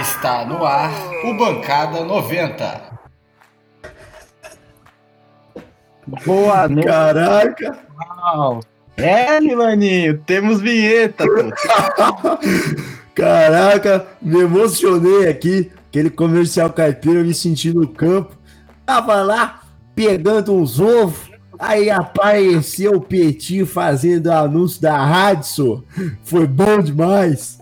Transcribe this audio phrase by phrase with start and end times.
[0.00, 0.90] Está no ar
[1.24, 2.92] o Bancada 90.
[6.24, 6.86] Boa noite.
[6.86, 7.78] Caraca!
[8.96, 11.24] É, Milaninho, temos vinheta.
[13.14, 15.70] Caraca, me emocionei aqui.
[15.88, 18.36] Aquele comercial caipira, eu me senti no campo.
[18.84, 19.60] Tava lá
[19.94, 21.30] pegando uns ovos.
[21.58, 25.84] Aí apareceu o Petinho fazendo anúncio da rádio.
[26.24, 27.61] Foi bom demais.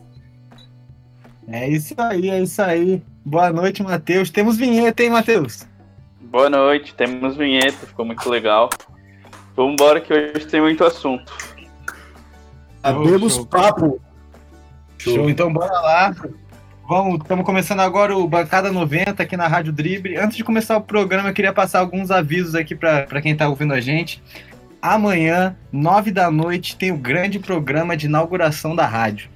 [1.53, 3.03] É isso aí, é isso aí.
[3.25, 4.31] Boa noite, Matheus.
[4.31, 5.67] Temos vinheta, hein, Matheus?
[6.21, 8.71] Boa noite, temos vinheta, ficou muito legal.
[9.57, 11.37] Vamos embora que hoje tem muito assunto.
[12.81, 13.47] Abemos show.
[13.47, 14.01] papo.
[14.97, 16.15] Show, então bora lá.
[16.89, 20.17] Vamos, estamos começando agora o Bancada 90 aqui na Rádio Drible.
[20.17, 23.75] Antes de começar o programa, eu queria passar alguns avisos aqui para quem está ouvindo
[23.75, 24.23] a gente.
[24.81, 29.29] Amanhã, nove da noite, tem o grande programa de inauguração da rádio.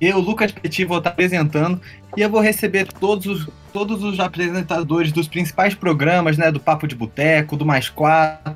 [0.00, 1.80] Eu, Lucas Petit, vou estar apresentando
[2.16, 6.50] e eu vou receber todos os, todos os apresentadores dos principais programas, né?
[6.50, 8.54] Do Papo de Boteco, do Mais Quatro,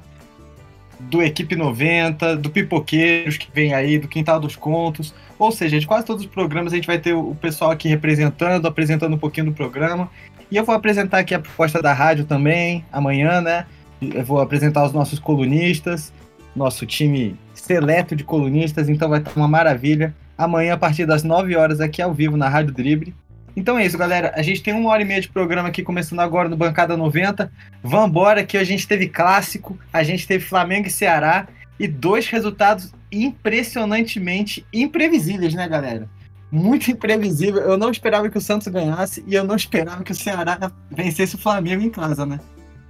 [1.00, 5.14] do Equipe 90, do Pipoqueiros que vem aí, do Quintal dos Contos.
[5.38, 8.66] Ou seja, de quase todos os programas a gente vai ter o pessoal aqui representando,
[8.66, 10.10] apresentando um pouquinho do programa.
[10.50, 13.66] E eu vou apresentar aqui a proposta da rádio também, amanhã, né?
[14.00, 16.12] Eu vou apresentar os nossos colunistas,
[16.54, 20.14] nosso time seleto de colunistas, então vai estar uma maravilha.
[20.36, 23.14] Amanhã, a partir das 9 horas, aqui ao vivo na Rádio Drible.
[23.56, 24.32] Então é isso, galera.
[24.34, 27.50] A gente tem uma hora e meia de programa aqui, começando agora no Bancada 90.
[27.82, 31.46] Vambora, que a gente teve clássico, a gente teve Flamengo e Ceará,
[31.78, 36.08] e dois resultados impressionantemente imprevisíveis, né, galera?
[36.50, 37.60] Muito imprevisível.
[37.62, 41.36] Eu não esperava que o Santos ganhasse e eu não esperava que o Ceará vencesse
[41.36, 42.40] o Flamengo em casa, né?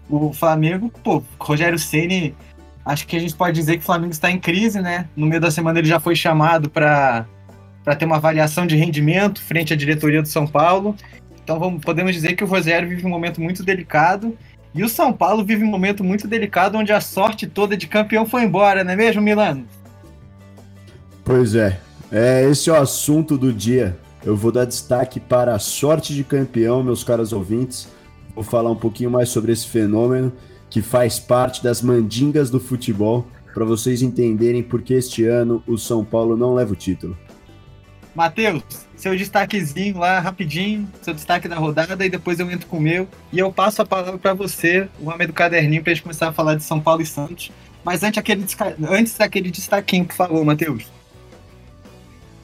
[0.09, 2.35] O Flamengo, pô, Rogério Ceni,
[2.85, 5.09] acho que a gente pode dizer que o Flamengo está em crise, né?
[5.17, 7.27] No meio da semana ele já foi chamado para
[7.85, 10.97] para ter uma avaliação de rendimento frente à diretoria do São Paulo.
[11.43, 14.37] Então vamos, podemos dizer que o Rogério vive um momento muito delicado
[14.75, 18.27] e o São Paulo vive um momento muito delicado onde a sorte toda de campeão
[18.27, 19.67] foi embora, não é mesmo, Milano?
[21.23, 21.79] Pois é,
[22.11, 23.97] é esse é o assunto do dia.
[24.25, 27.87] Eu vou dar destaque para a sorte de campeão, meus caros ouvintes.
[28.35, 30.33] Vou falar um pouquinho mais sobre esse fenômeno
[30.71, 35.79] que faz parte das mandingas do futebol, para vocês entenderem por que este ano o
[35.79, 37.17] São Paulo não leva o título.
[38.15, 38.63] Matheus,
[38.97, 43.09] seu destaquezinho lá, rapidinho, seu destaque da rodada, e depois eu entro com o meu.
[43.33, 46.29] E eu passo a palavra para você, o homem do caderninho, para a gente começar
[46.29, 47.51] a falar de São Paulo e Santos.
[47.85, 48.47] Mas antes, aquele,
[48.89, 50.87] antes daquele destaquinho, por favor, Matheus.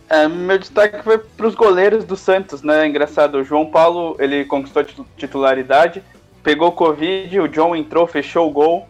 [0.08, 2.87] É, meu destaque foi para os goleiros do Santos, né?
[2.87, 4.84] Engraçado, o João Paulo ele conquistou
[5.16, 6.02] titularidade,
[6.42, 8.88] pegou Covid, o John entrou, fechou o gol.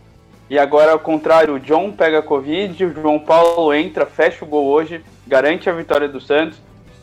[0.49, 4.67] E agora, ao contrário, o John pega Covid, o João Paulo entra, fecha o gol
[4.67, 6.59] hoje, garante a vitória do Santos.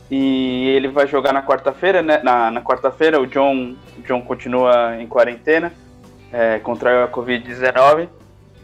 [0.10, 2.22] E ele vai jogar na quarta-feira, né?
[2.24, 5.74] Na, na quarta-feira, o John, o John continua em quarentena,
[6.32, 8.08] é, contraiu a Covid-19.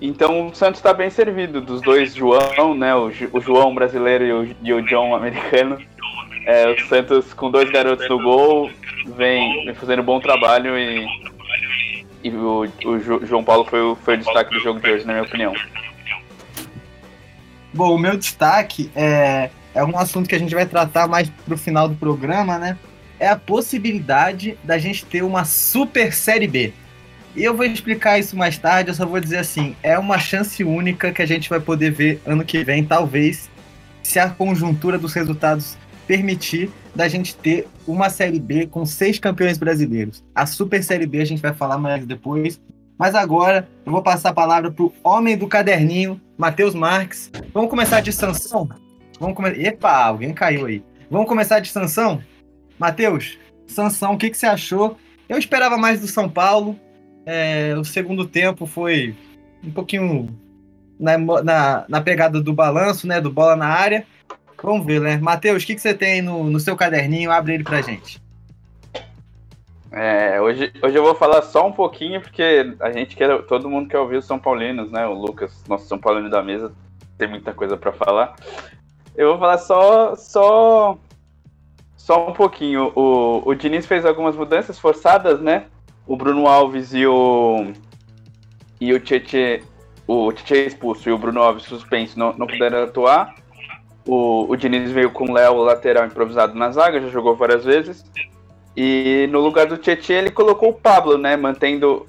[0.02, 2.96] Então o Santos está bem servido dos dois João, né?
[2.96, 5.78] O, o João brasileiro e o, e o John americano.
[6.46, 8.70] É, o Santos com dois garotos no gol
[9.16, 11.06] vem, vem fazendo bom trabalho e,
[12.24, 15.14] e o, o João Paulo foi o, foi o destaque do jogo de hoje, na
[15.14, 15.54] minha opinião.
[17.74, 21.58] Bom, o meu destaque é, é um assunto que a gente vai tratar mais pro
[21.58, 22.78] final do programa, né?
[23.20, 26.74] É a possibilidade da gente ter uma super série B.
[27.36, 30.64] E eu vou explicar isso mais tarde, eu só vou dizer assim, é uma chance
[30.64, 33.50] única que a gente vai poder ver ano que vem, talvez,
[34.04, 39.58] se a conjuntura dos resultados permitir da gente ter uma série B com seis campeões
[39.58, 40.24] brasileiros.
[40.36, 42.62] A super série B a gente vai falar mais depois.
[42.98, 47.32] Mas agora eu vou passar a palavra pro homem do caderninho, Matheus Marques.
[47.52, 48.70] Vamos começar de sanção?
[49.24, 49.52] Vamos come...
[49.66, 50.84] Epa, alguém caiu aí.
[51.10, 52.22] Vamos começar de sanção?
[52.78, 54.98] Matheus, sanção, o que, que você achou?
[55.30, 56.78] Eu esperava mais do São Paulo.
[57.26, 59.16] É, o segundo tempo foi
[59.64, 60.28] um pouquinho
[61.00, 63.22] na, na, na pegada do balanço, né?
[63.22, 64.06] Do bola na área.
[64.62, 65.16] Vamos ver, né?
[65.16, 67.32] Matheus, o que, que você tem no, no seu caderninho?
[67.32, 68.22] Abre ele pra gente.
[69.90, 73.42] É, hoje, hoje eu vou falar só um pouquinho, porque a gente quer.
[73.44, 75.08] Todo mundo quer ouvir os São Paulinos, né?
[75.08, 76.74] O Lucas, nosso São Paulino da mesa,
[77.18, 78.36] tem muita coisa para falar.
[79.16, 80.16] Eu vou falar só.
[80.16, 80.98] só.
[81.96, 82.92] Só um pouquinho.
[82.96, 85.66] O, o Diniz fez algumas mudanças forçadas, né?
[86.06, 87.72] O Bruno Alves e o.
[88.80, 89.64] E o Tietê.
[90.06, 93.36] O Tietê expulso e o Bruno Alves suspenso não, não puderam atuar.
[94.06, 98.04] O, o Diniz veio com o Léo lateral improvisado na zaga, já jogou várias vezes.
[98.76, 101.38] E no lugar do Tietchan ele colocou o Pablo, né?
[101.38, 102.06] Mantendo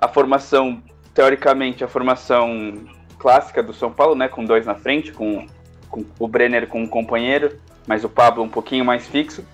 [0.00, 0.82] a formação,
[1.14, 2.74] teoricamente, a formação
[3.18, 4.28] clássica do São Paulo, né?
[4.28, 5.46] Com dois na frente, com,
[5.90, 7.56] com o Brenner com um companheiro.
[7.86, 9.44] mas o Pablo um pouquinho mais fixo.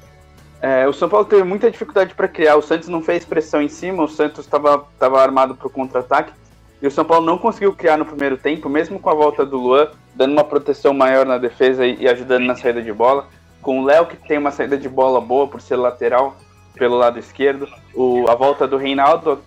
[0.60, 2.56] É, o São Paulo teve muita dificuldade para criar.
[2.56, 6.32] O Santos não fez pressão em cima, o Santos estava armado para o contra-ataque.
[6.80, 9.56] E o São Paulo não conseguiu criar no primeiro tempo, mesmo com a volta do
[9.56, 13.26] Luan, dando uma proteção maior na defesa e, e ajudando na saída de bola.
[13.62, 16.36] Com o Léo, que tem uma saída de bola boa por ser lateral
[16.74, 17.68] pelo lado esquerdo.
[17.94, 19.40] O, a volta do Reinaldo,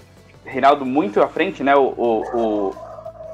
[0.46, 1.76] Reinaldo muito à frente, né?
[1.76, 2.74] O, o,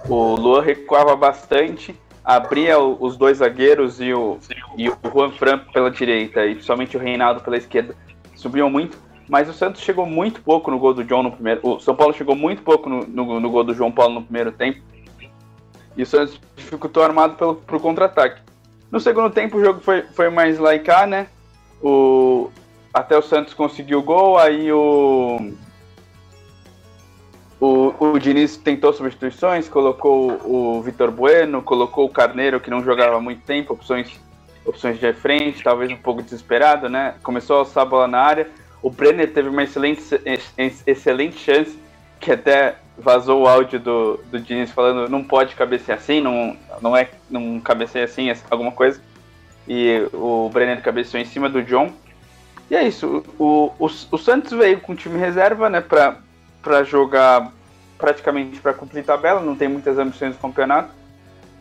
[0.07, 4.37] o, o Luan recuava bastante, abria os dois zagueiros e o,
[4.77, 7.95] e o Juan Fran pela direita, e principalmente o Reinaldo pela esquerda,
[8.35, 8.97] subiam muito.
[9.27, 11.61] Mas o Santos chegou muito pouco no gol do John no primeiro.
[11.63, 14.51] O São Paulo chegou muito pouco no, no, no gol do João Paulo no primeiro
[14.51, 14.81] tempo.
[15.95, 18.41] E o Santos dificultou armado pelo, pro contra-ataque.
[18.91, 21.27] No segundo tempo o jogo foi, foi mais laicar, né?
[21.81, 22.49] O,
[22.93, 25.53] até o Santos conseguiu o gol, aí o,
[27.63, 33.15] o, o Diniz tentou substituições, colocou o Vitor Bueno, colocou o Carneiro, que não jogava
[33.15, 34.19] há muito tempo, opções,
[34.65, 37.15] opções de frente, talvez um pouco desesperado, né?
[37.23, 38.49] Começou a alçar a bola na área.
[38.81, 40.03] O Brenner teve uma excelente,
[40.85, 41.79] excelente chance,
[42.19, 46.97] que até vazou o áudio do, do Diniz falando não pode cabecear assim, não, não
[46.97, 48.99] é não cabeceia assim, é alguma coisa.
[49.65, 51.93] E o Brenner cabeceou em cima do John.
[52.69, 55.79] E é isso, o, o, o Santos veio com o time reserva, né,
[56.63, 57.51] pra jogar
[57.99, 60.89] praticamente para cumprir tabela, não tem muitas ambições do campeonato.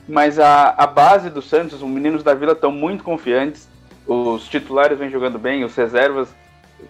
[0.09, 3.69] Mas a, a base do Santos, os meninos da Vila estão muito confiantes,
[4.07, 6.29] os titulares vêm jogando bem, os reservas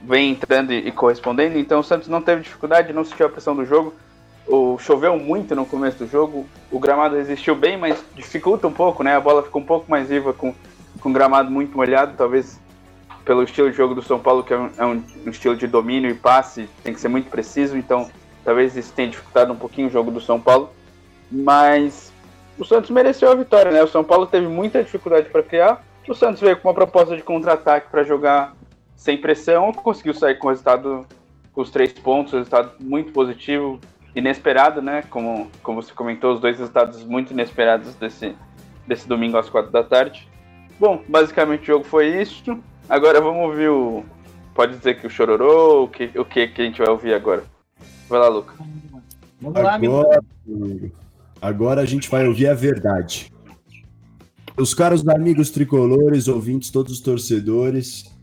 [0.02, 3.66] vem entrando e, correspondendo, então o Santos não teve dificuldade, não sentiu a pressão do
[3.66, 3.92] jogo.
[4.46, 9.02] O, choveu muito no começo do jogo, o gramado resistiu bem, mas dificulta um pouco,
[9.02, 9.14] né?
[9.14, 10.54] A bola fica um pouco mais viva com,
[11.00, 12.58] com o gramado muito molhado, talvez
[13.24, 16.10] pelo estilo de jogo do São Paulo, que é um, é um, estilo de domínio
[16.10, 18.10] e passe, tem que ser muito preciso, então
[18.44, 20.70] talvez isso tenha dificultado um pouquinho o jogo do São Paulo.
[21.30, 22.12] Mas
[22.58, 23.82] o Santos mereceu a vitória, né?
[23.82, 27.22] O São Paulo teve muita dificuldade para criar, o Santos veio com uma proposta de
[27.22, 28.54] contra-ataque para jogar
[28.96, 31.06] sem pressão, conseguiu sair com o resultado
[31.52, 33.78] com os três pontos, resultado muito positivo,
[34.14, 35.02] inesperado, né?
[35.10, 38.34] Como, como você comentou, os dois resultados muito inesperados desse,
[38.86, 40.28] desse domingo às quatro da tarde.
[40.78, 42.58] Bom, basicamente o jogo foi isso.
[42.92, 44.04] Agora vamos ouvir o.
[44.54, 47.42] Pode dizer que o chororô, o que, o que, que a gente vai ouvir agora?
[48.06, 48.52] Vai lá, Luca.
[49.40, 50.20] Vamos lá, agora,
[51.40, 53.32] agora a gente vai ouvir a verdade.
[54.58, 58.14] Os caros amigos tricolores, ouvintes, todos os torcedores,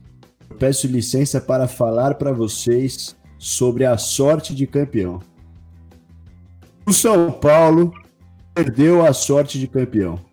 [0.60, 5.20] peço licença para falar para vocês sobre a sorte de campeão.
[6.86, 7.92] O São Paulo
[8.54, 10.29] perdeu a sorte de campeão.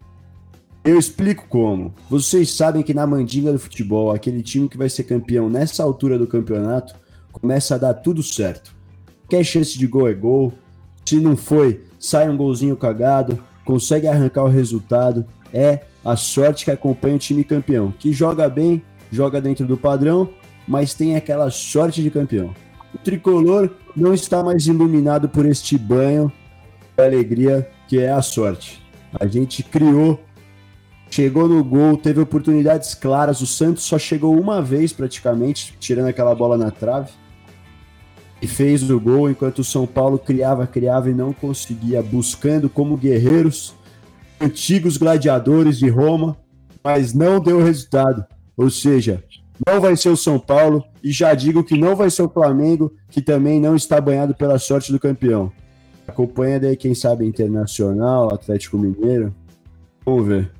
[0.86, 1.92] Eu explico como.
[2.08, 6.16] Vocês sabem que na mandinga do futebol, aquele time que vai ser campeão nessa altura
[6.16, 6.94] do campeonato
[7.32, 8.72] começa a dar tudo certo.
[9.28, 10.52] Quer chance de gol é gol.
[11.04, 15.26] Se não foi, sai um golzinho cagado, consegue arrancar o resultado.
[15.52, 18.80] É a sorte que acompanha o time campeão, que joga bem,
[19.10, 20.28] joga dentro do padrão,
[20.68, 22.54] mas tem aquela sorte de campeão.
[22.94, 26.30] O tricolor não está mais iluminado por este banho
[26.96, 28.80] de alegria que é a sorte.
[29.18, 30.20] A gente criou,
[31.10, 33.40] chegou no gol, teve oportunidades claras.
[33.40, 37.10] O Santos só chegou uma vez praticamente, tirando aquela bola na trave.
[38.40, 42.96] E fez o gol enquanto o São Paulo criava, criava e não conseguia, buscando como
[42.96, 43.74] guerreiros,
[44.40, 46.36] antigos gladiadores de Roma,
[46.84, 48.24] mas não deu resultado.
[48.54, 49.24] Ou seja,
[49.66, 52.92] não vai ser o São Paulo e já digo que não vai ser o Flamengo,
[53.08, 55.50] que também não está banhado pela sorte do campeão.
[56.06, 59.34] Acompanha daí, quem sabe, Internacional, Atlético Mineiro.
[60.04, 60.55] Vamos ver.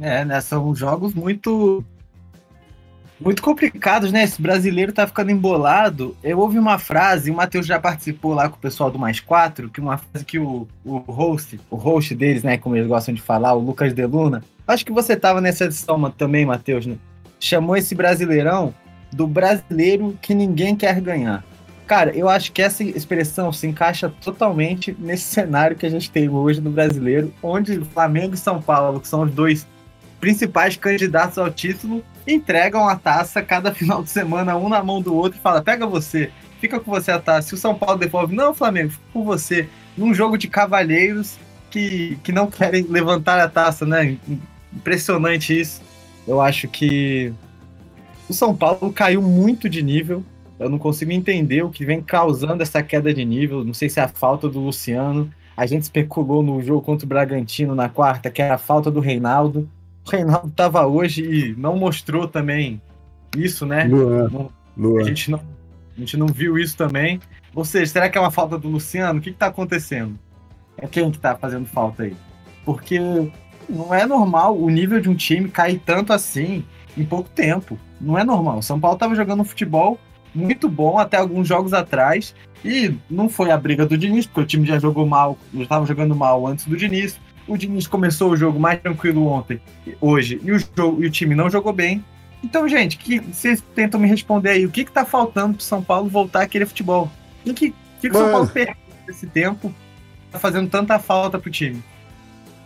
[0.00, 0.40] É, né?
[0.40, 1.84] São jogos muito.
[3.18, 4.24] Muito complicados, né?
[4.24, 6.14] Esse brasileiro tá ficando embolado.
[6.22, 9.70] Eu ouvi uma frase, o Matheus já participou lá com o pessoal do Mais Quatro,
[9.70, 12.58] que uma frase que o, o host, o host deles, né?
[12.58, 16.44] Como eles gostam de falar, o Lucas Deluna, Acho que você estava nessa edição também,
[16.44, 16.96] Matheus, né?
[17.38, 18.74] Chamou esse brasileirão
[19.12, 21.44] do brasileiro que ninguém quer ganhar.
[21.86, 26.28] Cara, eu acho que essa expressão se encaixa totalmente nesse cenário que a gente tem
[26.28, 29.64] hoje no brasileiro, onde Flamengo e São Paulo, que são os dois
[30.20, 35.14] principais candidatos ao título, entregam a taça cada final de semana, um na mão do
[35.14, 36.30] outro, e fala: pega você,
[36.60, 37.48] fica com você a taça.
[37.48, 39.68] Se o São Paulo devolve, não, Flamengo, fica com você.
[39.96, 41.38] Num jogo de cavalheiros
[41.70, 44.18] que, que não querem levantar a taça, né?
[44.76, 45.80] impressionante isso.
[46.26, 47.32] Eu acho que
[48.28, 50.22] o São Paulo caiu muito de nível.
[50.58, 53.64] Eu não consigo entender o que vem causando essa queda de nível.
[53.64, 55.30] Não sei se é a falta do Luciano.
[55.56, 59.00] A gente especulou no jogo contra o Bragantino na quarta que era a falta do
[59.00, 59.68] Reinaldo.
[60.06, 62.80] O Reinaldo estava hoje e não mostrou também
[63.36, 63.84] isso, né?
[63.84, 65.00] Luan, Luan.
[65.00, 65.40] A, gente não,
[65.96, 67.20] a gente não viu isso também.
[67.54, 69.18] Ou seja, será que é uma falta do Luciano?
[69.18, 70.18] O que está acontecendo?
[70.78, 72.14] É quem que está fazendo falta aí?
[72.64, 72.98] Porque
[73.68, 76.64] não é normal o nível de um time cair tanto assim
[76.96, 77.78] em pouco tempo.
[78.00, 78.62] Não é normal.
[78.62, 79.98] São Paulo estava jogando um futebol
[80.34, 82.34] muito bom até alguns jogos atrás
[82.64, 85.86] e não foi a briga do Diniz, porque o time já jogou mal, já estava
[85.86, 87.18] jogando mal antes do Diniz.
[87.46, 89.60] O Diniz começou o jogo mais tranquilo ontem,
[90.00, 92.04] hoje, e o, jogo, e o time não jogou bem.
[92.42, 96.08] Então, gente, que vocês tentam me responder aí, o que está faltando para São Paulo
[96.08, 97.10] voltar a querer futebol?
[97.44, 98.76] O que, que, que o São Paulo perdeu
[99.06, 99.72] nesse tempo?
[100.30, 101.82] Tá fazendo tanta falta pro time.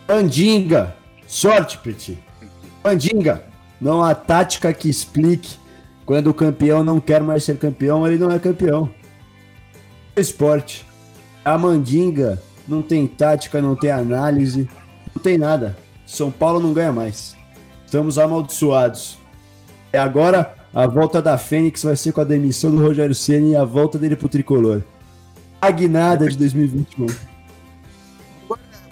[0.08, 0.96] Mandinga,
[1.26, 2.18] sorte, Petit.
[2.82, 3.44] Mandinga,
[3.80, 5.56] não há tática que explique
[6.04, 8.90] quando o campeão não quer mais ser campeão, ele não é campeão.
[10.16, 10.84] Esporte.
[11.44, 14.68] A mandinga não tem tática, não tem análise,
[15.14, 15.76] não tem nada.
[16.06, 17.36] São Paulo não ganha mais.
[17.84, 19.18] Estamos amaldiçoados.
[19.92, 23.56] É agora a volta da Fênix vai ser com a demissão do Rogério Ceni e
[23.56, 24.82] a volta dele pro tricolor.
[25.60, 27.06] Aguinada de 2021.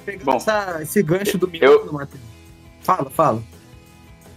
[0.04, 2.20] Pegando Bom, essa, esse gancho do minuto, Matheus.
[2.80, 3.42] Fala, fala.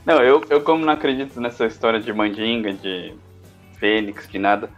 [0.06, 3.14] Não, eu, eu como não acredito nessa história de mandinga, de
[3.80, 4.70] fênix, de nada,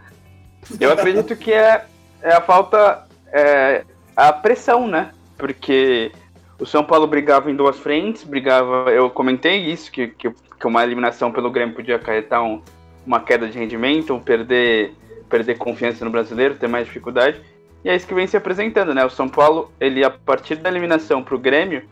[0.80, 1.84] eu acredito que é,
[2.22, 3.84] é a falta, é,
[4.16, 5.10] a pressão, né?
[5.36, 6.12] Porque
[6.58, 10.82] o São Paulo brigava em duas frentes, brigava, eu comentei isso, que, que, que uma
[10.82, 12.62] eliminação pelo Grêmio podia acarretar um,
[13.06, 14.94] uma queda de rendimento, perder,
[15.28, 17.40] perder confiança no brasileiro, ter mais dificuldade.
[17.84, 19.04] E é isso que vem se apresentando, né?
[19.04, 21.82] O São Paulo, ele a partir da eliminação para o Grêmio,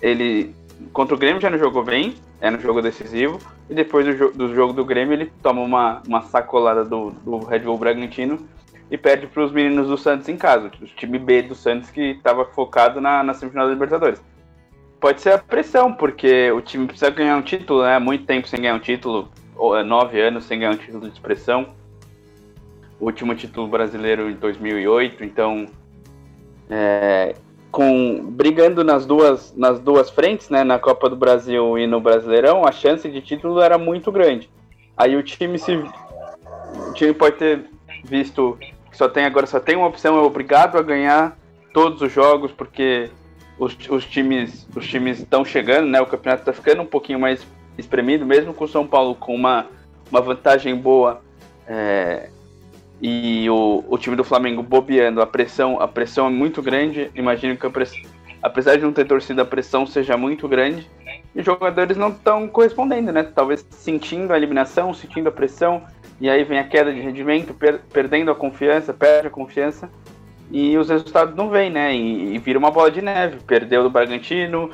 [0.00, 0.54] ele
[0.92, 3.38] contra o Grêmio já não jogou bem, é no jogo decisivo,
[3.70, 7.60] e depois do, do jogo do Grêmio ele toma uma, uma sacolada do, do Red
[7.60, 8.38] Bull Bragantino
[8.92, 12.10] e perde para os meninos do Santos em casa, o time B do Santos que
[12.10, 14.22] estava focado na, na semifinal da Libertadores.
[15.00, 17.98] Pode ser a pressão, porque o time precisa ganhar um título, né?
[17.98, 19.30] Muito tempo sem ganhar um título,
[19.78, 21.68] é, nove anos sem ganhar um título de expressão.
[23.00, 25.66] O último título brasileiro em 2008, então
[26.68, 27.34] é,
[27.70, 32.66] com brigando nas duas nas duas frentes, né, na Copa do Brasil e no Brasileirão,
[32.66, 34.50] a chance de título era muito grande.
[34.98, 37.64] Aí o time se o time pode ter
[38.04, 38.58] visto
[38.92, 41.36] que só tem agora só tem uma opção, é obrigado a ganhar
[41.72, 43.10] todos os jogos porque
[43.58, 46.00] os, os times os times estão chegando, né?
[46.00, 47.44] O campeonato está ficando um pouquinho mais
[47.76, 49.66] espremido, mesmo com o São Paulo com uma,
[50.10, 51.22] uma vantagem boa
[51.66, 52.28] é,
[53.00, 57.10] e o, o time do Flamengo bobeando, a pressão, a pressão é muito grande.
[57.16, 58.00] Imagino que pressão,
[58.40, 60.88] apesar de não ter torcida, a pressão seja muito grande.
[61.34, 63.24] E os jogadores não estão correspondendo, né?
[63.24, 65.82] Talvez sentindo a eliminação, sentindo a pressão,
[66.22, 69.90] e aí vem a queda de rendimento, per, perdendo a confiança, perde a confiança,
[70.52, 71.92] e os resultados não vêm, né?
[71.96, 73.38] E, e vira uma bola de neve.
[73.44, 74.70] Perdeu do Bragantino,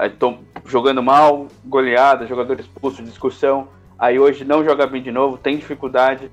[0.00, 3.66] estão jogando mal, goleada, jogador expulso, discussão.
[3.98, 6.30] Aí hoje não joga bem de novo, tem dificuldade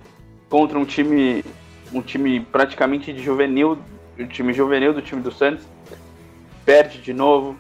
[0.48, 1.44] contra um time
[1.92, 3.76] um time praticamente de juvenil,
[4.20, 5.66] o time juvenil do time do Santos.
[6.64, 7.58] Perde de novo.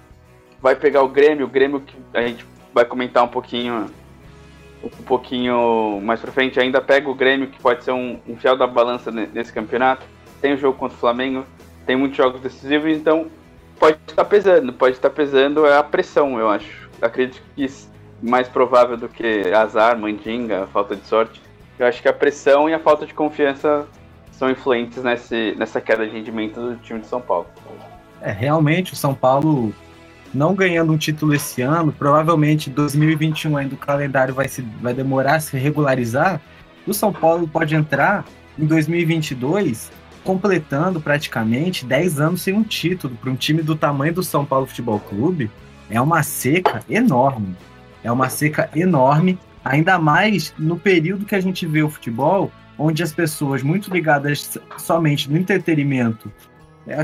[0.62, 3.90] Vai pegar o Grêmio, o Grêmio que a gente vai comentar um pouquinho
[4.84, 8.58] um pouquinho mais pra frente, ainda pega o Grêmio, que pode ser um, um fiel
[8.58, 10.06] da balança nesse campeonato.
[10.42, 11.46] Tem o jogo contra o Flamengo,
[11.86, 13.28] tem muitos jogos decisivos, então
[13.78, 16.90] pode estar pesando, pode estar pesando é a pressão, eu acho.
[17.02, 17.68] Acredito que
[18.22, 21.42] mais provável do que azar, mandinga, falta de sorte,
[21.78, 23.88] eu acho que a pressão e a falta de confiança
[24.32, 27.48] são influentes nesse, nessa queda de rendimento do time de São Paulo.
[28.22, 29.74] É, realmente o São Paulo
[30.34, 35.36] não ganhando um título esse ano, provavelmente 2021 ainda o calendário vai, se, vai demorar
[35.36, 36.42] a se regularizar.
[36.86, 38.26] O São Paulo pode entrar
[38.58, 39.92] em 2022
[40.24, 44.66] completando praticamente 10 anos sem um título para um time do tamanho do São Paulo
[44.66, 45.50] Futebol Clube.
[45.90, 47.56] É uma seca enorme.
[48.04, 53.04] É uma seca enorme Ainda mais no período que a gente vê o futebol, onde
[53.04, 56.32] as pessoas muito ligadas somente no entretenimento,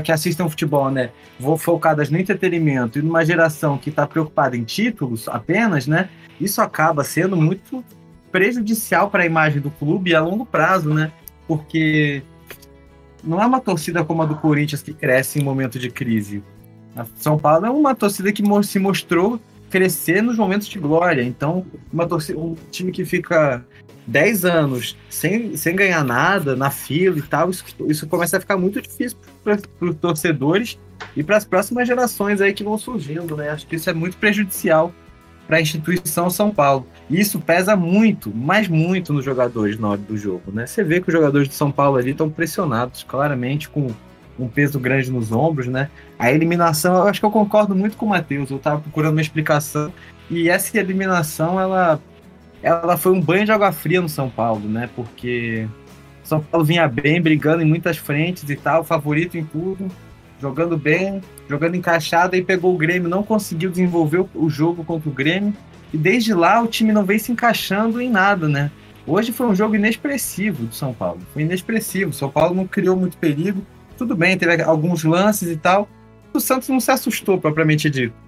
[0.02, 4.64] que assistem futebol, né, vão focadas no entretenimento e numa geração que está preocupada em
[4.64, 6.08] títulos apenas, né,
[6.40, 7.84] isso acaba sendo muito
[8.30, 11.10] prejudicial para a imagem do clube a longo prazo, né,
[11.46, 12.22] porque
[13.22, 16.42] não é uma torcida como a do Corinthians que cresce em momento de crise.
[16.94, 21.22] A São Paulo é uma torcida que se mostrou crescer nos momentos de glória.
[21.22, 23.64] Então, uma torcida, um time que fica
[24.06, 28.56] 10 anos sem, sem ganhar nada na fila e tal, isso, isso começa a ficar
[28.56, 30.78] muito difícil para os torcedores
[31.16, 33.50] e para as próximas gerações aí que vão surgindo, né?
[33.50, 34.92] Acho que isso é muito prejudicial
[35.46, 36.86] para a instituição São Paulo.
[37.08, 40.66] E isso pesa muito, mas muito nos jogadores na hora do jogo, né?
[40.66, 43.88] Você vê que os jogadores de São Paulo ali estão pressionados claramente com
[44.38, 45.88] um peso grande nos ombros, né?
[46.18, 49.20] A eliminação, eu acho que eu concordo muito com o Matheus, eu estava procurando uma
[49.20, 49.92] explicação,
[50.30, 52.00] e essa eliminação, ela,
[52.66, 54.90] ela foi um banho de água fria no São Paulo, né?
[54.96, 55.68] Porque
[56.24, 59.86] São Paulo vinha bem, brigando em muitas frentes e tal, favorito em tudo,
[60.40, 65.12] jogando bem, jogando encaixado, e pegou o Grêmio, não conseguiu desenvolver o jogo contra o
[65.12, 65.54] Grêmio,
[65.94, 68.70] E desde lá o time não vem se encaixando em nada, né?
[69.06, 71.20] Hoje foi um jogo inexpressivo do São Paulo.
[71.32, 72.10] Foi inexpressivo.
[72.10, 73.64] O São Paulo não criou muito perigo.
[73.96, 75.88] Tudo bem, teve alguns lances e tal.
[76.34, 78.25] O Santos não se assustou, propriamente dito.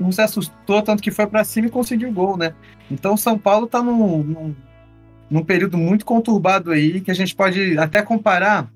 [0.00, 2.54] Não se assustou, tanto que foi para cima e conseguiu o gol, né?
[2.90, 4.56] Então o São Paulo tá num, num,
[5.30, 8.68] num período muito conturbado aí, que a gente pode até comparar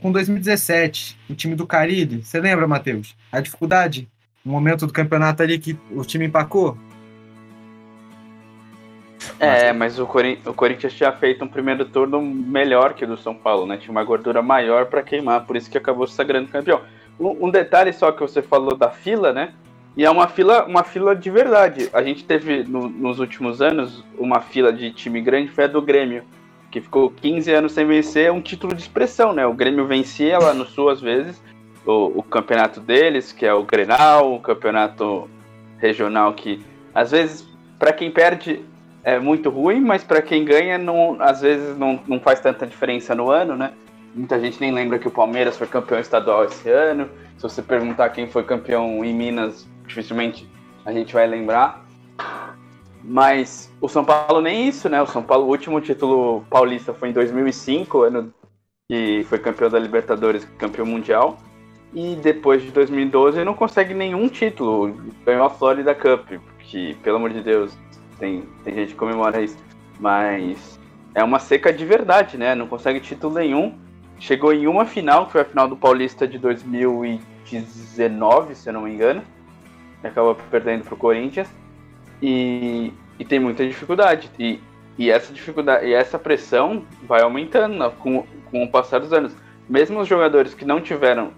[0.00, 2.22] com 2017, o time do Caribe.
[2.22, 3.16] Você lembra, Matheus?
[3.32, 4.08] A dificuldade,
[4.44, 6.76] no momento do campeonato ali que o time empacou?
[9.38, 13.16] É, mas o, Corin o Corinthians tinha feito um primeiro turno melhor que o do
[13.16, 13.76] São Paulo, né?
[13.76, 16.80] Tinha uma gordura maior para queimar, por isso que acabou se sagrando campeão.
[17.18, 19.52] Um, um, detalhe só que você falou da fila, né?
[19.96, 21.88] E é uma fila, uma fila de verdade.
[21.92, 25.80] A gente teve no, nos últimos anos uma fila de time grande, foi a do
[25.80, 26.22] Grêmio,
[26.70, 29.46] que ficou 15 anos sem vencer, é um título de expressão, né?
[29.46, 31.42] O Grêmio vencia lá no Sul às vezes,
[31.86, 35.30] o, o campeonato deles, que é o Grenal, o campeonato
[35.78, 36.62] regional que
[36.94, 37.46] às vezes
[37.78, 38.64] para quem perde
[39.02, 43.14] é muito ruim, mas para quem ganha, não, às vezes não, não faz tanta diferença
[43.14, 43.72] no ano, né?
[44.14, 47.08] Muita gente nem lembra que o Palmeiras foi campeão estadual esse ano.
[47.36, 50.48] Se você perguntar quem foi campeão em Minas, dificilmente
[50.84, 51.84] a gente vai lembrar.
[53.02, 55.00] Mas o São Paulo nem isso, né?
[55.00, 58.34] O São Paulo, o último título paulista foi em 2005, ano
[58.88, 61.38] que foi campeão da Libertadores, campeão mundial.
[61.94, 64.92] E depois de 2012 não consegue nenhum título.
[65.24, 67.78] Ganhou a Florida Cup, que, pelo amor de Deus,
[68.18, 69.56] tem, tem gente que comemora isso.
[69.98, 70.78] Mas
[71.14, 72.54] é uma seca de verdade, né?
[72.54, 73.78] Não consegue título nenhum.
[74.18, 78.82] Chegou em uma final, que foi a final do Paulista de 2019, se eu não
[78.82, 79.22] me engano.
[80.08, 81.48] Acabou perdendo para o Corinthians.
[82.22, 84.30] E, e tem muita dificuldade.
[84.38, 84.60] E,
[84.98, 89.36] e essa dificuldade e essa pressão vai aumentando né, com, com o passar dos anos.
[89.68, 91.32] Mesmo os jogadores que não tiveram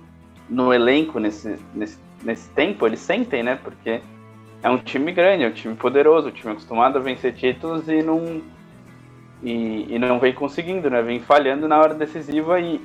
[0.49, 3.59] no elenco nesse, nesse, nesse tempo, eles sentem, né?
[3.63, 4.00] Porque
[4.63, 8.02] é um time grande, é um time poderoso, um time acostumado a vencer títulos e
[8.02, 8.43] não
[9.43, 11.00] e, e não vem conseguindo, né?
[11.02, 12.81] Vem falhando na hora decisiva e,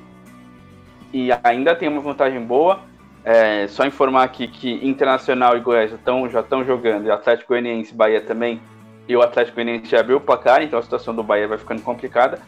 [1.12, 2.80] e ainda tem uma vantagem boa.
[3.26, 7.94] É, só informar aqui que Internacional e Goiás já estão já jogando, e Atlético Goianiense
[7.94, 8.62] e Bahia também.
[9.08, 11.82] E o Atlético Goianiense já abriu o placar, então a situação do Bahia vai ficando
[11.82, 12.40] complicada.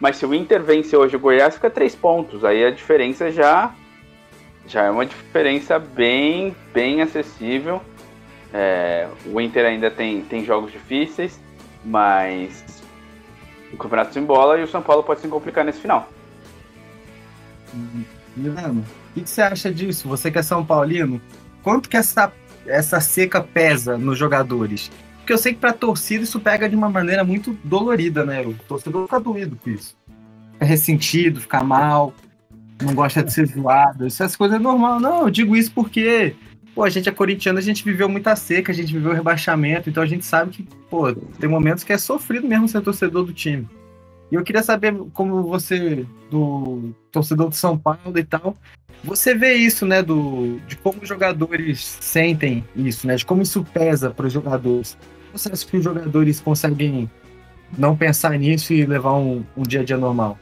[0.00, 2.44] Mas se o Inter vence hoje o Goiás, fica três pontos.
[2.44, 3.72] Aí a diferença já
[4.66, 7.80] já é uma diferença bem bem acessível.
[8.52, 11.40] É, o Inter ainda tem, tem jogos difíceis,
[11.84, 12.82] mas
[13.72, 16.08] o campeonato se embola e o São Paulo pode se complicar nesse final.
[18.36, 18.84] Milano,
[19.16, 20.08] o que, você acha disso?
[20.08, 21.20] Você que é São Paulino,
[21.62, 22.32] quanto que essa,
[22.66, 24.90] essa seca pesa nos jogadores?
[25.18, 28.42] Porque eu sei que pra torcida isso pega de uma maneira muito dolorida, né?
[28.42, 29.96] O torcedor fica doído com isso.
[30.52, 32.12] Fica ressentido, fica mal,
[32.82, 34.06] não gosta de ser zoado.
[34.06, 35.00] Essas coisas é normal.
[35.00, 36.34] Não, eu digo isso porque
[36.74, 40.02] pô, a gente é corintiano, a gente viveu muita seca, a gente viveu rebaixamento, então
[40.02, 43.68] a gente sabe que, pô, tem momentos que é sofrido mesmo ser torcedor do time.
[44.30, 48.56] E eu queria saber como você, do torcedor de São Paulo e tal,
[49.04, 53.64] você vê isso, né, do, de como os jogadores sentem isso, né, de como isso
[53.72, 54.96] pesa para os jogadores.
[55.32, 57.10] Você acha que os jogadores conseguem
[57.76, 60.38] não pensar nisso e levar um, um dia a dia normal?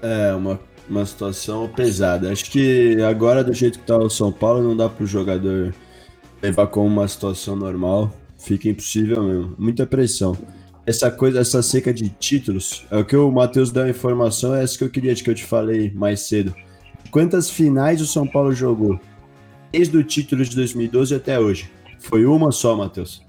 [0.00, 2.30] É, uma uma situação pesada.
[2.30, 5.74] Acho que agora, do jeito que tá o São Paulo, não dá pro jogador
[6.42, 8.12] levar como uma situação normal.
[8.38, 9.54] Fica impossível mesmo.
[9.58, 10.36] Muita pressão.
[10.84, 14.64] Essa coisa, essa seca de títulos, é o que o Matheus deu a informação, é
[14.64, 16.54] essa que eu queria, que eu te falei mais cedo.
[17.10, 18.98] Quantas finais o São Paulo jogou?
[19.70, 21.70] Desde o título de 2012 até hoje.
[21.98, 23.22] Foi uma só, Matheus?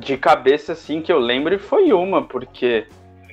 [0.00, 2.86] De cabeça, sim, que eu lembro, foi uma, porque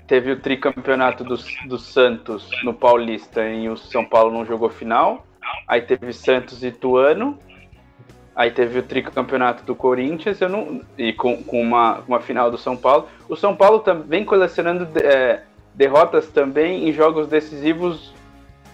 [0.05, 1.35] teve o tricampeonato do,
[1.67, 5.25] do Santos no Paulista e o São Paulo não jogou final.
[5.67, 7.39] Aí teve Santos e Tuano.
[8.35, 12.57] Aí teve o tricampeonato do Corinthians eu não, e com, com uma, uma final do
[12.57, 13.07] São Paulo.
[13.29, 15.41] O São Paulo também colecionando é,
[15.73, 18.13] derrotas também em jogos decisivos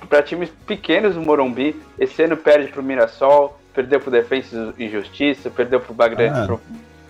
[0.10, 1.80] para times pequenos do Morumbi.
[2.00, 5.96] Esse ano perde para o Mirassol, perdeu para o Defensa e Justiça, perdeu para o
[6.28, 6.60] ah.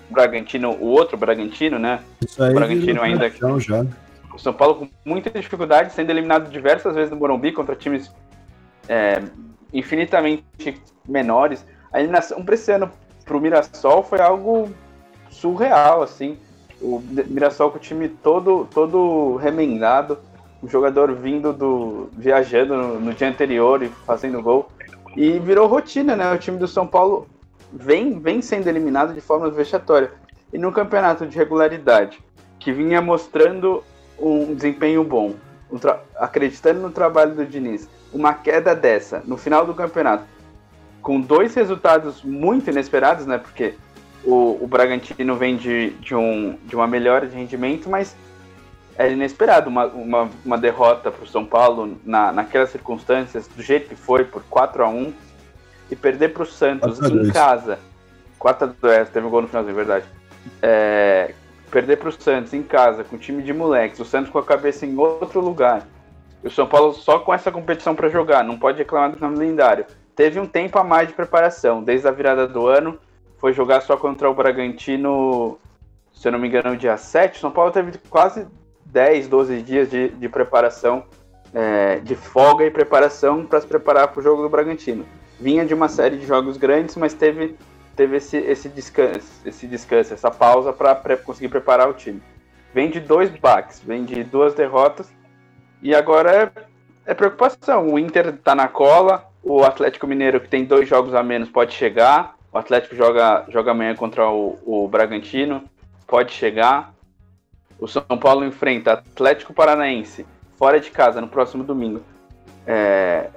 [0.10, 2.02] Bragantino, o outro Bragantino, né?
[2.22, 3.30] Isso aí o Bragantino ainda.
[3.60, 3.86] Já.
[4.34, 8.14] O São Paulo com muita dificuldade, sendo eliminado diversas vezes no Morumbi contra times
[8.90, 9.22] é,
[9.74, 10.44] infinitamente
[11.08, 11.66] menores.
[11.91, 12.89] A eliminação para esse ano
[13.25, 14.69] para o Mirassol foi algo
[15.30, 16.38] surreal, assim.
[16.82, 20.17] O Mirassol com o time todo, todo remendado,
[20.62, 22.10] o jogador vindo do.
[22.13, 24.69] viajando no, no dia anterior e fazendo gol.
[25.15, 26.32] E virou rotina, né?
[26.34, 27.27] O time do São Paulo
[27.71, 30.12] vem, vem sendo eliminado de forma vexatória.
[30.51, 32.19] E no campeonato de regularidade,
[32.60, 33.84] que vinha mostrando
[34.19, 35.34] um desempenho bom,
[35.71, 35.77] um
[36.15, 40.25] acreditando no trabalho do Diniz, uma queda dessa no final do campeonato,
[41.02, 43.38] com dois resultados muito inesperados, né?
[43.38, 43.76] Porque
[44.24, 48.16] o, o Bragantino vem de, de, um, de uma melhora de rendimento, mas
[48.98, 53.90] é inesperado uma, uma, uma derrota para o São Paulo na, naquelas circunstâncias, do jeito
[53.90, 55.14] que foi, por 4 a 1
[55.90, 57.80] e perder para o Santos em casa.
[58.38, 60.06] 4 a 2 teve um gol no finalzinho, verdade.
[60.62, 61.34] É,
[61.72, 64.86] perder para o Santos em casa, com time de moleques, o Santos com a cabeça
[64.86, 65.88] em outro lugar.
[66.44, 69.38] E o São Paulo só com essa competição para jogar, não pode reclamar do nome
[69.38, 69.86] lendário.
[70.15, 73.00] Teve um tempo a mais de preparação, desde a virada do ano,
[73.38, 75.58] foi jogar só contra o Bragantino,
[76.13, 77.39] se eu não me engano, dia 7.
[77.39, 78.47] São Paulo teve quase
[78.86, 81.06] 10, 12 dias de, de preparação,
[81.54, 85.06] é, de folga e preparação para se preparar para o jogo do Bragantino.
[85.39, 87.58] Vinha de uma série de jogos grandes, mas teve,
[87.95, 92.21] teve esse, esse, descanso, esse descanso, essa pausa para pre conseguir preparar o time.
[92.74, 95.12] Vem de dois baques, vem de duas derrotas
[95.82, 97.88] e agora é, é preocupação.
[97.88, 101.73] O Inter está na cola, o Atlético Mineiro, que tem dois jogos a menos, pode
[101.73, 102.36] chegar.
[102.51, 105.63] O Atlético joga, joga amanhã contra o, o Bragantino,
[106.06, 106.93] pode chegar.
[107.80, 110.25] O São Paulo enfrenta Atlético Paranaense
[110.58, 112.01] fora de casa no próximo domingo.
[112.67, 113.30] É,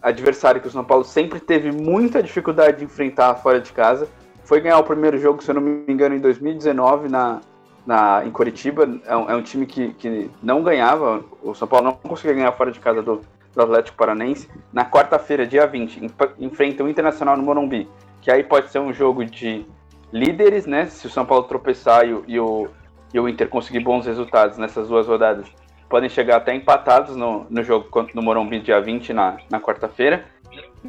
[0.00, 4.08] adversário que o São Paulo sempre teve muita dificuldade de enfrentar fora de casa.
[4.44, 7.40] Foi ganhar o primeiro jogo, se eu não me engano, em 2019 na,
[7.86, 8.88] na, em Curitiba.
[9.04, 11.22] É um, é um time que, que não ganhava.
[11.42, 13.20] O São Paulo não conseguia ganhar fora de casa do,
[13.54, 14.48] do Atlético Paranaense.
[14.72, 16.06] Na quarta-feira, dia 20,
[16.38, 17.88] enfrenta o Internacional no Morumbi.
[18.20, 19.66] Que aí pode ser um jogo de
[20.12, 20.86] líderes, né?
[20.86, 22.68] Se o São Paulo tropeçar e, e o,
[23.12, 25.46] e o Inter conseguir bons resultados nessas duas rodadas,
[25.88, 30.24] podem chegar até empatados no, no jogo no Morumbi dia 20 na, na quarta-feira.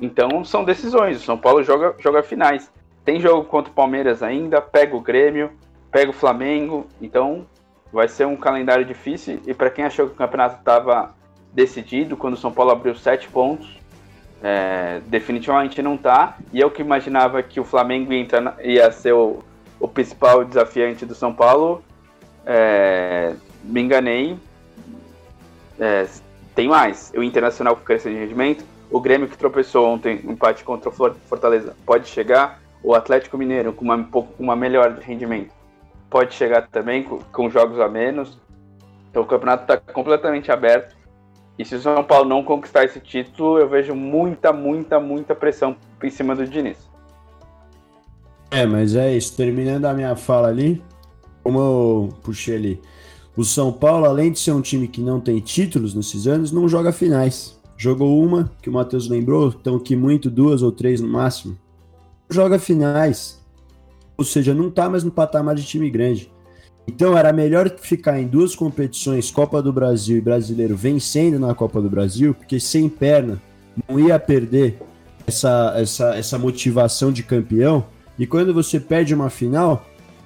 [0.01, 1.17] Então são decisões.
[1.17, 2.71] O São Paulo joga, joga finais.
[3.03, 5.51] Tem jogo contra o Palmeiras ainda, pega o Grêmio,
[5.91, 6.87] pega o Flamengo.
[7.01, 7.45] Então
[7.91, 9.41] vai ser um calendário difícil.
[9.45, 11.13] E para quem achou que o campeonato estava
[11.53, 13.67] decidido, quando o São Paulo abriu sete pontos,
[14.41, 16.37] é, definitivamente não está.
[16.51, 18.27] E eu que imaginava que o Flamengo ia,
[18.63, 19.43] ia ser o,
[19.79, 21.83] o principal desafiante do São Paulo,
[22.45, 24.37] é, me enganei.
[25.79, 26.07] É,
[26.55, 27.11] tem mais.
[27.15, 28.65] O Internacional com crescendo de rendimento.
[28.91, 32.61] O Grêmio que tropeçou ontem, empate contra o Fortaleza, pode chegar.
[32.83, 35.51] O Atlético Mineiro com uma, um pouco, uma melhor de rendimento
[36.13, 38.37] pode chegar também com, com jogos a menos.
[39.09, 40.95] Então o campeonato está completamente aberto.
[41.57, 45.75] E se o São Paulo não conquistar esse título, eu vejo muita, muita, muita pressão
[46.01, 46.77] em cima do Diniz.
[48.49, 49.35] É, mas é isso.
[49.35, 50.81] Terminando a minha fala ali,
[51.43, 52.81] como eu puxei ali,
[53.35, 56.67] o São Paulo, além de ser um time que não tem títulos nesses anos, não
[56.67, 57.59] joga finais.
[57.77, 61.57] Jogou uma, que o Matheus lembrou, então que muito, duas ou três no máximo.
[62.29, 63.43] Joga finais.
[64.17, 66.31] Ou seja, não tá mais no patamar de time grande.
[66.87, 71.81] Então era melhor ficar em duas competições, Copa do Brasil e Brasileiro, vencendo na Copa
[71.81, 73.41] do Brasil, porque sem perna
[73.87, 74.79] não ia perder
[75.25, 77.85] essa, essa, essa motivação de campeão.
[78.19, 79.85] E quando você perde uma final,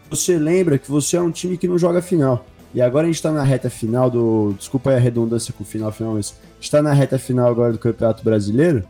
[0.09, 2.45] você lembra que você é um time que não joga final.
[2.73, 4.53] E agora a gente está na reta final do.
[4.57, 8.23] Desculpa a redundância com o final, final, mas está na reta final agora do Campeonato
[8.23, 8.83] Brasileiro.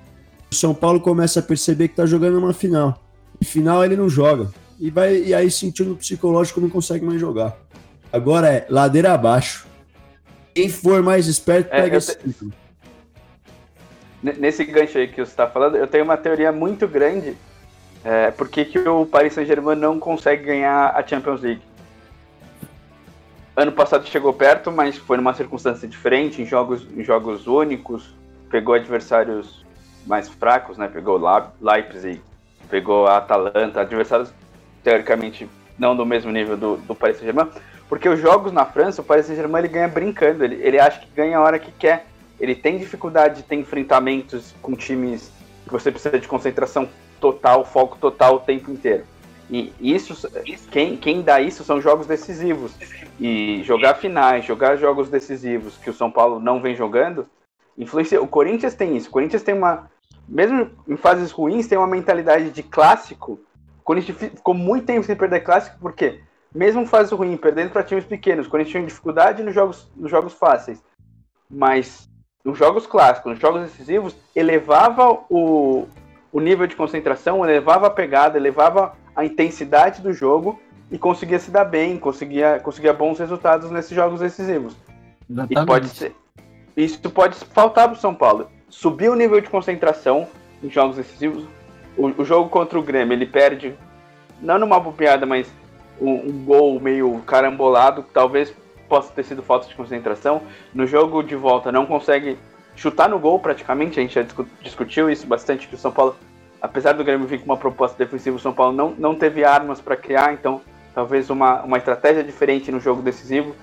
[0.52, 3.02] O São Paulo começa a perceber que está jogando uma final.
[3.40, 4.50] E final ele não joga.
[4.80, 7.58] E, vai, e aí, sentindo psicológico, não consegue mais jogar.
[8.12, 9.68] Agora é ladeira abaixo.
[10.54, 12.24] Quem for mais esperto, é, pega é, esse te...
[12.24, 12.54] título.
[14.22, 17.38] Nesse gancho aí que você está falando, eu tenho uma teoria muito grande
[18.04, 21.62] é, por que, que o Paris Saint-Germain não consegue ganhar a Champions League.
[23.56, 28.16] Ano passado chegou perto, mas foi numa circunstância diferente, em jogos, em jogos únicos,
[28.50, 29.66] pegou adversários
[30.06, 30.88] mais fracos, né?
[30.88, 31.20] Pegou
[31.60, 32.22] Leipzig,
[32.70, 34.32] pegou a Atalanta, adversários
[34.88, 37.50] teoricamente não do mesmo nível do, do Paris Saint-Germain,
[37.90, 41.08] porque os jogos na França, o Paris Saint-Germain ele ganha brincando, ele, ele acha que
[41.14, 42.06] ganha a hora que quer.
[42.40, 45.30] Ele tem dificuldade de ter enfrentamentos com times
[45.66, 46.88] que você precisa de concentração
[47.20, 49.04] total, foco total o tempo inteiro.
[49.50, 50.30] E isso,
[50.72, 52.74] quem, quem dá isso são jogos decisivos.
[53.20, 57.28] E jogar finais, jogar jogos decisivos que o São Paulo não vem jogando,
[57.78, 58.22] influencia.
[58.22, 59.10] O Corinthians tem isso.
[59.10, 59.90] O Corinthians tem uma.
[60.28, 63.40] Mesmo em fases ruins, tem uma mentalidade de clássico.
[63.88, 66.20] Corinthians ficou muito tempo sem perder clássico, porque
[66.54, 70.34] mesmo fase ruim, perdendo para times pequenos, o Corinthians tinha dificuldade nos jogos, nos jogos
[70.34, 70.84] fáceis.
[71.50, 72.10] Mas
[72.44, 75.88] nos jogos clássicos, nos jogos decisivos, elevava o,
[76.34, 80.60] o nível de concentração, elevava a pegada, elevava a intensidade do jogo
[80.92, 84.76] e conseguia se dar bem, conseguia, conseguia bons resultados nesses jogos decisivos.
[85.30, 85.64] Exatamente.
[85.64, 86.14] E pode ser,
[86.76, 88.50] isso pode faltar para o São Paulo.
[88.68, 90.28] Subir o nível de concentração
[90.62, 91.46] em jogos decisivos.
[91.98, 93.74] O, o, jogo contra o Grêmio, ele perde,
[94.42, 95.52] não numa bobeada, mas
[96.00, 98.54] um, um gol meio carambolado, talvez
[98.88, 100.42] possa ter sido falta de concentração.
[100.74, 102.38] No jogo de volta, não consegue
[102.76, 104.00] chutar no gol praticamente.
[104.00, 104.26] A gente já
[104.62, 106.16] discutiu isso bastante, que o São Paulo
[106.62, 109.80] apesar do Grêmio vir com uma proposta defensiva, o São Paulo não, não teve armas
[109.80, 110.62] para criar, então
[110.94, 113.56] talvez uma, uma estratégia diferente no jogo decisivo.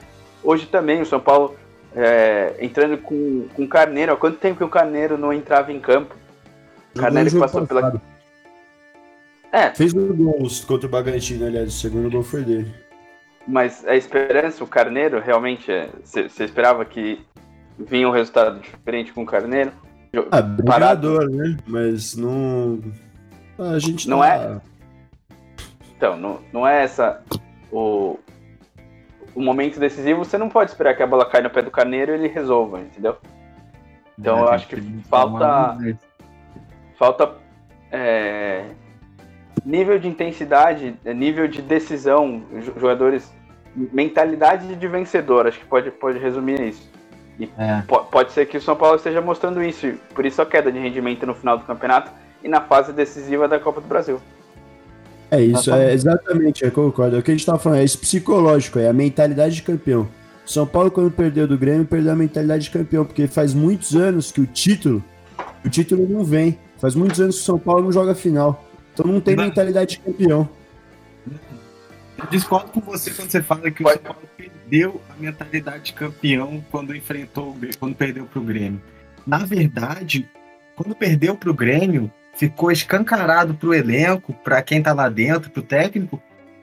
[0.42, 1.56] Hoje também o São Paulo
[1.94, 4.12] é, entrando com, com o Carneiro.
[4.12, 6.14] Há quanto tempo que o Carneiro não entrava em campo?
[6.94, 8.00] Jogou Carneiro que passou pela.
[9.54, 12.74] É, Fez um gol contra o Bragantino, aliás, o segundo gol foi dele.
[13.46, 15.70] mas a esperança, o Carneiro, realmente,
[16.02, 17.24] você esperava que
[17.78, 19.70] vinha um resultado diferente com o Carneiro?
[20.32, 21.56] Ah, brigador, né?
[21.66, 22.80] Mas não.
[23.58, 24.60] A gente Não tá- é?
[25.96, 27.22] Então, não, não é essa
[27.70, 28.18] o,
[29.36, 32.10] o momento decisivo, você não pode esperar que a bola caia no pé do Carneiro
[32.12, 33.16] e ele resolva, entendeu?
[34.18, 35.76] Então, eu acho que falta-
[36.96, 37.34] Falta
[37.92, 38.66] é,
[39.64, 43.30] nível de intensidade, é, nível de decisão, jo- jogadores,
[43.92, 46.88] mentalidade de vencedor, acho que pode, pode resumir isso.
[47.58, 47.82] É.
[47.88, 50.70] Po- Pode ser que o São Paulo esteja mostrando isso, e por isso a queda
[50.70, 52.10] de rendimento no final do campeonato
[52.42, 54.20] e na fase decisiva da Copa do Brasil.
[55.30, 57.16] É isso, é exatamente, eu concordo.
[57.16, 60.06] É o que a gente tava falando, é isso psicológico, é a mentalidade de campeão.
[60.46, 64.30] São Paulo, quando perdeu do Grêmio, perdeu a mentalidade de campeão, porque faz muitos anos
[64.30, 65.02] que o título,
[65.64, 66.56] o título não vem.
[66.78, 68.62] Faz muitos anos que o São Paulo não joga final.
[68.94, 70.48] Então não tem mentalidade de campeão.
[72.16, 73.88] Eu discordo com você quando você fala que o.
[73.88, 78.80] São Paulo perdeu a mentalidade de campeão quando enfrentou o Grêmio, quando perdeu pro Grêmio.
[79.26, 80.28] Na verdade,
[80.76, 86.22] quando perdeu pro Grêmio, ficou escancarado pro elenco, para quem tá lá dentro, pro técnico,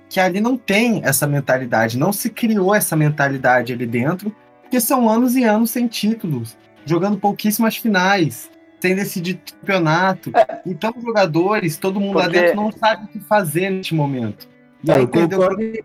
[0.09, 5.09] que ali não tem essa mentalidade, não se criou essa mentalidade ali dentro, porque são
[5.09, 8.49] anos e anos sem títulos, jogando pouquíssimas finais,
[8.81, 10.31] sem decidir campeonato.
[10.65, 14.47] Então, os jogadores, todo mundo lá Porque- dentro não sabe o que fazer neste momento.
[14.83, 15.81] E Não, aí eu concordo em é.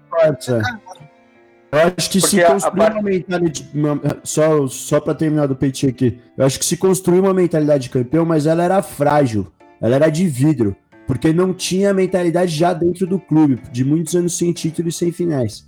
[1.72, 3.70] Eu acho que se Porque a- a construir parte- uma mentalidade.
[3.74, 6.18] uma- só só para terminar do Petit aqui.
[6.36, 9.52] Eu acho que se construiu uma mentalidade de campeão, mas ela era frágil.
[9.80, 10.74] Ela era de vidro.
[11.06, 15.12] Porque não tinha mentalidade já dentro do clube, de muitos anos sem título e sem
[15.12, 15.64] finais.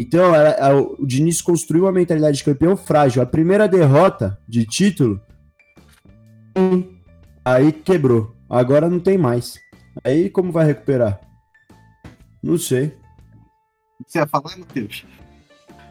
[0.00, 3.22] Então, ela- a- o Diniz construiu uma mentalidade de campeão frágil.
[3.22, 5.20] A primeira derrota de título,
[7.44, 8.34] aí quebrou.
[8.48, 9.58] Agora não tem mais.
[10.04, 11.20] Aí como vai recuperar?
[12.42, 12.96] Não sei.
[14.06, 15.06] Você ia falar, Matheus?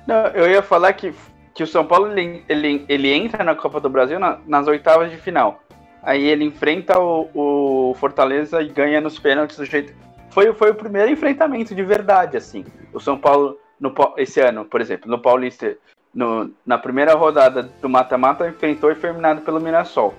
[0.08, 1.14] Não, eu ia falar que,
[1.54, 5.10] que o São Paulo ele, ele, ele entra na Copa do Brasil na- nas oitavas
[5.12, 5.62] de final.
[6.04, 9.94] Aí ele enfrenta o, o Fortaleza e ganha nos pênaltis do jeito.
[10.32, 12.66] Foi, foi o primeiro enfrentamento de verdade, assim.
[12.94, 15.78] O São Paulo, no, esse ano, por exemplo, no Paulista,
[16.14, 20.14] no, na primeira rodada do mata-mata, enfrentou e foi eliminado pelo Mirassol.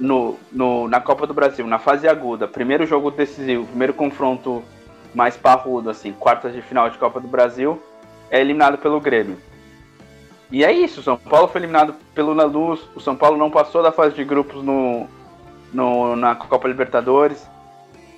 [0.00, 4.62] No, no, na Copa do Brasil, na fase aguda, primeiro jogo decisivo, primeiro confronto
[5.14, 7.80] mais parrudo, assim, quartas de final de Copa do Brasil,
[8.30, 9.36] é eliminado pelo Grêmio.
[10.50, 13.50] E é isso, o São Paulo foi eliminado pelo Na Luz, o São Paulo não
[13.50, 15.06] passou da fase de grupos no,
[15.72, 17.48] no, na Copa Libertadores.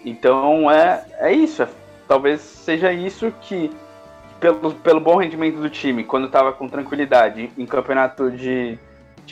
[0.04, 1.68] Então é, é isso, é-
[2.08, 3.70] talvez seja isso que,
[4.40, 8.78] pelo, pelo bom rendimento do time, quando estava com tranquilidade em campeonato de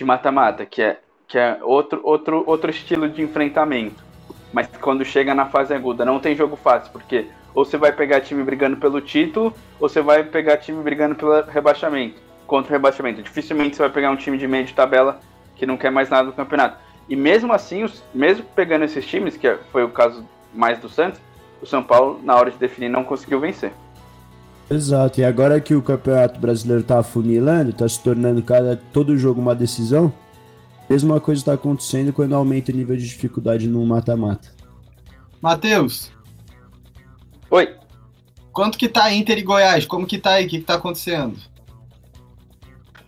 [0.04, 0.98] mata-mata, que é,
[1.32, 4.04] que é outro, outro, outro estilo de enfrentamento.
[4.52, 8.20] Mas quando chega na fase aguda, não tem jogo fácil, porque ou você vai pegar
[8.20, 12.16] time brigando pelo título, ou você vai pegar time brigando pelo rebaixamento,
[12.46, 13.22] contra o rebaixamento.
[13.22, 15.20] Dificilmente você vai pegar um time de meio de tabela
[15.56, 16.76] que não quer mais nada do campeonato.
[17.08, 21.18] E mesmo assim, os- mesmo pegando esses times, que foi o caso mais do Santos,
[21.62, 23.72] o São Paulo, na hora de definir, não conseguiu vencer.
[24.70, 29.40] Exato, e agora que o Campeonato Brasileiro tá afunilando, tá se tornando cada todo jogo
[29.40, 30.12] uma decisão,
[30.92, 34.50] mesma coisa tá acontecendo quando aumenta o nível de dificuldade no mata-mata.
[35.40, 36.12] Matheus,
[37.52, 37.74] Oi,
[38.50, 39.84] quanto que tá Inter e Goiás?
[39.84, 40.46] Como que tá aí?
[40.46, 41.36] O que, que tá acontecendo?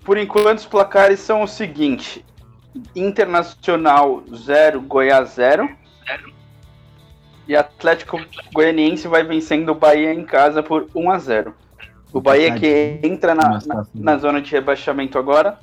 [0.04, 2.22] Por enquanto, os placares são o seguinte:
[2.94, 5.66] Internacional 0, Goiás 0.
[7.48, 8.18] E Atlético
[8.52, 11.54] Goianiense vai vencendo o Bahia em casa por 1 a 0.
[12.12, 15.58] O Bahia que entra na, na, na zona de rebaixamento agora.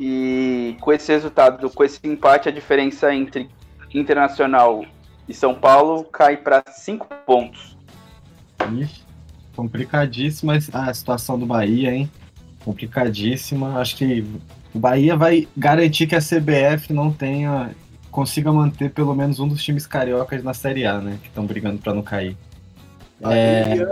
[0.00, 3.50] E com esse resultado, com esse empate, a diferença entre
[3.94, 4.82] Internacional
[5.28, 7.76] e São Paulo cai para 5 pontos.
[8.78, 9.02] Ixi,
[9.54, 12.10] complicadíssima a situação do Bahia, hein?
[12.64, 13.78] Complicadíssima.
[13.78, 14.24] Acho que
[14.74, 17.70] o Bahia vai garantir que a CBF não tenha.
[18.10, 21.18] consiga manter pelo menos um dos times cariocas na Série A, né?
[21.20, 22.36] Que estão brigando para não cair.
[23.22, 23.86] É,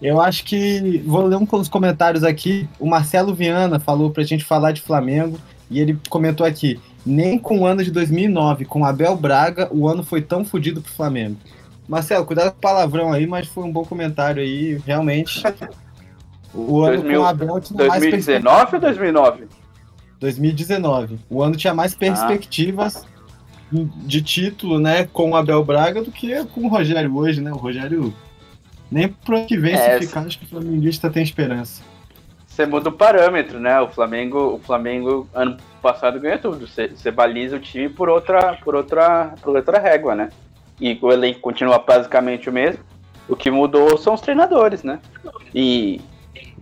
[0.00, 1.02] eu acho que.
[1.04, 2.68] Vou ler um dos comentários aqui.
[2.78, 5.38] O Marcelo Viana falou pra gente falar de Flamengo.
[5.70, 10.02] E ele comentou aqui: nem com o ano de 2009, com Abel Braga, o ano
[10.02, 11.36] foi tão fodido pro Flamengo.
[11.88, 15.42] Marcelo, cuidado com o palavrão aí, mas foi um bom comentário aí, realmente.
[16.54, 19.48] O ano 2000 com o Abel tinha mais 2019 ou 2009?
[20.20, 21.18] 2019.
[21.30, 23.06] O ano tinha mais perspectivas
[23.70, 27.52] de título, né, com o Abel Braga do que com o Rogério hoje, né?
[27.52, 28.14] O Rogério
[28.90, 31.82] nem pro ano que vem é, se ficar, acho que o Flamenguista tem esperança.
[32.46, 33.80] Você muda o parâmetro, né?
[33.80, 36.66] O Flamengo, o Flamengo ano passado ganha tudo.
[36.66, 40.30] Você, você baliza o time por outra, por outra, por outra régua, né?
[40.80, 42.82] E o elenco continua basicamente o mesmo.
[43.28, 44.98] O que mudou são os treinadores, né?
[45.54, 46.00] E,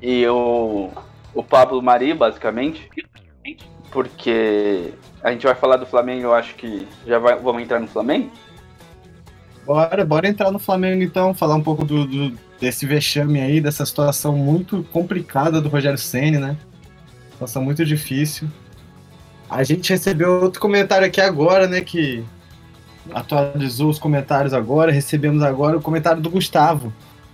[0.02, 0.90] e o,
[1.32, 2.90] o Pablo Mari, basicamente,
[3.90, 7.86] porque a gente vai falar do Flamengo, eu acho que já vai, vamos entrar no
[7.86, 8.30] Flamengo.
[9.66, 13.85] Bora, bora entrar no Flamengo então, falar um pouco do, do desse vexame aí, dessa
[13.85, 16.57] situação muito complicada do Rogério Ceni, né?
[17.33, 18.48] Situação muito difícil.
[19.50, 21.81] A gente recebeu outro comentário aqui agora, né?
[21.81, 22.24] Que
[23.12, 24.92] atualizou os comentários agora.
[24.92, 26.92] Recebemos agora o comentário do Gustavo.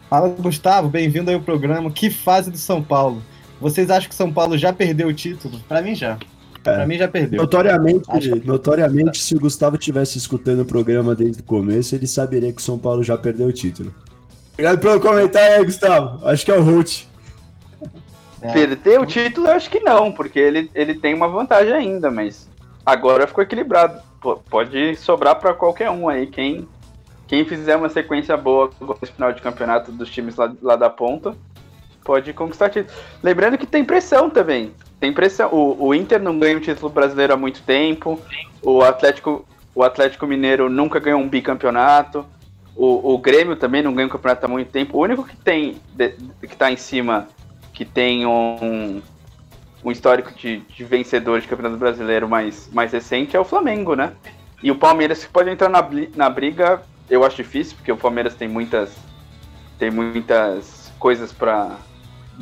[0.08, 1.90] Fala, Gustavo, bem-vindo aí ao programa.
[1.90, 3.22] Que fase do São Paulo?
[3.60, 5.60] Vocês acham que São Paulo já perdeu o título?
[5.68, 6.18] Para mim já.
[6.64, 6.74] É.
[6.76, 7.40] Pra mim já perdeu.
[7.40, 8.46] Notoriamente, Acho...
[8.46, 12.64] notoriamente, se o Gustavo estivesse escutando o programa desde o começo, ele saberia que o
[12.64, 13.92] São Paulo já perdeu o título.
[14.52, 16.26] Obrigado pelo comentário aí, Gustavo.
[16.26, 17.04] Acho que é o Holt.
[18.40, 18.52] É.
[18.52, 22.48] Perder o título, eu acho que não, porque ele, ele tem uma vantagem ainda, mas
[22.84, 24.00] agora ficou equilibrado.
[24.20, 26.26] Pô, pode sobrar para qualquer um aí.
[26.26, 26.68] Quem,
[27.26, 31.34] quem fizer uma sequência boa no final de campeonato dos times lá, lá da ponta,
[32.04, 32.96] pode conquistar título.
[33.22, 35.50] Lembrando que tem pressão também tem pressão.
[35.52, 38.20] O, o Inter não ganha o título brasileiro há muito tempo.
[38.62, 42.24] O Atlético, o Atlético Mineiro nunca ganhou um bicampeonato.
[42.76, 44.96] O, o Grêmio também não ganha um campeonato há muito tempo.
[44.96, 46.10] O único que tem de,
[46.46, 47.26] que tá em cima,
[47.72, 49.02] que tem um,
[49.84, 54.12] um histórico de, de vencedor de campeonato brasileiro mais, mais recente é o Flamengo, né?
[54.62, 55.84] E o Palmeiras pode entrar na,
[56.14, 58.96] na briga, eu acho difícil, porque o Palmeiras tem muitas
[59.80, 61.76] tem muitas coisas para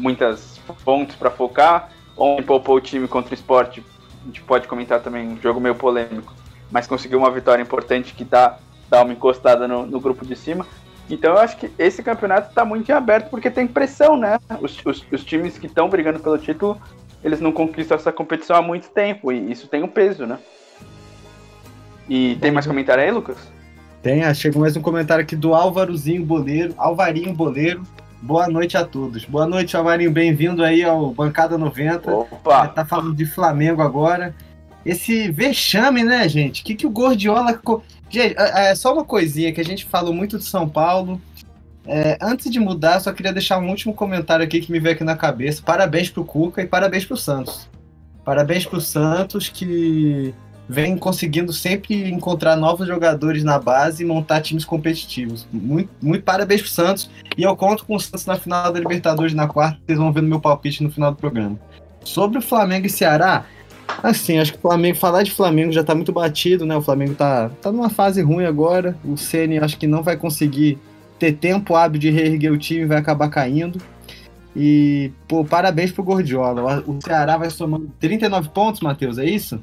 [0.00, 3.82] muitas pontos para focar ontem poupou o time contra o esporte.
[4.22, 6.32] A gente pode comentar também, um jogo meio polêmico,
[6.70, 8.58] mas conseguiu uma vitória importante que dá,
[8.88, 10.66] dá uma encostada no, no grupo de cima.
[11.08, 14.38] Então eu acho que esse campeonato está muito aberto porque tem pressão, né?
[14.60, 16.80] Os, os, os times que estão brigando pelo título,
[17.24, 20.38] eles não conquistam essa competição há muito tempo e isso tem um peso, né?
[22.08, 23.36] E tem mais comentário aí, Lucas?
[24.02, 27.82] Tem, ah, chegou mais um comentário aqui do Álvarozinho Boleiro, Alvarinho Boleiro.
[28.22, 29.24] Boa noite a todos.
[29.24, 30.11] Boa noite, Alvarinho.
[30.11, 32.14] Bem-vindo aí ao Bancada 90.
[32.14, 32.68] Opa!
[32.68, 34.35] Tá falando de Flamengo agora.
[34.85, 36.61] Esse vexame, né, gente?
[36.61, 37.59] O que, que o Gordiola.
[38.11, 41.18] Gente, é, é só uma coisinha que a gente falou muito de São Paulo.
[41.87, 45.04] É, antes de mudar, só queria deixar um último comentário aqui que me veio aqui
[45.04, 45.62] na cabeça.
[45.64, 47.70] Parabéns pro Cuca e parabéns pro Santos.
[48.22, 50.35] Parabéns pro Santos que
[50.70, 55.44] vem conseguindo sempre encontrar novos jogadores na base e montar times competitivos.
[55.52, 57.11] Muito, muito parabéns pro Santos.
[57.37, 59.80] E eu conto com o Santos na final da Libertadores na quarta.
[59.85, 61.59] Vocês vão ver no meu palpite no final do programa.
[62.04, 63.44] Sobre o Flamengo e Ceará,
[64.00, 66.76] assim, acho que o Flamengo, falar de Flamengo já tá muito batido, né?
[66.76, 68.96] O Flamengo tá, tá numa fase ruim agora.
[69.04, 70.78] O Ceni acho que não vai conseguir
[71.18, 73.80] ter tempo hábil de reerguer o time, vai acabar caindo.
[74.54, 76.85] E, pô, parabéns pro Gordiola.
[76.87, 79.61] O Ceará vai somando 39 pontos, Matheus, é isso?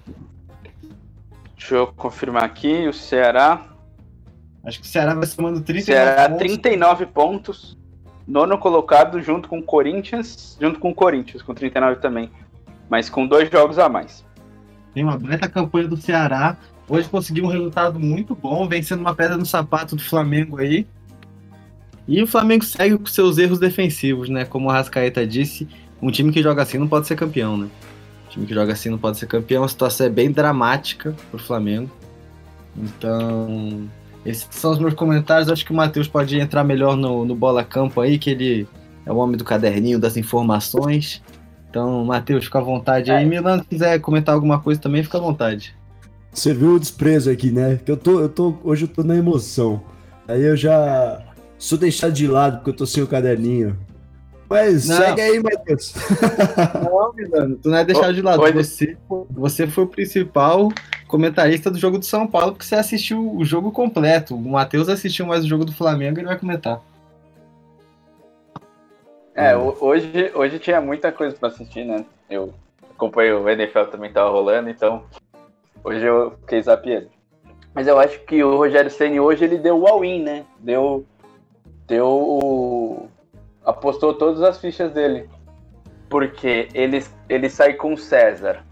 [1.58, 2.88] Deixa eu confirmar aqui.
[2.88, 3.66] O Ceará.
[4.64, 6.40] Acho que o Ceará vai somando 39 Ceará, pontos.
[6.40, 7.78] 39 pontos.
[8.28, 10.58] Nono colocado junto com o Corinthians.
[10.62, 12.30] Junto com o Corinthians, com 39 também.
[12.90, 14.26] Mas com dois jogos a mais.
[14.94, 16.58] Tem uma baita campanha do Ceará.
[16.88, 20.88] Hoje conseguiu um resultado muito bom, vencendo uma pedra no sapato do Flamengo aí.
[22.08, 24.46] E o Flamengo segue com seus erros defensivos, né?
[24.46, 25.68] Como o Rascaeta disse,
[26.02, 27.68] um time que joga assim não pode ser campeão, né?
[28.38, 29.64] Time que joga assim não pode ser campeão.
[29.64, 31.90] A situação é bem dramática pro Flamengo.
[32.78, 33.90] Então,
[34.26, 35.50] esses são os meus comentários.
[35.50, 38.68] Acho que o Matheus pode entrar melhor no, no Bola Campo aí, que ele
[39.06, 41.24] é o homem do caderninho das informações.
[41.70, 43.24] Então, Matheus, fica à vontade aí.
[43.24, 43.26] É.
[43.26, 45.76] Milan, se quiser comentar alguma coisa também, fica à vontade.
[46.32, 47.80] Você viu o desprezo aqui, né?
[47.84, 49.82] Que eu tô, eu tô, hoje eu tô na emoção.
[50.28, 51.24] Aí eu já
[51.58, 53.76] sou deixado de lado porque eu tô sem o caderninho.
[54.50, 54.98] Mas não.
[54.98, 55.94] segue aí, Matheus.
[56.84, 58.42] Não, Milano, tu não é deixar de lado.
[58.54, 58.98] Você,
[59.30, 60.70] você foi o principal
[61.08, 64.36] comentarista do jogo do São Paulo, porque você assistiu o jogo completo.
[64.36, 66.82] O Matheus assistiu mais o jogo do Flamengo e ele vai comentar.
[69.36, 72.06] É, hoje, hoje tinha muita coisa para assistir, né?
[72.30, 72.54] Eu
[72.96, 75.04] acompanhei o NFL também tava rolando, então
[75.84, 77.10] hoje eu fiquei zapiando.
[77.74, 80.46] Mas eu acho que o Rogério Ceni hoje ele deu o all-in, né?
[80.60, 81.06] Deu,
[81.86, 83.08] deu o,
[83.68, 85.30] apostou todas as fichas dele.
[86.10, 88.64] Porque ele, ele sai com o César,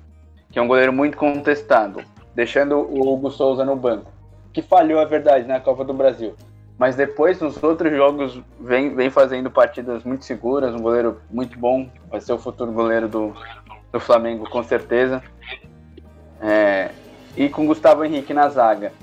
[0.49, 2.01] que é um goleiro muito contestado,
[2.33, 4.09] deixando o Hugo Souza no banco.
[4.53, 6.33] Que falhou, é verdade, na Copa do Brasil.
[6.77, 11.89] Mas depois, nos outros jogos, vem, vem fazendo partidas muito seguras, um goleiro muito bom.
[12.09, 13.33] Vai ser o futuro goleiro do,
[13.91, 15.21] do Flamengo, com certeza.
[16.41, 16.91] É,
[17.35, 18.93] e com Gustavo Henrique na zaga,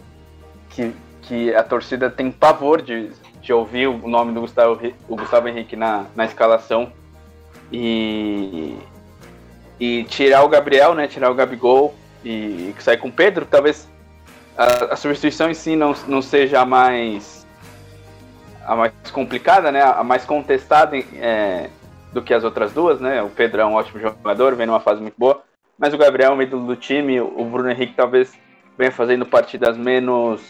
[0.70, 3.10] que, que a torcida tem pavor de,
[3.42, 6.92] de ouvir o nome do Gustavo, o Gustavo Henrique na, na escalação.
[7.72, 8.78] E,
[9.80, 13.88] e tirar o Gabriel, né, tirar o Gabigol e, e sair com o Pedro, talvez
[14.56, 17.42] a, a, substituição em si não, não seja a mais
[18.64, 21.68] a mais complicada, né, a mais contestada é,
[22.12, 25.00] do que as outras duas, né, o Pedro é um ótimo jogador, vem numa fase
[25.00, 25.42] muito boa,
[25.76, 28.38] mas o Gabriel é um ídolo do time, o Bruno Henrique talvez
[28.78, 30.40] venha fazendo partidas menos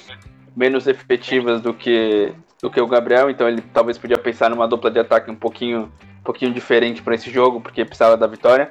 [0.55, 4.89] menos efetivas do que do que o Gabriel, então ele talvez podia pensar numa dupla
[4.89, 8.71] de ataque um pouquinho um pouquinho diferente para esse jogo, porque precisava da vitória.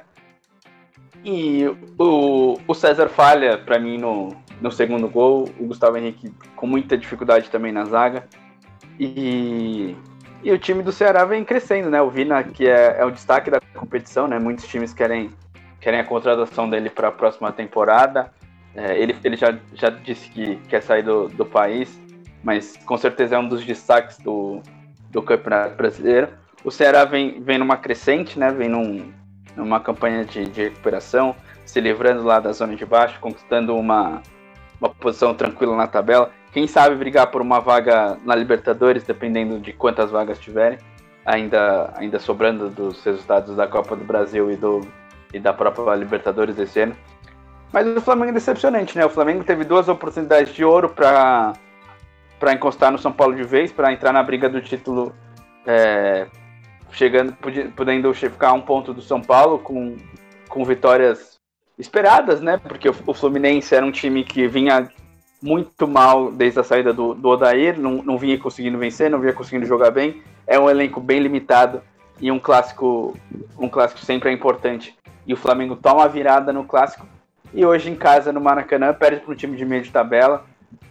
[1.22, 1.66] E
[1.98, 6.96] o, o César falha para mim no, no segundo gol, o Gustavo Henrique com muita
[6.96, 8.26] dificuldade também na zaga.
[8.98, 9.94] E,
[10.42, 12.00] e o time do Ceará vem crescendo, né?
[12.00, 14.38] O Vina, que é, é o destaque da competição, né?
[14.38, 15.30] Muitos times querem,
[15.78, 18.32] querem a contratação dele para a próxima temporada.
[18.74, 22.00] É, ele ele já, já disse que quer sair do, do país,
[22.42, 24.60] mas com certeza é um dos destaques do,
[25.10, 26.28] do Campeonato Brasileiro.
[26.64, 28.50] O Ceará vem, vem numa crescente, né?
[28.50, 29.12] Vem num,
[29.56, 31.34] numa campanha de, de recuperação,
[31.64, 34.22] se livrando lá da zona de baixo, conquistando uma,
[34.80, 36.30] uma posição tranquila na tabela.
[36.52, 40.78] Quem sabe brigar por uma vaga na Libertadores, dependendo de quantas vagas tiverem,
[41.24, 44.80] ainda, ainda sobrando dos resultados da Copa do Brasil e, do,
[45.32, 46.96] e da própria Libertadores desse ano.
[47.72, 49.06] Mas o Flamengo é decepcionante, né?
[49.06, 51.54] O Flamengo teve duas oportunidades de ouro para
[52.42, 55.14] para encostar no São Paulo de vez, para entrar na briga do título
[55.64, 56.26] é,
[56.90, 57.36] chegando,
[57.76, 59.96] podendo ficar um ponto do São Paulo com,
[60.48, 61.38] com vitórias
[61.78, 62.58] esperadas, né?
[62.58, 64.88] Porque o, o Fluminense era um time que vinha
[65.40, 69.32] muito mal desde a saída do, do Odair, não, não vinha conseguindo vencer, não vinha
[69.32, 70.20] conseguindo jogar bem.
[70.44, 71.80] É um elenco bem limitado
[72.20, 73.16] e um clássico,
[73.56, 74.96] um clássico sempre é importante.
[75.24, 77.06] E o Flamengo toma a virada no clássico
[77.54, 80.44] e hoje em casa no Maracanã perde para um time de meio de tabela,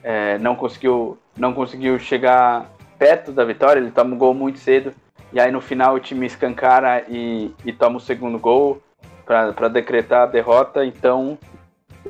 [0.04, 2.70] é, não conseguiu, não conseguiu chegar
[3.00, 4.94] perto da vitória, ele toma um gol muito cedo
[5.34, 8.80] e aí no final o time escancara e, e toma o segundo gol
[9.26, 10.86] para decretar a derrota.
[10.86, 11.40] Então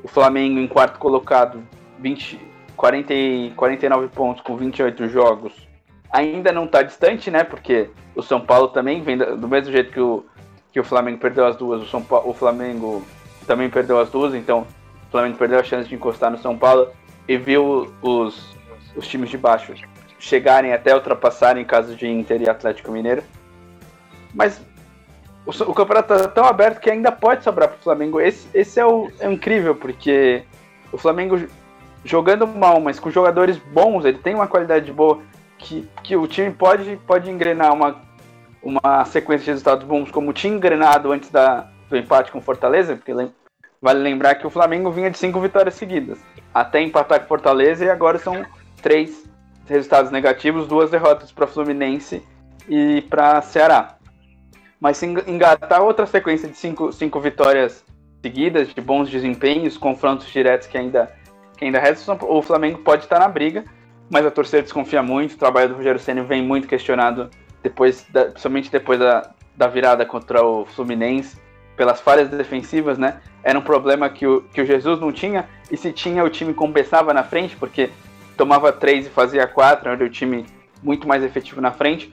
[0.04, 1.64] o Flamengo em quarto colocado,
[2.00, 2.42] 20,
[2.76, 3.14] 40,
[3.56, 5.54] 49 pontos com 28 jogos,
[6.12, 7.46] ainda não está distante, né?
[7.46, 10.26] Porque o São Paulo também vem do mesmo jeito que o,
[10.74, 13.02] que o Flamengo perdeu as duas, o, São o Flamengo
[13.48, 14.68] também perdeu as duas, então
[15.08, 16.90] o Flamengo perdeu a chance de encostar no São Paulo
[17.30, 18.58] e viu os,
[18.96, 19.74] os times de baixo
[20.20, 23.24] chegarem até ultrapassarem em caso de Inter e Atlético Mineiro.
[24.34, 24.62] Mas
[25.46, 28.22] o, o campeonato está tão aberto que ainda pode sobrar para o Flamengo.
[28.22, 30.44] Esse, esse é, o, é incrível, porque
[30.92, 31.40] o Flamengo
[32.04, 35.20] jogando mal, mas com jogadores bons, ele tem uma qualidade boa
[35.58, 38.02] que, que o time pode, pode engrenar uma,
[38.62, 43.14] uma sequência de resultados bons, como tinha engrenado antes da, do empate com Fortaleza, porque
[43.82, 46.20] vale lembrar que o Flamengo vinha de cinco vitórias seguidas,
[46.54, 48.46] até empatar com Fortaleza e agora são
[48.82, 49.30] três
[49.68, 52.22] resultados negativos, duas derrotas para Fluminense
[52.68, 53.98] e para Ceará.
[54.80, 57.86] Mas se engatar outra sequência de cinco, cinco vitórias
[58.22, 61.12] seguidas, de bons desempenhos, confrontos diretos que ainda,
[61.58, 63.64] que ainda restam, o Flamengo pode estar na briga,
[64.10, 67.30] mas a torcida desconfia muito, o trabalho do Rogério Senna vem muito questionado,
[67.64, 71.40] depois da, principalmente depois da, da virada contra o Fluminense,
[71.78, 73.22] pelas falhas defensivas, né?
[73.44, 76.54] Era um problema que o, que o Jesus não tinha, e se tinha, o time
[76.54, 77.90] compensava na frente, porque
[78.42, 80.48] tomava três e fazia quatro, era o time
[80.82, 82.12] muito mais efetivo na frente.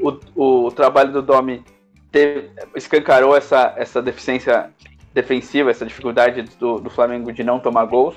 [0.00, 1.62] O, o trabalho do Domi
[2.10, 4.70] teve, escancarou essa, essa deficiência
[5.14, 8.16] defensiva, essa dificuldade do, do Flamengo de não tomar gols.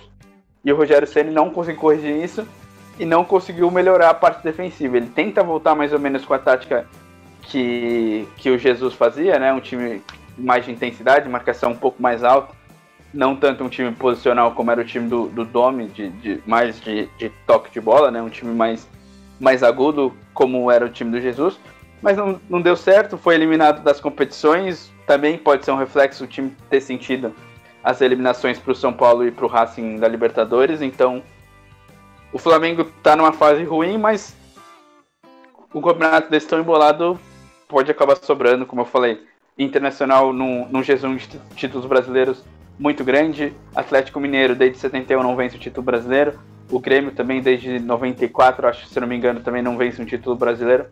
[0.66, 2.48] E o Rogério Ceni não conseguiu corrigir isso
[2.98, 4.98] e não conseguiu melhorar a parte defensiva.
[4.98, 6.88] Ele tenta voltar mais ou menos com a tática
[7.44, 9.54] que, que o Jesus fazia, né?
[9.54, 10.02] Um time
[10.36, 12.56] mais de intensidade, marcação um pouco mais alta
[13.14, 16.80] não tanto um time posicional como era o time do, do Domi, de, de mais
[16.80, 18.22] de, de, toque de bola, né?
[18.22, 18.88] Um time mais,
[19.40, 21.60] mais agudo, como era o time do Jesus.
[22.02, 24.92] Mas não, não deu certo, foi eliminado das competições.
[25.06, 27.34] Também pode ser um reflexo o time ter sentido
[27.84, 30.82] as eliminações para o São Paulo e para o Racing da Libertadores.
[30.82, 31.22] Então,
[32.32, 34.36] o Flamengo está numa fase ruim, mas
[35.74, 37.20] o campeonato desse tão embolado
[37.68, 39.22] pode acabar sobrando, como eu falei.
[39.58, 42.44] Internacional num, num jejum de títulos brasileiros
[42.82, 43.54] muito grande.
[43.76, 46.40] Atlético Mineiro, desde 71, não vence o título brasileiro.
[46.72, 50.36] O Grêmio também, desde 94, acho, se não me engano, também não vence um título
[50.36, 50.86] brasileiro.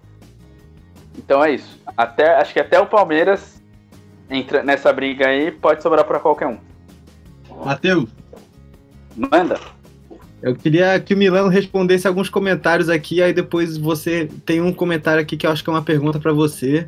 [1.17, 1.81] Então é isso.
[1.97, 3.59] Até, acho que até o Palmeiras
[4.29, 6.59] entra nessa briga aí, pode sobrar para qualquer um.
[7.65, 8.07] Matheus.
[9.17, 9.59] Manda.
[10.43, 15.21] Eu queria que o Milano respondesse alguns comentários aqui, aí depois você tem um comentário
[15.21, 16.87] aqui que eu acho que é uma pergunta para você.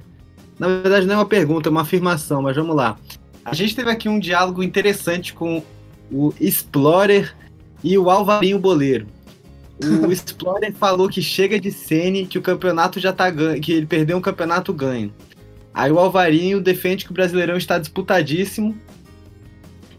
[0.60, 2.98] Na verdade, não é uma pergunta, é uma afirmação, mas vamos lá.
[3.44, 5.64] A gente teve aqui um diálogo interessante com
[6.12, 7.36] o Explorer
[7.84, 9.08] e o Alvarinho Boleiro.
[9.84, 13.86] O Explorer falou que chega de Sene, que o campeonato já tá ganho, que ele
[13.86, 15.12] perdeu um campeonato ganho.
[15.74, 18.78] Aí o Alvarinho defende que o Brasileirão está disputadíssimo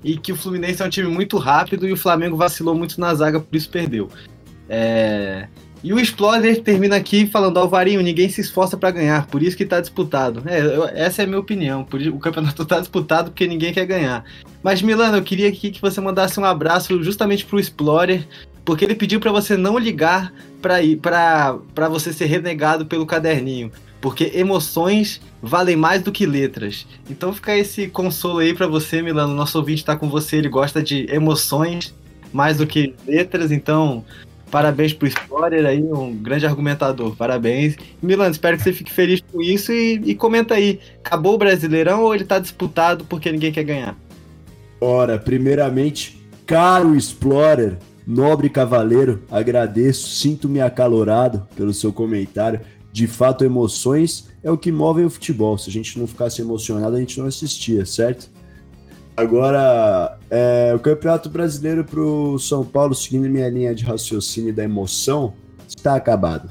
[0.04, 3.14] e que o Fluminense é um time muito rápido e o Flamengo vacilou muito na
[3.14, 4.08] zaga, por isso perdeu.
[4.68, 5.48] É...
[5.82, 9.66] E o Explorer termina aqui falando, Alvarinho, ninguém se esforça para ganhar, por isso que
[9.66, 10.42] tá disputado.
[10.46, 13.84] É, eu, essa é a minha opinião, por, o campeonato tá disputado porque ninguém quer
[13.84, 14.24] ganhar.
[14.62, 18.24] Mas, Milano, eu queria aqui que você mandasse um abraço justamente pro Explorer,
[18.64, 25.20] porque ele pediu para você não ligar para você ser renegado pelo caderninho, porque emoções
[25.42, 26.86] valem mais do que letras.
[27.10, 29.34] Então fica esse consolo aí para você, Milano.
[29.34, 31.92] Nosso ouvinte tá com você, ele gosta de emoções
[32.32, 34.04] mais do que letras, então
[34.52, 37.16] Parabéns pro Explorer aí, um grande argumentador.
[37.16, 37.74] Parabéns.
[38.02, 40.78] Milan, espero que você fique feliz com isso e, e, comenta aí.
[41.02, 43.96] Acabou o Brasileirão ou ele tá disputado porque ninguém quer ganhar?
[44.78, 52.60] Ora, primeiramente, caro Explorer, nobre cavaleiro, agradeço, sinto-me acalorado pelo seu comentário.
[52.92, 55.56] De fato, emoções é o que move o futebol.
[55.56, 58.28] Se a gente não ficasse emocionado, a gente não assistia, certo?
[59.16, 64.64] Agora, é, o Campeonato Brasileiro para o São Paulo, seguindo minha linha de raciocínio da
[64.64, 65.34] emoção,
[65.68, 66.48] está acabado.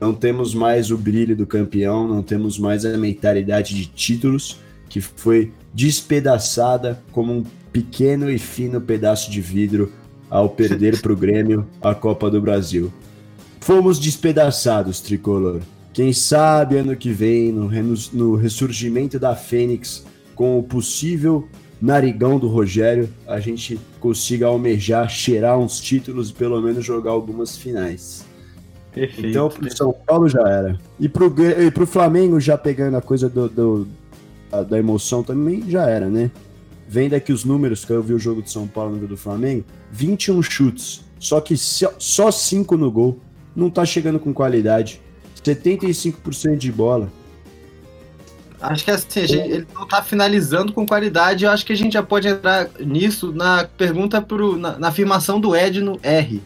[0.00, 4.58] Não temos mais o brilho do campeão, não temos mais a mentalidade de títulos
[4.88, 9.92] que foi despedaçada como um pequeno e fino pedaço de vidro
[10.28, 12.92] ao perder para o Grêmio a Copa do Brasil.
[13.60, 15.60] Fomos despedaçados, tricolor.
[15.92, 17.70] Quem sabe ano que vem, no,
[18.12, 20.04] no ressurgimento da Fênix,
[20.34, 21.46] com o possível
[21.80, 27.56] narigão do Rogério, a gente consiga almejar, cheirar uns títulos e pelo menos jogar algumas
[27.56, 28.24] finais.
[28.92, 29.26] Perfeito.
[29.28, 30.78] Então, pro São Paulo já era.
[30.98, 33.88] E pro, e pro Flamengo, já pegando a coisa do, do
[34.50, 36.30] a, da emoção também, já era, né?
[36.88, 39.64] Vendo aqui os números, que eu vi o jogo de São Paulo no do Flamengo,
[39.92, 43.20] 21 chutes, só que só 5 no gol.
[43.54, 45.00] Não tá chegando com qualidade.
[45.44, 47.10] 75% de bola.
[48.60, 51.44] Acho que assim, gente, ele não tá finalizando com qualidade.
[51.44, 55.40] Eu acho que a gente já pode entrar nisso na pergunta pro, na, na afirmação
[55.40, 56.42] do Ed no R.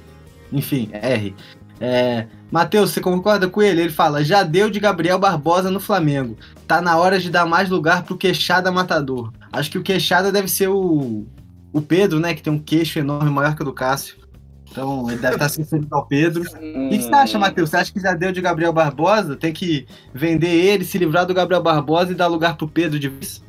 [0.52, 1.34] Enfim, R.
[1.80, 3.80] É, Matheus, você concorda com ele?
[3.80, 6.36] Ele fala: já deu de Gabriel Barbosa no Flamengo.
[6.68, 9.32] Tá na hora de dar mais lugar pro Queixada Matador.
[9.52, 11.26] Acho que o Queixada deve ser o,
[11.72, 12.32] o Pedro, né?
[12.32, 14.23] Que tem um queixo enorme, maior que o do Cássio.
[14.74, 16.42] Então, ele deve estar se referindo ao Pedro.
[16.60, 16.86] Hum.
[16.90, 17.70] O que você acha, Matheus?
[17.70, 19.36] Você acha que já deu de Gabriel Barbosa?
[19.36, 23.08] Tem que vender ele, se livrar do Gabriel Barbosa e dar lugar pro Pedro de
[23.08, 23.42] vez?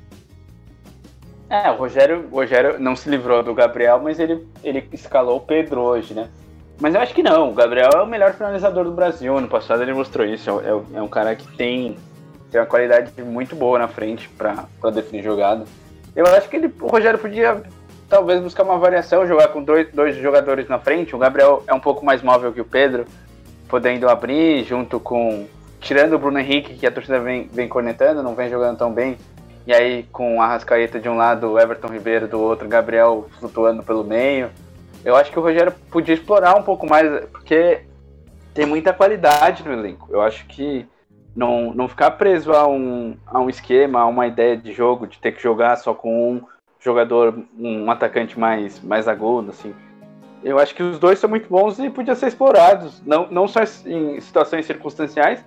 [1.50, 5.42] É, o Rogério, o Rogério não se livrou do Gabriel, mas ele, ele escalou o
[5.42, 6.30] Pedro hoje, né?
[6.80, 7.50] Mas eu acho que não.
[7.50, 9.36] O Gabriel é o melhor finalizador do Brasil.
[9.36, 10.62] Ano passado ele mostrou isso.
[10.62, 11.98] É, é um cara que tem,
[12.52, 15.66] tem uma qualidade muito boa na frente para definir jogada.
[16.16, 17.64] Eu acho que ele, o Rogério podia
[18.16, 21.14] talvez buscar uma variação, jogar com dois, dois jogadores na frente.
[21.14, 23.06] O Gabriel é um pouco mais móvel que o Pedro,
[23.68, 25.48] podendo abrir junto com.
[25.82, 29.18] Tirando o Bruno Henrique, que a torcida vem, vem cornetando, não vem jogando tão bem.
[29.68, 34.04] E aí com a Rascaeta de um lado, Everton Ribeiro do outro, Gabriel flutuando pelo
[34.04, 34.50] meio.
[35.04, 37.82] Eu acho que o Rogério podia explorar um pouco mais, porque
[38.54, 40.08] tem muita qualidade no elenco.
[40.10, 40.88] Eu acho que
[41.36, 45.20] não, não ficar preso a um, a um esquema, a uma ideia de jogo, de
[45.20, 46.55] ter que jogar só com um
[46.86, 49.74] jogador, um atacante mais, mais agudo, assim.
[50.44, 53.62] Eu acho que os dois são muito bons e podiam ser explorados, não, não só
[53.86, 55.44] em situações circunstanciais,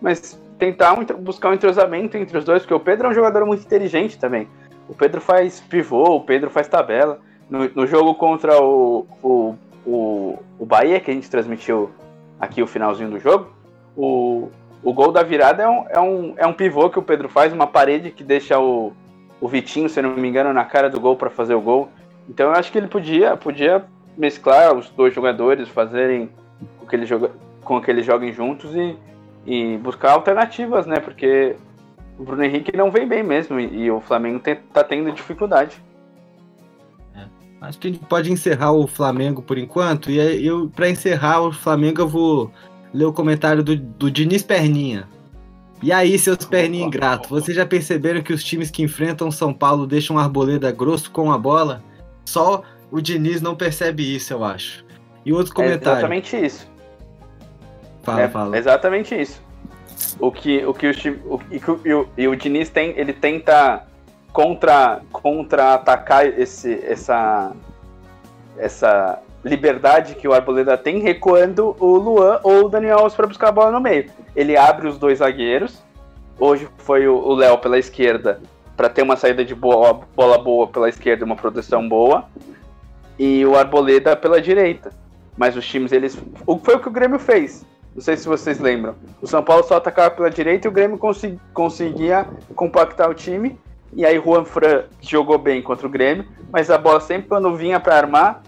[0.00, 3.46] mas tentar um, buscar um entrosamento entre os dois, porque o Pedro é um jogador
[3.46, 4.46] muito inteligente também.
[4.86, 7.18] O Pedro faz pivô, o Pedro faz tabela.
[7.48, 9.54] No, no jogo contra o, o,
[9.86, 11.90] o, o Bahia, que a gente transmitiu
[12.38, 13.50] aqui o finalzinho do jogo,
[13.96, 14.50] o,
[14.82, 17.52] o gol da virada é um, é, um, é um pivô que o Pedro faz,
[17.52, 18.92] uma parede que deixa o,
[19.42, 21.90] o Vitinho, se não me engano, na cara do gol para fazer o gol.
[22.28, 23.84] Então eu acho que ele podia, podia
[24.16, 26.30] mesclar os dois jogadores, fazerem
[26.78, 26.96] com que,
[27.64, 28.96] com que eles joguem juntos e,
[29.44, 31.00] e buscar alternativas, né?
[31.00, 31.56] Porque
[32.16, 35.82] o Bruno Henrique não vem bem mesmo e, e o Flamengo tem, tá tendo dificuldade.
[37.16, 37.24] É,
[37.62, 40.08] acho que a gente pode encerrar o Flamengo por enquanto.
[40.08, 42.52] E eu, para encerrar o Flamengo, eu vou
[42.94, 45.08] ler o comentário do, do Diniz Perninha.
[45.82, 49.86] E aí, seus perninhos ingratos, vocês já perceberam que os times que enfrentam São Paulo
[49.86, 51.82] deixam Arboleda grosso com a bola?
[52.24, 54.84] Só o Diniz não percebe isso, eu acho.
[55.24, 55.88] E outro comentário.
[55.88, 56.70] É exatamente isso.
[58.02, 58.56] Fala, é, fala.
[58.56, 59.42] Exatamente isso.
[60.20, 60.92] O que o que o,
[61.34, 61.40] o,
[61.84, 63.84] e o, e o Diniz tem, ele tenta
[64.32, 67.52] contra contra atacar esse essa
[68.56, 73.48] essa liberdade que o Arboleda tem recuando o Luan ou o Daniel Alves para buscar
[73.48, 74.10] a bola no meio.
[74.34, 75.82] Ele abre os dois zagueiros.
[76.38, 78.40] Hoje foi o Léo pela esquerda
[78.76, 82.24] para ter uma saída de boa, bola boa pela esquerda, uma proteção boa.
[83.18, 84.90] e o Arboleda pela direita.
[85.36, 86.18] Mas os times, eles.
[86.46, 87.64] O, foi o que o Grêmio fez.
[87.94, 88.94] Não sei se vocês lembram.
[89.20, 93.58] O São Paulo só atacava pela direita e o Grêmio consegui, conseguia compactar o time.
[93.92, 97.78] E aí Juan Fran jogou bem contra o Grêmio, mas a bola sempre quando vinha
[97.78, 98.42] para armar,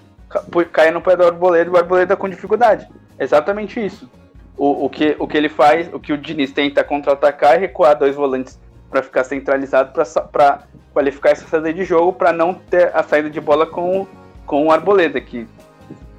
[0.72, 2.89] caia no pé do Arboleda e o Arboleda com dificuldade.
[3.18, 4.09] Exatamente isso.
[4.57, 7.99] O, o, que, o que ele faz, o que o Diniz tenta contra-atacar e recuar
[7.99, 8.59] dois volantes
[8.89, 9.93] para ficar centralizado
[10.30, 10.62] para
[10.93, 14.07] qualificar essa saída de jogo para não ter a saída de bola com,
[14.47, 15.49] com o Arboleda, que,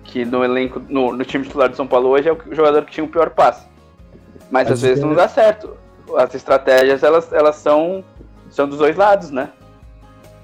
[0.03, 2.91] que no elenco, no, no time titular do São Paulo hoje é o jogador que
[2.91, 3.65] tinha o pior passe.
[4.51, 5.77] Mas às vezes não dá certo.
[6.17, 8.03] As estratégias elas, elas são,
[8.49, 9.49] são dos dois lados, né?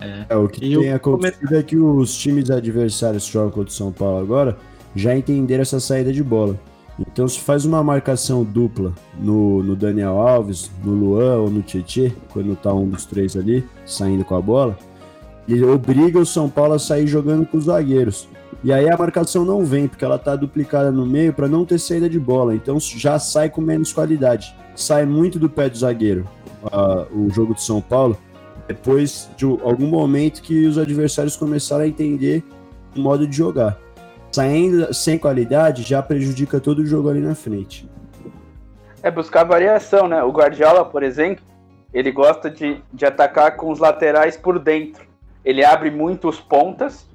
[0.02, 3.70] É, é o que e tem acontecido é que os times adversários que jogam contra
[3.70, 4.58] o São Paulo agora
[4.95, 6.60] já entenderam essa saída de bola.
[6.99, 12.12] Então, se faz uma marcação dupla no, no Daniel Alves, no Luan ou no Tietê,
[12.32, 14.78] quando tá um dos três ali saindo com a bola,
[15.47, 18.28] ele obriga o São Paulo a sair jogando com os zagueiros.
[18.64, 21.80] E aí a marcação não vem, porque ela tá duplicada no meio para não ter
[21.80, 22.54] saída de bola.
[22.54, 24.56] Então já sai com menos qualidade.
[24.76, 26.28] Sai muito do pé do zagueiro
[26.64, 28.18] uh, o jogo de São Paulo,
[28.74, 32.43] depois de algum momento que os adversários começaram a entender
[32.95, 33.78] o modo de jogar
[34.32, 37.88] saindo sem qualidade já prejudica todo o jogo ali na frente.
[39.03, 40.24] É buscar variação, né?
[40.24, 41.43] O Guardiola, por exemplo,
[41.93, 45.05] ele gosta de, de atacar com os laterais por dentro.
[45.43, 47.05] Ele abre muito os pontas,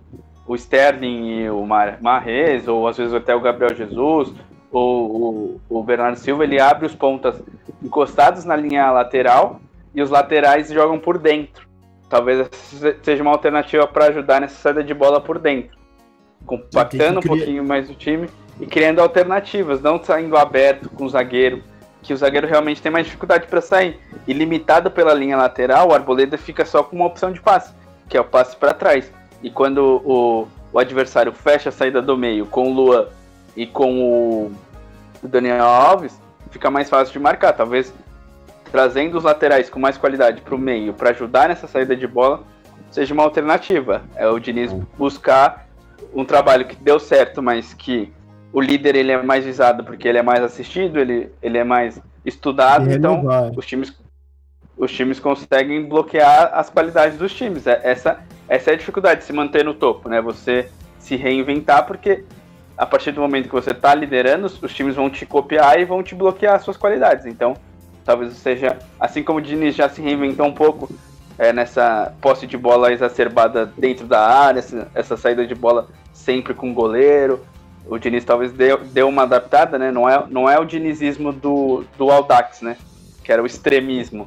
[0.46, 4.32] o Sterling e o Marrez, ou às vezes até o Gabriel Jesus,
[4.70, 7.40] ou o, o Bernardo Silva, ele abre os pontas
[7.82, 9.60] encostados na linha lateral
[9.96, 11.66] e os laterais jogam por dentro.
[12.08, 12.48] Talvez
[13.02, 15.76] seja uma alternativa para ajudar nessa saída de bola por dentro
[16.46, 18.28] compactando um pouquinho mais o time
[18.60, 21.62] e criando alternativas, não saindo aberto com o zagueiro,
[22.02, 23.98] que o zagueiro realmente tem mais dificuldade para sair.
[24.26, 27.74] E limitado pela linha lateral, o Arboleda fica só com uma opção de passe,
[28.08, 29.12] que é o passe para trás.
[29.42, 33.08] E quando o, o adversário fecha a saída do meio com o Luan
[33.56, 34.52] e com o
[35.22, 36.18] Daniel Alves,
[36.50, 37.52] fica mais fácil de marcar.
[37.52, 37.92] Talvez
[38.70, 42.42] trazendo os laterais com mais qualidade para o meio para ajudar nessa saída de bola
[42.90, 44.02] seja uma alternativa.
[44.14, 45.66] É o Diniz buscar
[46.14, 48.12] um trabalho que deu certo, mas que
[48.52, 52.00] o líder ele é mais visado porque ele é mais assistido, ele, ele é mais
[52.24, 53.24] estudado, então
[53.56, 53.94] os times
[54.76, 57.66] os times conseguem bloquear as qualidades dos times.
[57.66, 60.20] É, essa, essa é a dificuldade de se manter no topo, né?
[60.20, 62.24] Você se reinventar, porque
[62.76, 66.02] a partir do momento que você está liderando, os, times vão te copiar e vão
[66.02, 67.24] te bloquear as suas qualidades.
[67.24, 67.54] Então,
[68.06, 70.88] talvez seja, assim como o Diniz já se reinventou um pouco
[71.36, 76.54] é, nessa posse de bola exacerbada dentro da área, essa, essa saída de bola sempre
[76.54, 77.44] com o goleiro.
[77.84, 79.90] O Diniz talvez deu, deu uma adaptada, né?
[79.90, 82.76] Não é, não é o dinizismo do, do Aldax, né?
[83.22, 84.26] Que era o extremismo.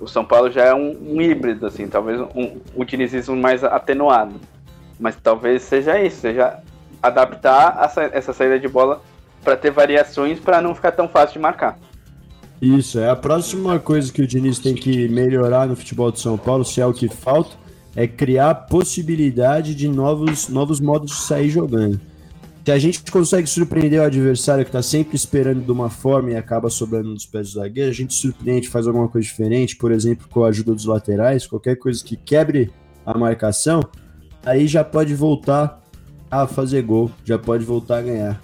[0.00, 4.40] O São Paulo já é um, um híbrido, assim, talvez um, um dinizismo mais atenuado.
[4.98, 6.58] Mas talvez seja isso, seja
[7.02, 9.00] adaptar essa, essa saída de bola
[9.44, 11.78] para ter variações para não ficar tão fácil de marcar.
[12.60, 16.36] Isso, é a próxima coisa que o Diniz tem que melhorar no futebol de São
[16.36, 17.56] Paulo, se é o que falta,
[17.94, 22.00] é criar possibilidade de novos, novos modos de sair jogando.
[22.64, 26.36] Se a gente consegue surpreender o adversário que está sempre esperando de uma forma e
[26.36, 30.28] acaba sobrando nos pés do zagueiro, a gente surpreende, faz alguma coisa diferente, por exemplo,
[30.28, 32.70] com a ajuda dos laterais, qualquer coisa que quebre
[33.06, 33.82] a marcação,
[34.44, 35.82] aí já pode voltar
[36.30, 38.40] a fazer gol, já pode voltar a ganhar.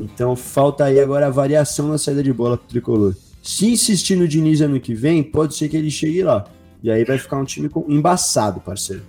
[0.00, 3.14] Então falta aí agora a variação na saída de bola pro tricolor.
[3.42, 6.44] Se insistir no Diniz ano que vem, pode ser que ele chegue lá.
[6.82, 9.02] E aí vai ficar um time embaçado, parceiro.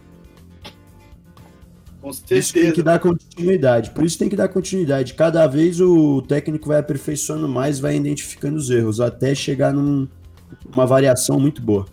[2.02, 2.40] Com certeza.
[2.40, 3.92] Isso tem que dar continuidade.
[3.92, 5.14] Por isso tem que dar continuidade.
[5.14, 10.10] Cada vez o técnico vai aperfeiçoando mais, vai identificando os erros, até chegar numa
[10.76, 11.86] num, variação muito boa.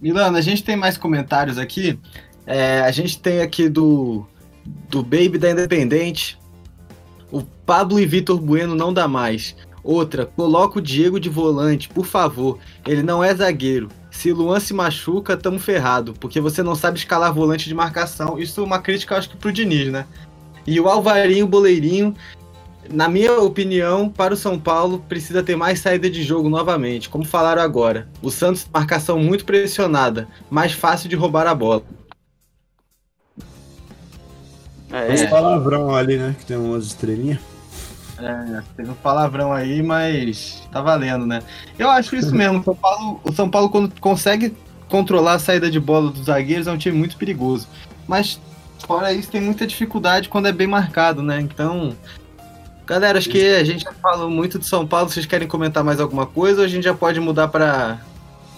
[0.00, 1.98] Milano, a gente tem mais comentários aqui.
[2.46, 4.26] É, a gente tem aqui do,
[4.90, 6.38] do Baby da Independente.
[7.30, 9.56] O Pablo e Vitor Bueno não dá mais.
[9.84, 12.58] Outra, coloca o Diego de volante, por favor.
[12.86, 13.90] Ele não é zagueiro.
[14.10, 18.38] Se Luan se machuca, tamo ferrado, porque você não sabe escalar volante de marcação.
[18.38, 20.06] Isso é uma crítica, acho que, pro Diniz, né?
[20.66, 22.14] E o Alvarinho, Boleirinho,
[22.90, 27.24] na minha opinião, para o São Paulo, precisa ter mais saída de jogo novamente, como
[27.24, 28.08] falaram agora.
[28.22, 31.82] O Santos, marcação muito pressionada, mais fácil de roubar a bola.
[34.90, 36.34] É, Esse palavrão ali, né?
[36.38, 37.53] Que tem umas estrelinhas.
[38.18, 41.42] É, teve um palavrão aí, mas tá valendo, né?
[41.78, 42.60] Eu acho isso mesmo.
[42.60, 44.56] O São Paulo, o São Paulo quando consegue
[44.88, 47.66] controlar a saída de bola dos zagueiros, é um time muito perigoso.
[48.06, 48.40] Mas,
[48.86, 51.40] fora isso, tem muita dificuldade quando é bem marcado, né?
[51.40, 51.96] Então,
[52.86, 55.08] galera, acho que a gente já falou muito de São Paulo.
[55.08, 57.98] Vocês querem comentar mais alguma coisa ou a gente já pode mudar para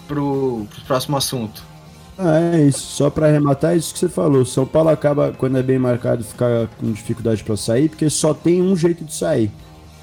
[0.07, 1.63] pro próximo assunto?
[2.17, 2.79] Ah, é isso.
[2.79, 4.43] Só para arrematar, é isso que você falou.
[4.43, 8.61] São Paulo acaba, quando é bem marcado, ficar com dificuldade para sair, porque só tem
[8.61, 9.51] um jeito de sair.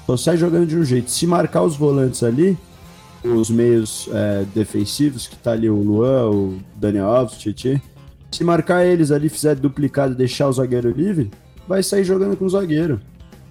[0.05, 1.11] Só sai jogando de um jeito.
[1.11, 2.57] Se marcar os volantes ali,
[3.23, 7.81] os meios é, defensivos, que tá ali o Luan, o Daniel Alves, o Tietchan,
[8.31, 11.31] se marcar eles ali, fizer duplicado e deixar o zagueiro livre,
[11.67, 13.01] vai sair jogando com o zagueiro.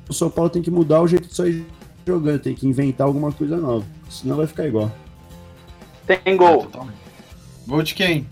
[0.09, 1.67] O São Paulo tem que mudar o jeito de sair
[2.07, 3.85] jogando, tem que inventar alguma coisa nova.
[4.09, 4.93] Senão vai ficar igual.
[6.07, 6.71] Tem gol.
[7.67, 8.27] Gol de quem?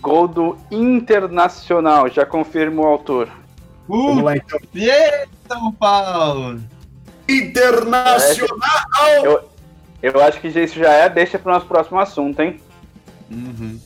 [0.00, 3.28] Gol do Internacional, já confirmo o autor.
[3.88, 4.58] Vamos lá então.
[5.48, 6.60] São Paulo!
[7.28, 8.58] Internacional!
[9.22, 9.48] Eu,
[10.02, 12.60] eu acho que isso já é, deixa para o nosso próximo assunto, hein?
[13.30, 13.78] Uhum.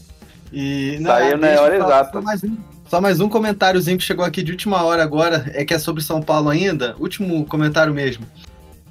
[0.53, 2.13] E, Saiu na hora exata.
[2.13, 2.57] Só mais, um,
[2.89, 6.03] só mais um comentáriozinho que chegou aqui de última hora agora, é que é sobre
[6.03, 6.95] São Paulo ainda.
[6.99, 8.25] Último comentário mesmo.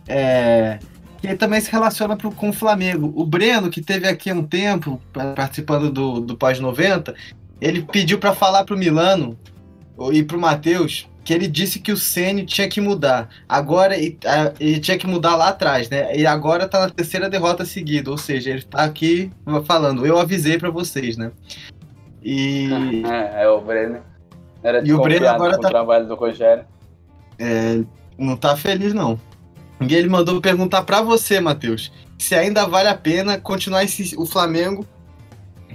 [0.07, 0.79] É,
[1.27, 3.13] que também se relaciona pro, com o Flamengo.
[3.15, 7.15] O Breno, que teve aqui há um tempo pa- participando do, do pós-90,
[7.61, 9.37] ele pediu para falar pro Milano
[10.11, 13.29] e pro Matheus que ele disse que o Ceni tinha que mudar.
[13.47, 14.17] Agora e-
[14.59, 16.13] ele tinha que mudar lá atrás, né?
[16.13, 19.31] E agora tá na terceira derrota seguida, ou seja, ele tá aqui
[19.65, 21.31] falando, eu avisei para vocês, né?
[22.21, 22.67] E
[23.07, 23.99] É, é o Breno.
[24.61, 26.65] Era E o Breno agora tá- o trabalho do Rogério.
[28.17, 29.17] não tá feliz, não.
[29.89, 34.25] E ele mandou perguntar pra você, Matheus, se ainda vale a pena continuar insi- o
[34.25, 34.85] Flamengo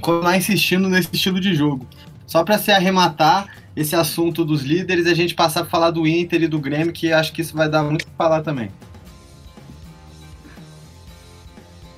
[0.00, 1.86] continuar insistindo nesse estilo de jogo.
[2.26, 6.42] Só pra se arrematar esse assunto dos líderes a gente passar pra falar do Inter
[6.42, 8.70] e do Grêmio, que acho que isso vai dar muito pra falar também.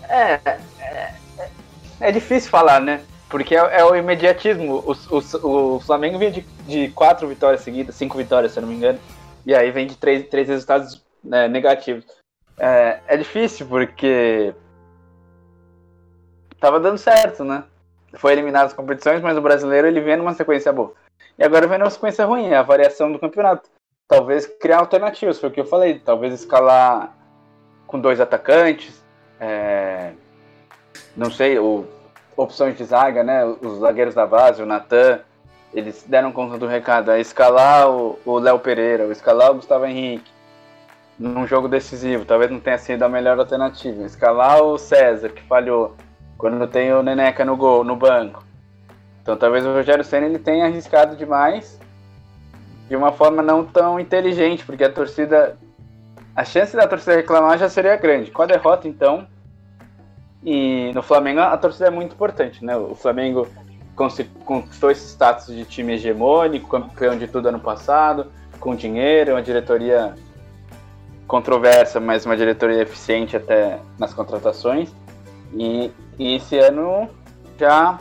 [0.09, 0.41] É,
[0.81, 1.15] é,
[2.01, 3.01] é difícil falar, né?
[3.29, 4.83] Porque é, é o imediatismo.
[4.87, 8.69] O, o, o Flamengo vinha de, de quatro vitórias seguidas, cinco vitórias, se eu não
[8.69, 8.99] me engano.
[9.47, 12.05] E aí vem de três, três resultados né, negativos.
[12.59, 14.55] É, é difícil porque
[16.59, 17.65] tava dando certo, né?
[18.15, 20.93] Foi eliminado as competições, mas o brasileiro ele vem numa sequência boa.
[21.39, 23.71] E agora vem numa sequência ruim, é a variação do campeonato.
[24.07, 26.01] Talvez criar alternativas, foi o que eu falei.
[26.01, 27.17] Talvez escalar
[27.87, 29.03] com dois atacantes.
[29.41, 30.13] é,
[31.17, 31.87] não sei, o,
[32.37, 33.45] opções de zaga, né?
[33.45, 35.21] Os zagueiros da base, o Natan,
[35.73, 37.11] eles deram conta do recado.
[37.11, 40.31] É escalar o Léo Pereira, escalar o Gustavo Henrique
[41.21, 42.25] num jogo decisivo.
[42.25, 44.03] Talvez não tenha sido a melhor alternativa.
[44.05, 45.95] Escalar o César, que falhou,
[46.39, 48.43] quando tem o Neneca no gol, no banco.
[49.23, 51.79] Então talvez o Rogério Senna ele tenha arriscado demais
[52.89, 55.57] de uma forma não tão inteligente, porque a torcida.
[56.35, 58.31] A chance da torcida reclamar já seria grande.
[58.31, 59.27] Com a derrota, então,
[60.43, 62.75] e no Flamengo a torcida é muito importante, né?
[62.77, 63.47] O Flamengo
[64.45, 70.15] conquistou esse status de time hegemônico, campeão de tudo ano passado, com dinheiro, uma diretoria
[71.31, 74.93] controversa, mas uma diretoria eficiente até nas contratações.
[75.55, 77.09] E, e esse ano
[77.57, 77.99] já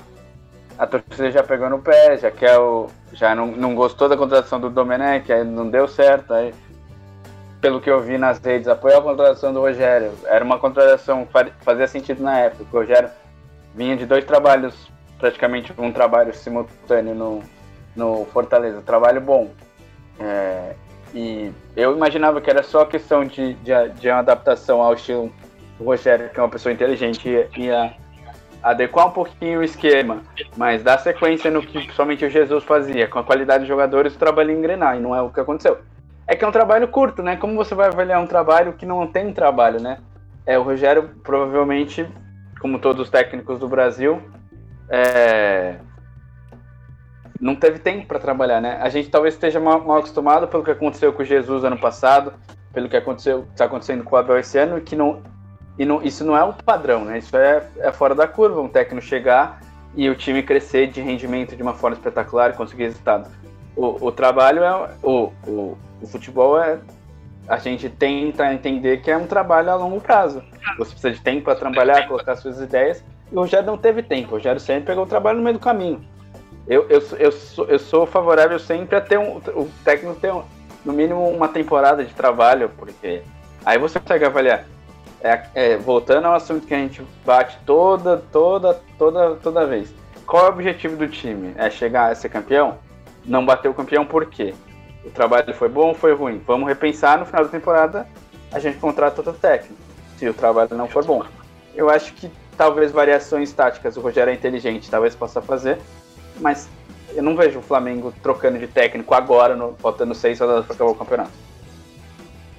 [0.78, 4.60] a torcida já pegou no pé, já quer o, já não, não gostou da contratação
[4.60, 6.54] do Domenech, aí não deu certo, aí
[7.62, 10.12] pelo que eu vi nas redes, apoiou a contratação do Rogério.
[10.26, 12.64] Era uma contratação fa- fazia sentido na época.
[12.72, 13.10] O Rogério
[13.76, 17.44] vinha de dois trabalhos, praticamente um trabalho simultâneo no,
[17.96, 19.50] no Fortaleza, trabalho bom.
[20.20, 20.74] É,
[21.14, 25.32] e eu imaginava que era só questão de, de, de uma adaptação ao estilo
[25.78, 27.94] do Rogério, que é uma pessoa inteligente, ia, ia
[28.62, 30.22] adequar um pouquinho o esquema,
[30.58, 34.20] mas dar sequência no que somente o Jesus fazia, com a qualidade de jogadores, o
[34.20, 35.80] trabalho engrenar, e não é o que aconteceu.
[36.28, 37.38] É que é um trabalho curto, né?
[37.38, 39.98] Como você vai avaliar um trabalho que não tem trabalho, né?
[40.46, 42.08] É, o Rogério provavelmente,
[42.62, 44.22] como todos os técnicos do Brasil,
[44.90, 45.78] é,
[47.40, 48.78] não teve tempo para trabalhar, né?
[48.82, 52.34] A gente talvez esteja mal, mal acostumado pelo que aconteceu com Jesus ano passado,
[52.74, 55.22] pelo que aconteceu, está acontecendo com o Abel esse ano, que não,
[55.78, 57.18] e não, isso não é o padrão, né?
[57.18, 59.62] Isso é, é fora da curva, um técnico chegar
[59.96, 63.32] e o time crescer de rendimento de uma forma espetacular e conseguir resultados.
[63.76, 66.80] O, o trabalho é o, o, o futebol é
[67.48, 70.44] a gente tenta entender que é um trabalho a longo prazo.
[70.78, 73.04] Você precisa de tempo para trabalhar, colocar suas ideias.
[73.32, 74.28] E o Rogério não teve tempo.
[74.28, 76.00] O Rogério sempre pegou o trabalho no meio do caminho.
[76.70, 80.44] Eu, eu, eu, sou, eu sou favorável sempre a ter um, o técnico ter um-
[80.86, 83.24] no mínimo uma temporada de trabalho, porque
[83.66, 84.66] aí você consegue avaliar.
[85.22, 89.94] É, é, voltando ao assunto que a gente bate toda, toda, toda, toda vez.
[90.26, 91.54] Qual é o objetivo do time?
[91.58, 92.78] É chegar a ser campeão?
[93.26, 94.54] Não bater o campeão por quê?
[95.04, 96.42] O trabalho foi bom ou foi ruim?
[96.46, 98.08] Vamos repensar no final da temporada,
[98.52, 99.76] a gente contrata outro técnico,
[100.18, 101.24] se o trabalho não for bom.
[101.76, 105.80] Eu acho que talvez variações táticas o Rogério é inteligente, talvez possa fazer,
[106.40, 106.68] mas
[107.16, 110.92] eu não vejo o Flamengo trocando de técnico agora, no, faltando seis rodadas para acabar
[110.92, 111.32] o campeonato.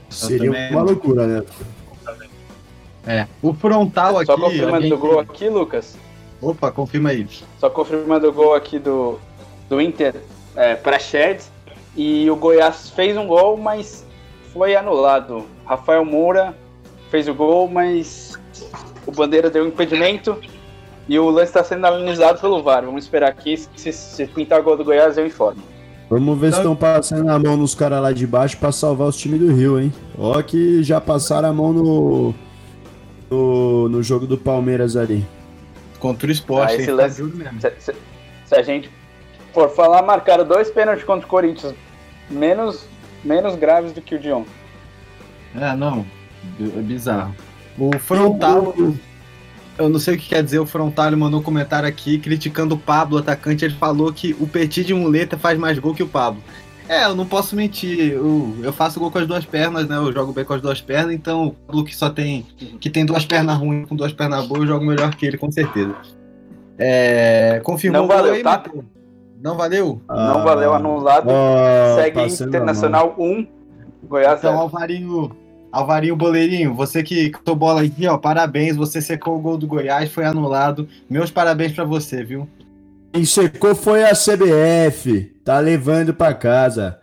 [0.09, 1.43] Seria também- uma loucura, né?
[3.07, 3.27] É.
[3.41, 4.27] O frontal aqui.
[4.27, 5.97] Só confirmando que- gol aqui, Lucas.
[6.41, 7.27] Opa, confirma aí.
[7.59, 9.19] Só confirmando o gol aqui do,
[9.69, 10.15] do Inter
[10.57, 11.43] é, para Shed.
[11.97, 14.05] E o Goiás fez um gol, mas
[14.53, 15.47] foi anulado.
[15.65, 16.55] Rafael Moura
[17.11, 18.39] fez o gol, mas
[19.07, 20.37] o Bandeira deu impedimento.
[21.11, 22.85] E o lance está sendo analisado pelo VAR.
[22.85, 23.57] Vamos esperar aqui.
[23.57, 25.61] Se, se pintar o gol do Goiás, eu informo.
[26.09, 29.17] Vamos ver se estão passando a mão nos caras lá de baixo para salvar os
[29.17, 29.93] times do Rio, hein?
[30.17, 32.35] Ó que já passaram a mão no,
[33.29, 35.27] no, no jogo do Palmeiras ali.
[35.99, 37.23] Contra o esporte, ah, esse lance,
[37.61, 37.95] se, se,
[38.47, 38.89] se, a gente
[39.53, 41.75] for falar, marcaram dois pênaltis contra o Corinthians,
[42.31, 42.87] menos,
[43.25, 44.51] menos graves do que o de ontem.
[45.57, 46.07] É, não,
[46.61, 47.35] é bizarro.
[47.79, 48.75] O frontal,
[49.81, 52.79] eu não sei o que quer dizer, o frontal mandou um comentário aqui criticando o
[52.79, 56.43] Pablo, atacante, ele falou que o Petit de muleta faz mais gol que o Pablo.
[56.89, 58.13] É, eu não posso mentir.
[58.13, 59.97] Eu, eu faço gol com as duas pernas, né?
[59.97, 62.45] Eu jogo bem com as duas pernas, então o Pablo que só tem.
[62.81, 65.51] que tem duas pernas ruins com duas pernas boas, eu jogo melhor que ele, com
[65.53, 65.95] certeza.
[66.77, 68.65] É, confirmou não valeu, aí, tá?
[69.41, 70.03] Não valeu?
[70.09, 71.31] Ah, não valeu, anulado.
[71.31, 73.47] Ah, Segue Internacional 1,
[74.03, 75.31] Goiás Então, Alvarinho,
[75.73, 80.11] Alvarinho Boleirinho, você que tô bola aqui, ó, parabéns, você secou o gol do Goiás,
[80.11, 80.89] foi anulado.
[81.09, 82.49] Meus parabéns para você, viu?
[83.13, 85.33] Quem secou foi a CBF.
[85.45, 86.99] Tá levando para casa.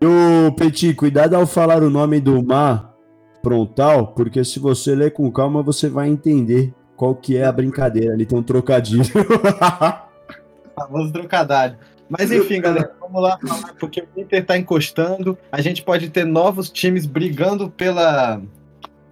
[0.00, 2.94] E o Petit, cuidado ao falar o nome do mar
[3.42, 8.12] frontal, porque se você ler com calma, você vai entender qual que é a brincadeira.
[8.12, 9.04] Ali tem um trocadilho.
[10.74, 11.78] Famoso trocadilho.
[12.08, 15.36] Mas enfim, galera, vamos lá falar, porque o Inter tá encostando.
[15.50, 18.40] A gente pode ter novos times brigando pela,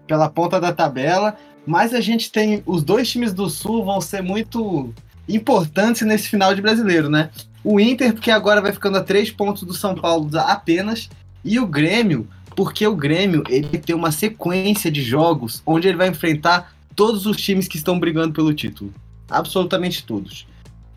[0.06, 1.36] pela ponta da tabela.
[1.66, 2.62] Mas a gente tem.
[2.66, 4.92] Os dois times do Sul vão ser muito
[5.28, 7.30] importantes nesse final de brasileiro, né?
[7.62, 11.08] O Inter, porque agora vai ficando a três pontos do São Paulo apenas,
[11.42, 16.08] e o Grêmio, porque o Grêmio ele tem uma sequência de jogos onde ele vai
[16.08, 18.92] enfrentar todos os times que estão brigando pelo título.
[19.30, 20.46] Absolutamente todos.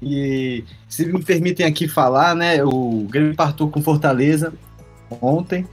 [0.02, 2.64] E se me permitem aqui falar, né?
[2.64, 4.54] O Grêmio partou com Fortaleza
[5.22, 5.66] ontem.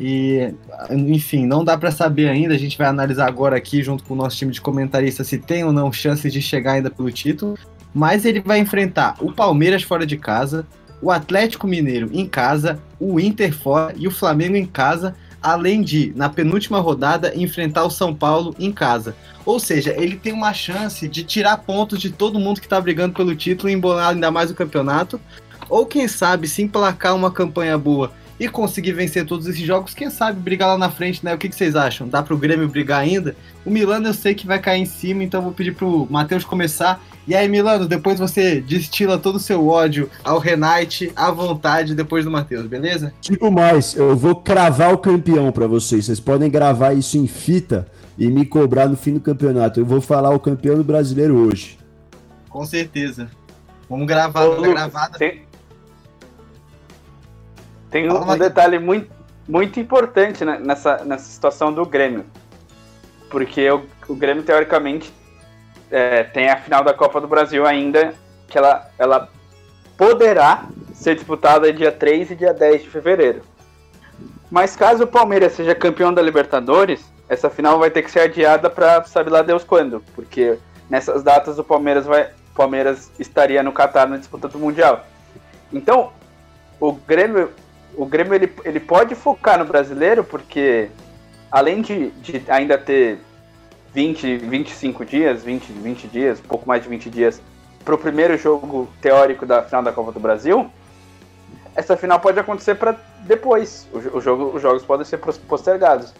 [0.00, 0.52] E,
[0.90, 2.54] enfim, não dá para saber ainda.
[2.54, 5.64] A gente vai analisar agora aqui, junto com o nosso time de comentaristas, se tem
[5.64, 7.58] ou não chances de chegar ainda pelo título
[7.94, 10.66] mas ele vai enfrentar o Palmeiras fora de casa,
[11.00, 16.12] o Atlético Mineiro em casa, o Inter fora e o Flamengo em casa, além de,
[16.16, 19.14] na penúltima rodada, enfrentar o São Paulo em casa.
[19.44, 23.14] Ou seja, ele tem uma chance de tirar pontos de todo mundo que está brigando
[23.14, 25.20] pelo título e embolar ainda mais o campeonato.
[25.68, 30.10] Ou quem sabe, se emplacar uma campanha boa e conseguir vencer todos esses jogos, quem
[30.10, 31.34] sabe brigar lá na frente, né?
[31.34, 32.08] O que, que vocês acham?
[32.08, 33.34] Dá para o Grêmio brigar ainda?
[33.64, 37.02] O Milano eu sei que vai cair em cima, então vou pedir pro Matheus começar
[37.28, 42.24] e aí, Milano, depois você destila todo o seu ódio ao Renate à vontade depois
[42.24, 43.12] do Matheus, beleza?
[43.20, 46.06] Tipo mais, eu vou cravar o campeão para vocês.
[46.06, 49.78] Vocês podem gravar isso em fita e me cobrar no fim do campeonato.
[49.78, 51.78] Eu vou falar o campeão do brasileiro hoje.
[52.48, 53.30] Com certeza.
[53.90, 55.18] Vamos gravar Ô, Lucas, gravada.
[55.18, 55.42] Tem,
[57.90, 59.10] tem um, um detalhe muito,
[59.46, 62.24] muito importante nessa, nessa situação do Grêmio.
[63.28, 65.12] Porque o, o Grêmio, teoricamente,
[65.90, 68.14] é, tem a final da Copa do Brasil ainda,
[68.46, 69.28] que ela, ela
[69.96, 73.42] poderá ser disputada dia 3 e dia 10 de fevereiro.
[74.50, 78.70] Mas caso o Palmeiras seja campeão da Libertadores, essa final vai ter que ser adiada
[78.70, 80.58] para sabe lá Deus quando, porque
[80.88, 85.06] nessas datas o Palmeiras vai Palmeiras estaria no Catar na disputa do Mundial.
[85.72, 86.10] Então,
[86.80, 87.52] o Grêmio,
[87.96, 90.90] o Grêmio ele, ele pode focar no brasileiro, porque
[91.52, 93.20] além de, de ainda ter
[93.94, 97.40] 20, 25 dias, 20, 20 dias, pouco mais de 20 dias,
[97.84, 100.70] para o primeiro jogo teórico da final da Copa do Brasil,
[101.74, 103.86] essa final pode acontecer para depois.
[103.92, 106.12] O, o, jogo, os jogos podem ser postergados.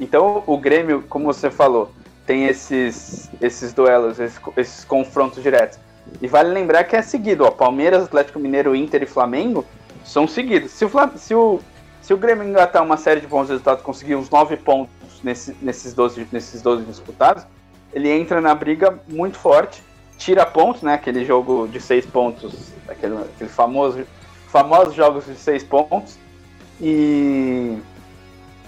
[0.00, 1.92] Então, o Grêmio, como você falou,
[2.26, 5.78] tem esses, esses duelos, esses, esses confrontos diretos.
[6.20, 9.64] E vale lembrar que é seguido, ó, Palmeiras, Atlético Mineiro, Inter e Flamengo
[10.04, 10.72] são seguidos.
[10.72, 11.60] Se o, se o,
[12.00, 14.92] se o Grêmio engatar uma série de bons resultados, conseguir uns 9 pontos
[15.22, 17.44] nesse, nesses, 12, nesses 12 disputados,
[17.92, 19.82] ele entra na briga muito forte,
[20.18, 20.94] tira pontos, né?
[20.94, 24.04] Aquele jogo de seis pontos, aquele, aquele famoso
[24.48, 26.18] famosos jogos de seis pontos,
[26.78, 27.78] e,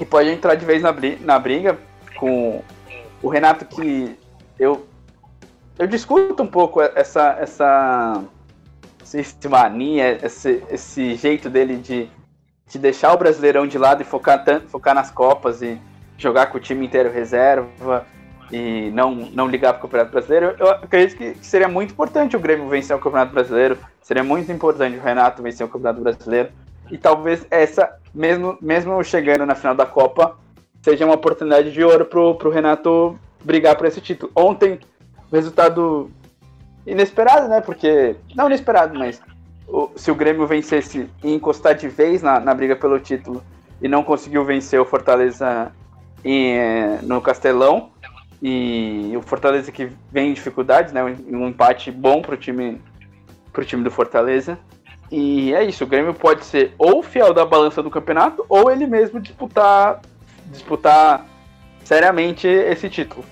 [0.00, 1.78] e pode entrar de vez na, na briga
[2.16, 2.62] com
[3.22, 4.16] o Renato que
[4.58, 4.86] eu
[5.78, 8.24] eu discuto um pouco essa essa
[9.02, 12.08] essa mania, esse, esse jeito dele de,
[12.66, 15.78] de deixar o Brasileirão de lado e focar, focar nas Copas e
[16.16, 18.06] jogar com o time inteiro reserva
[18.52, 22.40] e não, não ligar para o Campeonato Brasileiro, eu acredito que seria muito importante o
[22.40, 26.50] Grêmio vencer o Campeonato Brasileiro, seria muito importante o Renato vencer o Campeonato Brasileiro,
[26.90, 30.36] e talvez essa, mesmo, mesmo chegando na final da Copa,
[30.82, 34.30] seja uma oportunidade de ouro para o Renato brigar por esse título.
[34.36, 34.78] Ontem,
[35.32, 36.10] resultado
[36.86, 37.60] inesperado, né?
[37.60, 38.16] Porque.
[38.34, 39.20] Não inesperado, mas
[39.66, 43.42] o, se o Grêmio vencesse e encostar de vez na, na briga pelo título
[43.80, 45.72] e não conseguiu vencer o Fortaleza
[46.24, 47.90] eh, no Castelão,
[48.42, 51.02] e o Fortaleza que vem em dificuldades, né?
[51.02, 52.78] Um, empate bom pro time,
[53.50, 54.58] pro time do Fortaleza.
[55.10, 58.86] E é isso, o Grêmio pode ser ou fiel da balança do campeonato, ou ele
[58.86, 60.02] mesmo disputar,
[60.52, 61.26] disputar
[61.84, 63.24] seriamente esse título.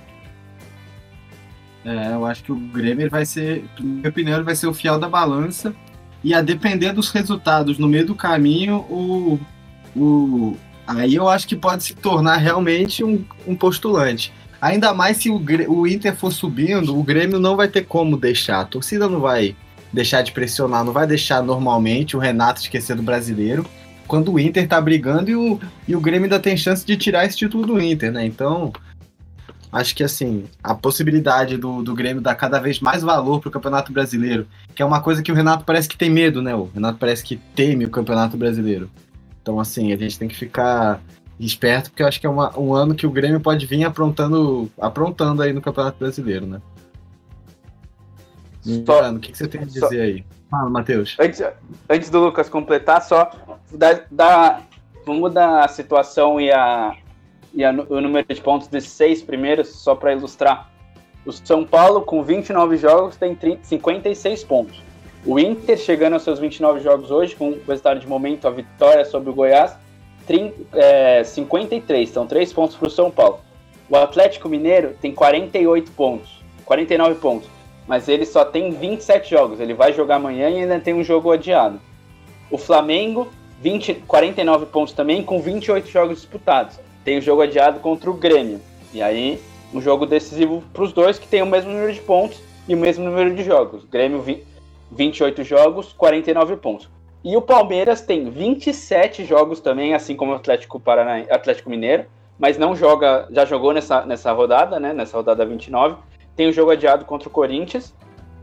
[1.84, 4.99] É, eu acho que o Grêmio vai ser, na minha opinião, vai ser o fiel
[4.99, 5.74] da balança.
[6.24, 9.40] E a depender dos resultados no meio do caminho, o,
[9.95, 10.57] o,
[11.01, 14.32] aí eu acho que pode se tornar realmente um, um postulante.
[14.61, 18.61] Ainda mais se o, o Inter for subindo, o Grêmio não vai ter como deixar.
[18.61, 19.57] A torcida não vai
[19.93, 23.66] deixar de pressionar, não vai deixar normalmente o Renato esquecer do brasileiro.
[24.07, 27.24] Quando o Inter tá brigando e o, e o Grêmio ainda tem chance de tirar
[27.24, 28.24] esse título do Inter, né?
[28.24, 28.72] Então,
[29.72, 33.93] acho que assim, a possibilidade do, do Grêmio dar cada vez mais valor pro Campeonato
[33.93, 36.55] Brasileiro, que é uma coisa que o Renato parece que tem medo, né?
[36.55, 38.90] O Renato parece que teme o Campeonato Brasileiro.
[39.43, 41.01] Então, assim, a gente tem que ficar
[41.38, 44.70] esperto, porque eu acho que é uma, um ano que o Grêmio pode vir aprontando,
[44.80, 46.62] aprontando aí no Campeonato Brasileiro, né?
[48.86, 50.24] Só, o que, que, você tem a dizer só, aí?
[50.49, 51.16] Fala, Matheus.
[51.18, 51.43] Antes,
[51.90, 53.28] antes do Lucas completar, só
[53.72, 54.62] da, da,
[55.05, 56.97] vamos dar a situação e, a,
[57.53, 60.70] e a, o número de pontos desses seis primeiros, só para ilustrar.
[61.26, 64.82] O São Paulo, com 29 jogos, tem 30, 56 pontos.
[65.24, 69.04] O Inter, chegando aos seus 29 jogos hoje, com o resultado de momento, a vitória
[69.04, 69.76] sobre o Goiás,
[70.26, 73.40] 30, é, 53, são 3 pontos para o São Paulo.
[73.88, 77.48] O Atlético Mineiro tem 48 pontos, 49 pontos,
[77.86, 79.60] mas ele só tem 27 jogos.
[79.60, 81.80] Ele vai jogar amanhã e ainda tem um jogo adiado.
[82.50, 83.28] O Flamengo,
[83.60, 86.80] 20, 49 pontos também, com 28 jogos disputados.
[87.04, 88.60] Tem o jogo adiado contra o Grêmio.
[88.92, 89.40] E aí,
[89.72, 92.78] um jogo decisivo para os dois que tem o mesmo número de pontos e o
[92.78, 93.84] mesmo número de jogos.
[93.84, 94.24] Grêmio,
[94.93, 96.90] 28 jogos, 49 pontos.
[97.24, 101.24] E o Palmeiras tem 27 jogos também, assim como o Atlético, Parana...
[101.30, 102.07] Atlético Mineiro,
[102.38, 104.93] mas não joga, já jogou nessa, nessa rodada, né?
[104.93, 105.97] Nessa rodada 29.
[106.34, 107.95] Tem o jogo adiado contra o Corinthians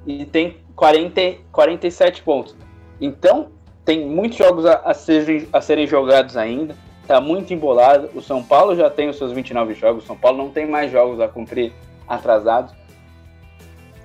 [0.08, 2.56] e tem 40, 47 pontos.
[3.02, 3.50] Então,
[3.84, 6.76] tem muitos jogos a, a, serem, a serem jogados ainda.
[7.06, 8.10] Tá muito embolado.
[8.16, 10.04] O São Paulo já tem os seus 29 jogos.
[10.04, 11.74] O São Paulo não tem mais jogos a cumprir
[12.08, 12.74] atrasados.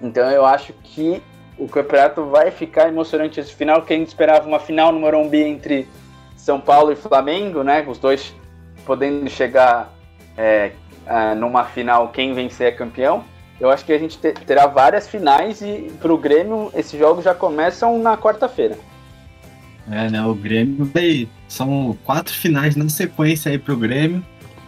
[0.02, 1.22] Então eu acho que
[1.58, 5.42] o campeonato vai ficar emocionante esse final, que a gente esperava uma final no Morumbi
[5.42, 5.88] entre
[6.36, 7.84] São Paulo e Flamengo, né?
[7.86, 8.34] Os dois
[8.84, 9.92] podendo chegar
[10.36, 10.72] é,
[11.36, 13.24] numa final quem vencer é campeão.
[13.60, 17.34] Eu acho que a gente terá várias finais e para o Grêmio esses jogos já
[17.34, 18.76] começam na quarta-feira.
[19.90, 20.24] É, né?
[20.24, 21.28] O Grêmio vai.
[21.46, 24.24] São quatro finais na sequência aí para o Grêmio,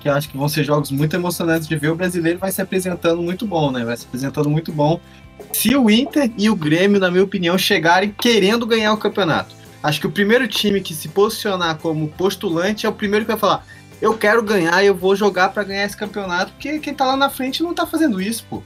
[0.07, 1.91] que acho que vão ser jogos muito emocionantes de ver.
[1.91, 3.85] O brasileiro vai se apresentando muito bom, né?
[3.85, 5.01] Vai se apresentando muito bom
[5.53, 9.55] se o Inter e o Grêmio, na minha opinião, chegarem querendo ganhar o campeonato.
[9.83, 13.39] Acho que o primeiro time que se posicionar como postulante é o primeiro que vai
[13.39, 13.67] falar:
[14.01, 17.29] eu quero ganhar, eu vou jogar para ganhar esse campeonato, porque quem tá lá na
[17.29, 18.63] frente não tá fazendo isso, pô.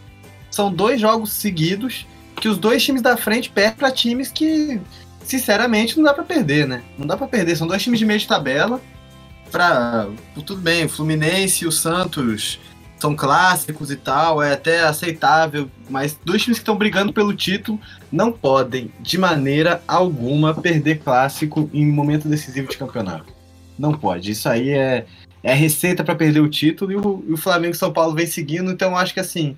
[0.50, 4.80] São dois jogos seguidos que os dois times da frente perdem para times que,
[5.24, 6.82] sinceramente, não dá para perder, né?
[6.98, 7.56] Não dá para perder.
[7.56, 8.80] São dois times de meio de tabela.
[9.50, 12.60] Pra, tudo bem, o Fluminense e o Santos
[13.00, 17.80] são clássicos e tal, é até aceitável, mas dois times que estão brigando pelo título
[18.12, 23.32] não podem, de maneira alguma, perder clássico em momento decisivo de campeonato.
[23.78, 24.30] Não pode.
[24.30, 25.06] Isso aí é,
[25.42, 28.26] é receita para perder o título e o, e o Flamengo e São Paulo vem
[28.26, 29.56] seguindo, então acho que assim.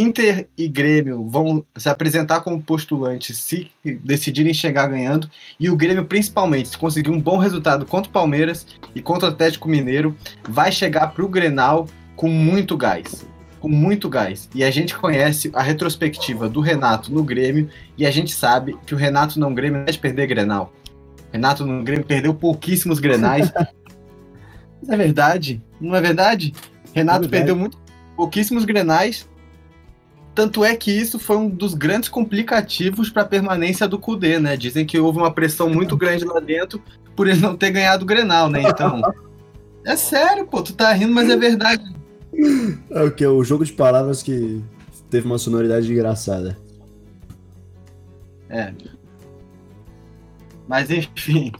[0.00, 5.28] Inter e Grêmio vão se apresentar como postulantes se decidirem chegar ganhando,
[5.60, 9.32] e o Grêmio, principalmente, se conseguir um bom resultado contra o Palmeiras e contra o
[9.32, 10.16] Atlético Mineiro,
[10.48, 11.86] vai chegar para o Grenal
[12.16, 13.26] com muito gás.
[13.60, 14.48] Com muito gás.
[14.54, 18.94] E a gente conhece a retrospectiva do Renato no Grêmio e a gente sabe que
[18.94, 20.72] o Renato não Grêmio não é de perder Grenal.
[21.30, 23.52] Renato no Grêmio perdeu pouquíssimos Grenais.
[24.88, 26.52] É verdade, não é verdade?
[26.92, 27.28] Renato é verdade.
[27.28, 27.78] perdeu muito,
[28.16, 29.28] pouquíssimos Grenais.
[30.34, 34.56] Tanto é que isso foi um dos grandes complicativos para a permanência do Cudê, né?
[34.56, 36.82] Dizem que houve uma pressão muito grande lá dentro
[37.14, 38.62] por ele não ter ganhado o Grenal, né?
[38.62, 39.02] Então,
[39.84, 41.84] é sério, pô, tu tá rindo, mas é verdade.
[42.90, 43.26] É o que?
[43.26, 44.62] O jogo de palavras que
[45.10, 46.56] teve uma sonoridade engraçada.
[48.48, 48.72] É.
[50.66, 51.52] Mas enfim.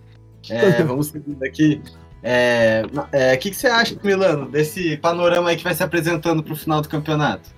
[0.48, 1.82] É, vamos seguindo aqui.
[2.22, 6.42] É, é, o que, que você acha, Milano, desse panorama aí que vai se apresentando
[6.42, 7.50] pro final do campeonato?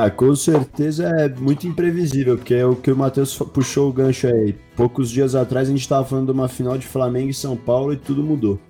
[0.00, 4.28] Ah, com certeza é muito imprevisível, porque é o que o Matheus puxou o gancho
[4.28, 4.54] aí.
[4.76, 7.92] Poucos dias atrás a gente estava falando de uma final de Flamengo e São Paulo
[7.92, 8.60] e tudo mudou.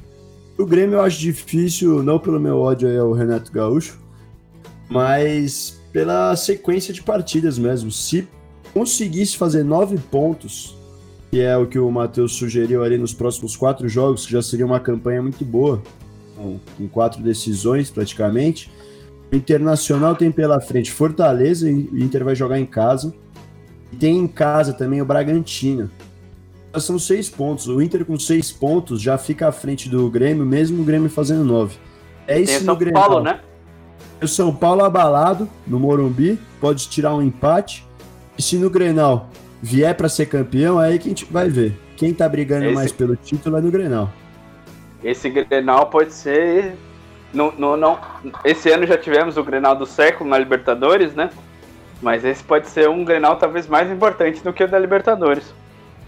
[0.56, 4.00] O Grêmio eu acho difícil, não pelo meu ódio ao Renato Gaúcho,
[4.88, 7.92] mas pela sequência de partidas mesmo.
[7.92, 8.26] Se
[8.72, 10.78] conseguisse fazer nove pontos,
[11.30, 14.64] que é o que o Matheus sugeriu ali nos próximos quatro jogos, que já seria
[14.64, 15.82] uma campanha muito boa,
[16.34, 18.70] com, com quatro decisões praticamente.
[19.30, 23.14] O Internacional tem pela frente Fortaleza, e o Inter vai jogar em casa.
[23.92, 25.90] E tem em casa também o Bragantino.
[26.78, 27.66] São seis pontos.
[27.66, 31.42] O Inter com seis pontos já fica à frente do Grêmio, mesmo o Grêmio fazendo
[31.44, 31.76] nove.
[32.26, 33.00] É isso Tem São Grêmio.
[33.00, 33.40] Paulo, né?
[34.22, 37.86] O São Paulo abalado no Morumbi, pode tirar um empate.
[38.36, 39.28] E se no Grenal
[39.62, 41.76] vier para ser campeão, é aí que a gente vai ver.
[41.96, 44.12] Quem tá brigando Esse- mais pelo título é no Grenal.
[45.02, 46.76] Esse Grenal pode ser.
[47.32, 47.98] Não, não, não.
[48.44, 51.30] Esse ano já tivemos o Grenal do século na Libertadores, né?
[52.00, 55.52] Mas esse pode ser um Grenal talvez mais importante do que o da Libertadores.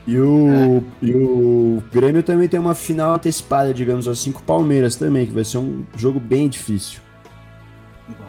[0.07, 4.97] E o, e o Grêmio também tem uma final antecipada, digamos assim, com o Palmeiras
[4.97, 7.01] também, que vai ser um jogo bem difícil.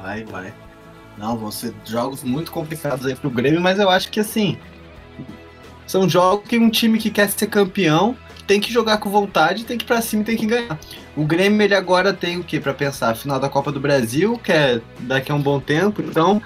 [0.01, 0.53] Vai, vai.
[1.17, 4.57] Não, vão ser jogos muito complicados aí pro Grêmio, mas eu acho que assim.
[5.87, 8.15] São jogos que um time que quer ser campeão
[8.52, 10.78] tem que jogar com vontade, tem que ir pra cima e tem que ganhar.
[11.16, 13.16] O Grêmio ele agora tem o que pra pensar?
[13.16, 16.41] Final da Copa do Brasil, que é daqui a um bom tempo, então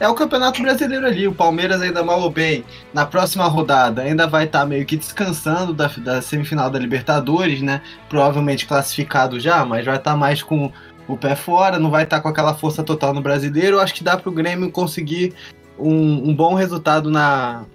[0.00, 1.28] é o Campeonato Brasileiro ali.
[1.28, 5.74] O Palmeiras ainda mal ou bem, na próxima rodada, ainda vai estar meio que descansando
[5.74, 7.82] da, da semifinal da Libertadores, né?
[8.08, 10.72] Provavelmente classificado já, mas vai estar mais com
[11.06, 13.78] o pé fora, não vai estar com aquela força total no brasileiro.
[13.78, 15.34] Acho que dá para o Grêmio conseguir
[15.78, 17.66] um, um bom resultado na,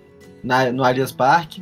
[0.43, 1.61] na- no Allianz Parque.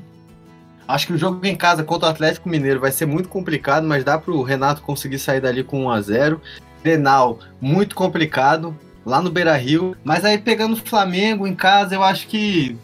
[0.87, 4.03] Acho que o jogo em casa contra o Atlético Mineiro vai ser muito complicado, mas
[4.03, 6.41] dá para o Renato conseguir sair dali com 1 a 0
[6.83, 9.95] Grenal, muito complicado, lá no Beira Rio.
[10.03, 12.77] Mas aí pegando o Flamengo em casa, eu acho que,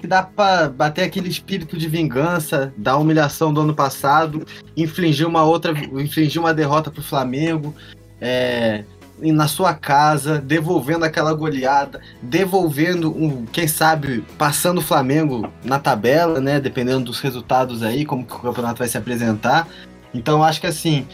[0.00, 4.44] que dá para bater aquele espírito de vingança da humilhação do ano passado,
[4.76, 7.72] infligir uma outra, infligir uma derrota para o Flamengo.
[8.20, 8.84] É,
[9.30, 16.40] na sua casa, devolvendo aquela goleada, devolvendo um, quem sabe, passando o Flamengo na tabela,
[16.40, 16.58] né?
[16.58, 19.68] Dependendo dos resultados aí, como que o campeonato vai se apresentar.
[20.12, 21.06] Então acho que assim,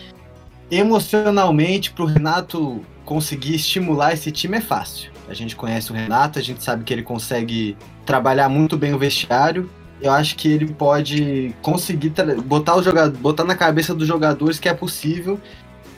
[0.70, 5.11] emocionalmente, pro Renato conseguir estimular esse time é fácil.
[5.28, 8.98] A gente conhece o Renato, a gente sabe que ele consegue trabalhar muito bem o
[8.98, 9.68] vestiário.
[10.00, 12.12] Eu acho que ele pode conseguir
[12.44, 15.40] botar, o botar na cabeça dos jogadores que é possível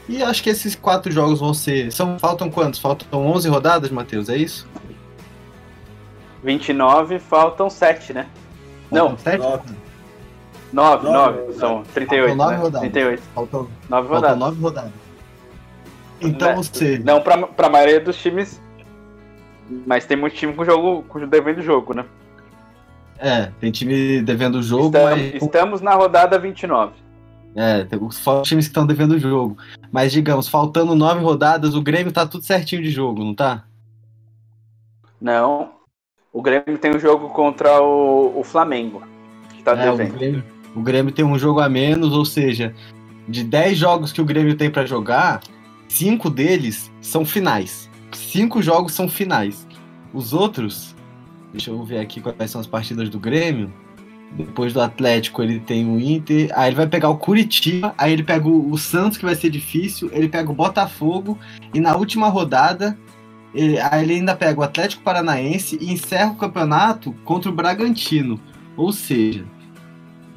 [0.09, 1.93] e acho que esses quatro jogos vão ser.
[1.93, 2.81] São, faltam quantos?
[2.81, 4.67] Faltam 11 rodadas, Matheus, é isso?
[6.43, 8.27] 29, faltam 7, né?
[8.91, 9.39] Não, Faltam sete?
[9.41, 9.63] 9,
[10.73, 12.63] Nove 9, são 38, Faltam nove né?
[12.63, 12.81] rodadas.
[12.91, 14.39] 38, Faltam, 9 faltam rodadas.
[14.39, 14.93] nove rodadas.
[16.21, 16.57] Então, Né?
[16.57, 18.61] ou seja, Não pra, pra maioria dos times,
[19.87, 22.05] mas tem muito time com jogo, com devendo jogo, né?
[23.19, 25.43] é, tem time devendo o jogo, Estamos, mas.
[25.43, 26.93] estamos na rodada 29.
[27.55, 29.57] É, tem os times que estão devendo o jogo.
[29.91, 33.65] Mas, digamos, faltando nove rodadas, o Grêmio tá tudo certinho de jogo, não tá?
[35.21, 35.71] Não.
[36.33, 39.03] O Grêmio tem um jogo contra o, o Flamengo,
[39.57, 40.17] que tá É, o, devendo.
[40.17, 40.45] Grêmio,
[40.77, 42.75] o Grêmio tem um jogo a menos, ou seja,
[43.29, 45.41] de 10 jogos que o Grêmio tem pra jogar,
[45.89, 47.91] cinco deles são finais.
[48.13, 49.67] Cinco jogos são finais.
[50.13, 50.95] Os outros,
[51.53, 53.73] deixa eu ver aqui quais são as partidas do Grêmio.
[54.33, 56.51] Depois do Atlético, ele tem o Inter.
[56.55, 57.95] Aí ele vai pegar o Curitiba.
[57.99, 60.09] Aí ele pega o, Santos, que vai ser difícil.
[60.13, 61.39] Ele pega o Botafogo.
[61.75, 62.97] E na última rodada,
[63.55, 68.41] ele, aí ele ainda pega o Atlético Paranaense e encerra o campeonato contra o Bragantino.
[68.77, 69.45] Ou seja,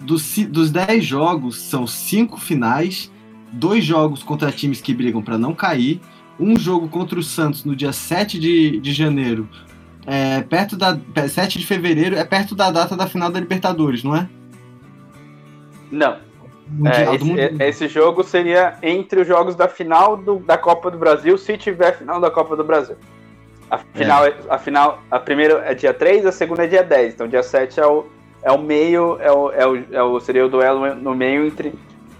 [0.02, 3.12] dos, dos 10 jogos, são 5 finais,
[3.52, 6.02] dois jogos contra times que brigam para não cair,
[6.40, 9.48] um jogo contra o Santos no dia 7 de, de janeiro,
[10.06, 10.98] é, perto da
[11.28, 14.28] 7 de fevereiro, é perto da data da final da Libertadores, não é?
[15.92, 16.18] Não.
[16.68, 20.90] Mundial É, esse, é- esse jogo seria entre os jogos da final do- da Copa
[20.90, 22.96] do Brasil, se tiver final da Copa do Brasil.
[23.70, 24.34] A final, é.
[24.50, 27.14] a, final, a primeira é dia 3, a segunda é dia 10.
[27.16, 28.06] Então dia 7 é o,
[28.44, 31.74] é o meio, é o, é o, é o- seria o duelo no meio entre,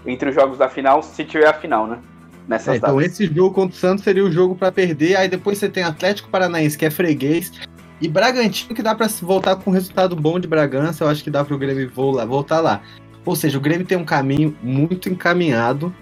[0.06, 1.98] entre os jogos da final, se tiver a final, né?
[2.46, 5.56] Nessas É, então esse jogo contra o Santos seria o jogo para perder, aí depois
[5.58, 7.50] você tem Atlético Paranaense, que é freguês,
[8.00, 11.30] e Bragantino, que dá para voltar com um resultado bom de Bragança, eu acho que
[11.30, 12.82] dá para o Grêmio voltar lá.
[13.24, 15.94] Ou seja, o Grêmio tem um caminho muito encaminhado,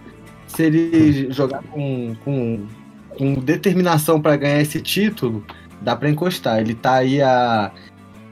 [0.47, 2.66] se ele jogar com, com,
[3.16, 5.44] com determinação para ganhar esse título,
[5.81, 6.60] dá para encostar.
[6.60, 7.70] Ele tá aí a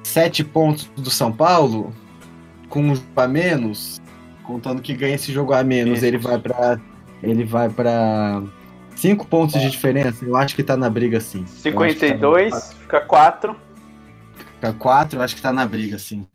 [0.02, 1.94] sete pontos do São Paulo,
[2.68, 4.00] com um jogo a menos,
[4.42, 6.80] contando que ganha esse jogo a menos, ele vai para
[7.22, 8.42] ele vai para
[9.00, 10.24] cinco pontos de diferença.
[10.24, 11.38] Eu acho que tá na briga sim.
[11.38, 13.56] Eu acho que tá na- 52, fica 4.
[14.56, 16.26] Fica quatro, eu acho que tá na briga sim.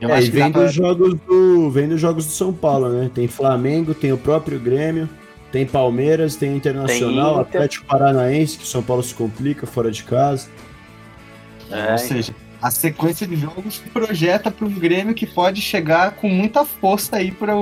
[0.00, 0.62] Eu É, e acho vem pra...
[0.62, 1.70] dos jogos do.
[1.70, 3.10] Vem dos jogos do São Paulo, né?
[3.12, 5.08] Tem Flamengo, tem o próprio Grêmio,
[5.50, 7.56] tem Palmeiras, tem Internacional, Tem Inter.
[7.56, 10.48] Atlético Paranaense, que o São Paulo se complica fora de casa.
[11.70, 16.28] É, Ou seja, a sequência de jogos projeta para um Grêmio que pode chegar com
[16.28, 17.54] muita força aí para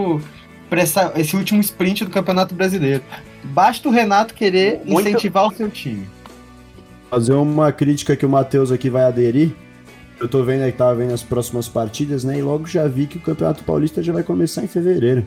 [1.16, 3.02] esse último sprint do Campeonato Brasileiro.
[3.44, 5.08] Basta o Renato querer Muito...
[5.08, 6.08] incentivar o seu time.
[7.10, 9.52] Fazer uma crítica que o Matheus aqui vai aderir.
[10.20, 12.38] Eu tô vendo aí que tava vendo as próximas partidas, né?
[12.38, 15.24] E logo já vi que o Campeonato Paulista já vai começar em fevereiro.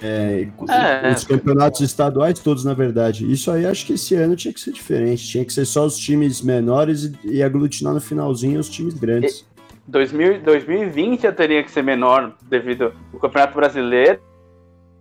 [0.00, 1.12] É, é.
[1.12, 3.30] Os campeonatos estaduais todos, na verdade.
[3.30, 5.26] Isso aí acho que esse ano tinha que ser diferente.
[5.26, 9.40] Tinha que ser só os times menores e, e aglutinar no finalzinho os times grandes.
[9.40, 14.20] E 2000, 2020 já teria que ser menor devido ao Campeonato Brasileiro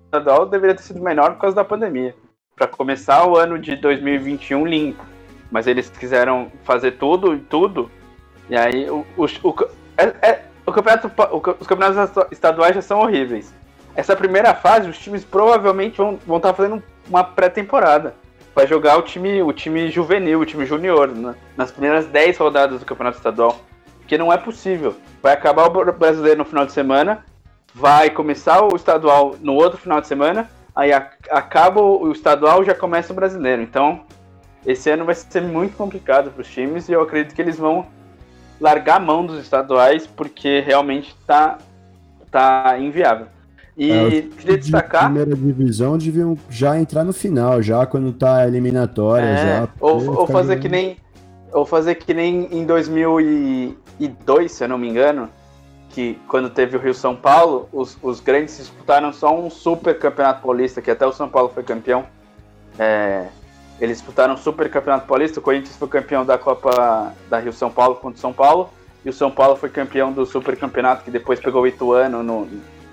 [0.05, 2.15] estadual deveria ter sido menor por causa da pandemia.
[2.57, 5.05] Para começar o ano de 2021 limpo.
[5.49, 7.89] Mas eles quiseram fazer tudo e tudo.
[8.49, 9.55] E aí o, o, o,
[9.97, 11.09] é, é, o campeonato,
[11.57, 13.53] os campeonatos estaduais já são horríveis
[13.97, 18.13] essa primeira fase, os times provavelmente vão, vão estar tá fazendo uma pré-temporada.
[18.53, 21.33] Vai jogar o time, o time juvenil, o time junior, né?
[21.57, 23.59] nas primeiras 10 rodadas do Campeonato Estadual.
[23.97, 24.95] Porque não é possível.
[25.21, 27.25] Vai acabar o brasileiro no final de semana,
[27.73, 30.47] vai começar o estadual no outro final de semana,
[30.77, 33.63] aí acaba o estadual já começa o brasileiro.
[33.63, 34.01] Então,
[34.63, 37.87] esse ano vai ser muito complicado para os times e eu acredito que eles vão
[38.61, 41.57] largar a mão dos estaduais porque realmente está
[42.29, 43.25] tá inviável.
[43.75, 45.11] E é, queria destacar.
[45.11, 49.25] De primeira divisão deviam já entrar no final, já quando tá eliminatória.
[49.25, 50.97] É, já, ou, ou fazer que nem.
[51.51, 55.29] Ou fazer que nem em 2002, se eu não me engano,
[55.97, 60.43] que quando teve o Rio São Paulo, os, os grandes disputaram só um super campeonato
[60.43, 62.05] paulista, que até o São Paulo foi campeão.
[62.77, 63.25] É,
[63.81, 67.71] eles disputaram um super campeonato paulista, o Corinthians foi campeão da Copa da Rio São
[67.71, 68.69] Paulo contra o São Paulo,
[69.03, 72.47] e o São Paulo foi campeão do super campeonato, que depois pegou o Ituano no,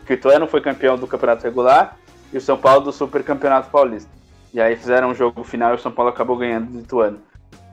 [0.06, 1.98] que o Ituano foi campeão do campeonato regular
[2.32, 4.08] e o São Paulo do super campeonato paulista.
[4.50, 7.20] E aí fizeram um jogo final e o São Paulo acabou ganhando do Ituano.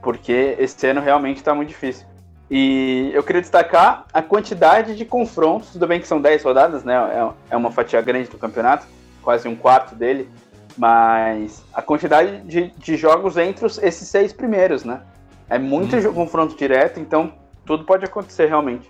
[0.04, 2.06] Porque esse ano realmente está muito difícil.
[2.54, 6.94] E eu queria destacar a quantidade de confrontos, tudo bem que são 10 rodadas, né?
[6.94, 8.86] É, é uma fatia grande do campeonato,
[9.22, 10.30] quase um quarto dele,
[10.78, 15.02] mas a quantidade de, de jogos entre os, esses seis primeiros, né?
[15.50, 16.14] É muito hum.
[16.14, 17.32] confronto direto, então
[17.66, 18.90] tudo pode acontecer realmente.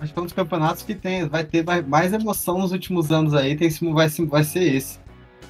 [0.00, 3.34] Acho que é um dos campeonatos que tem, vai ter mais emoção nos últimos anos
[3.34, 4.98] aí, tem, vai, vai ser esse.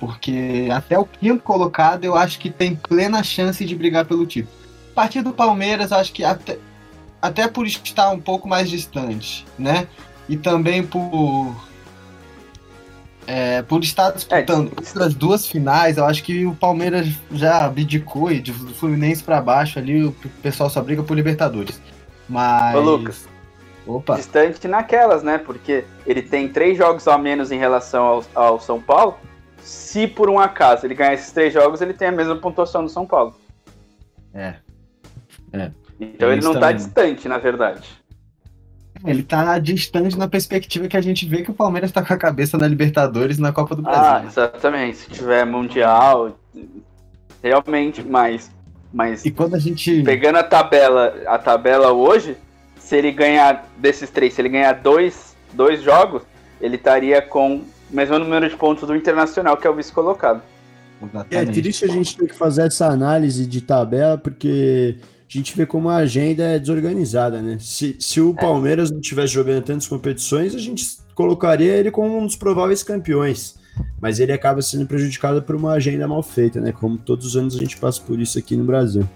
[0.00, 4.52] Porque até o quinto colocado eu acho que tem plena chance de brigar pelo título.
[4.90, 6.58] A partir do Palmeiras, acho que até,
[7.20, 9.88] até por estar um pouco mais distante, né?
[10.28, 11.54] E também por.
[13.26, 18.30] É, por estar disputando é, as duas finais, eu acho que o Palmeiras já abdicou
[18.30, 21.80] e do Fluminense para baixo ali, o pessoal só briga por Libertadores.
[22.28, 22.76] Mas.
[22.76, 23.26] Ô, Lucas,
[23.86, 24.14] Opa.
[24.14, 25.38] distante naquelas, né?
[25.38, 29.16] Porque ele tem três jogos a menos em relação ao, ao, São Paulo.
[29.58, 32.88] Se por um acaso ele ganhar esses três jogos, ele tem a mesma pontuação do
[32.88, 33.34] São Paulo.
[34.32, 34.54] É.
[35.52, 35.70] é.
[36.00, 37.82] Então ele não está distante, na verdade.
[39.04, 42.16] Ele está distante na perspectiva que a gente vê que o Palmeiras está com a
[42.16, 44.02] cabeça na Libertadores na Copa do Brasil.
[44.02, 44.96] Ah, exatamente.
[44.98, 46.38] Se tiver Mundial,
[47.42, 48.50] realmente, mas.
[48.92, 50.02] Mas e quando a gente.
[50.02, 52.36] Pegando a tabela, a tabela hoje,
[52.78, 56.22] se ele ganhar desses três, se ele ganhar dois, dois jogos,
[56.60, 60.40] ele estaria com o mesmo número de pontos do Internacional, que é o vice-colocado.
[61.30, 64.96] É triste a gente ter que fazer essa análise de tabela, porque
[65.28, 67.58] a gente vê como a agenda é desorganizada, né?
[67.60, 68.40] Se, se o é.
[68.40, 70.84] Palmeiras não estivesse jogando tantas competições, a gente
[71.14, 73.56] colocaria ele como um dos prováveis campeões.
[74.00, 76.72] Mas ele acaba sendo prejudicado por uma agenda mal feita, né?
[76.72, 79.06] Como todos os anos a gente passa por isso aqui no Brasil.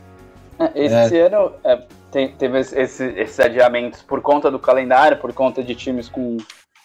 [0.58, 1.26] É, esse é.
[1.26, 6.08] ano, é, tem, teve esse, esses adiamentos por conta do calendário, por conta de times
[6.08, 6.36] com,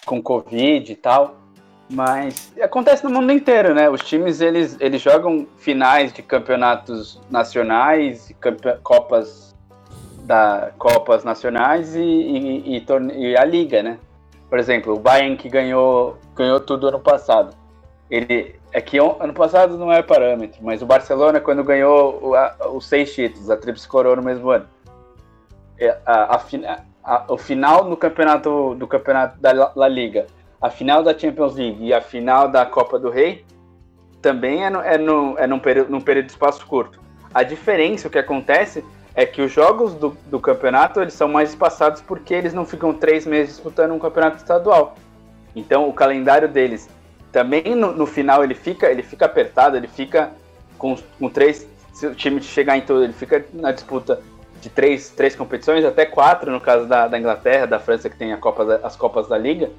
[0.06, 1.44] com Covid e tal.
[1.90, 3.90] Mas acontece no mundo inteiro, né?
[3.90, 8.34] Os times eles, eles jogam finais de campeonatos nacionais,
[8.82, 9.53] copas
[10.24, 12.86] da copas nacionais e, e, e,
[13.18, 13.99] e, a liga, né?
[14.49, 17.56] Por exemplo, o Bayern que ganhou ganhou tudo ano passado.
[18.10, 22.34] Ele é que ano passado não é parâmetro, mas o Barcelona quando ganhou
[22.74, 24.68] os seis títulos, a tríplice coroa no mesmo ano.
[25.78, 30.26] É, a, a, a, o final do campeonato do campeonato da La Liga,
[30.65, 33.45] a final da Champions League e a final da Copa do Rei
[34.19, 36.99] também é, no, é, no, é num, período, num período de espaço curto.
[37.31, 38.83] A diferença, o que acontece,
[39.13, 42.95] é que os jogos do, do campeonato eles são mais espaçados porque eles não ficam
[42.95, 44.95] três meses disputando um campeonato estadual.
[45.55, 46.89] Então o calendário deles
[47.31, 50.31] também no, no final ele fica ele fica apertado, ele fica
[50.79, 54.19] com, com três se o time chegar em todo, ele fica na disputa
[54.59, 58.33] de três, três competições, até quatro no caso da, da Inglaterra, da França que tem
[58.33, 59.69] a Copa as Copas da Liga.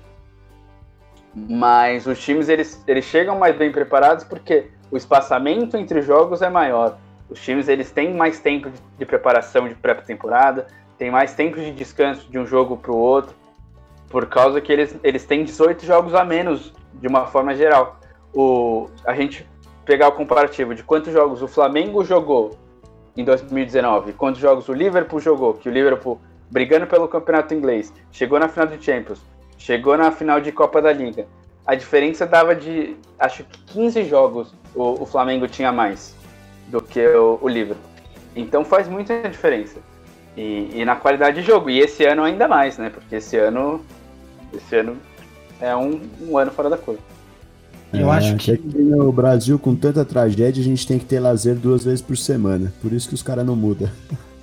[1.37, 6.49] Mas os times eles, eles chegam mais bem preparados porque o espaçamento entre jogos é
[6.49, 6.97] maior.
[7.29, 11.71] Os times eles têm mais tempo de, de preparação de pré-temporada, tem mais tempo de
[11.73, 13.35] descanso de um jogo para o outro,
[14.09, 18.01] por causa que eles, eles têm 18 jogos a menos, de uma forma geral.
[18.33, 19.47] O, a gente
[19.85, 22.57] pegar o comparativo de quantos jogos o Flamengo jogou
[23.15, 26.19] em 2019, quantos jogos o Liverpool jogou, que o Liverpool,
[26.51, 29.23] brigando pelo campeonato inglês, chegou na final de Champions,
[29.67, 31.27] chegou na final de Copa da Liga.
[31.67, 36.15] A diferença dava de, acho que 15 jogos o, o Flamengo tinha mais
[36.69, 37.91] do que o, o Liverpool.
[38.37, 39.81] Então faz muita diferença.
[40.37, 41.69] E, e, na qualidade de jogo.
[41.69, 42.91] E esse ano ainda mais, né?
[42.91, 43.81] Porque esse ano.
[44.55, 44.97] Esse ano
[45.61, 47.01] é um, um ano fora da curva.
[47.93, 48.53] Eu é, acho que...
[48.53, 52.17] Aqui no Brasil, com tanta tragédia, a gente tem que ter lazer duas vezes por
[52.17, 52.73] semana.
[52.81, 53.89] Por isso que os caras não mudam.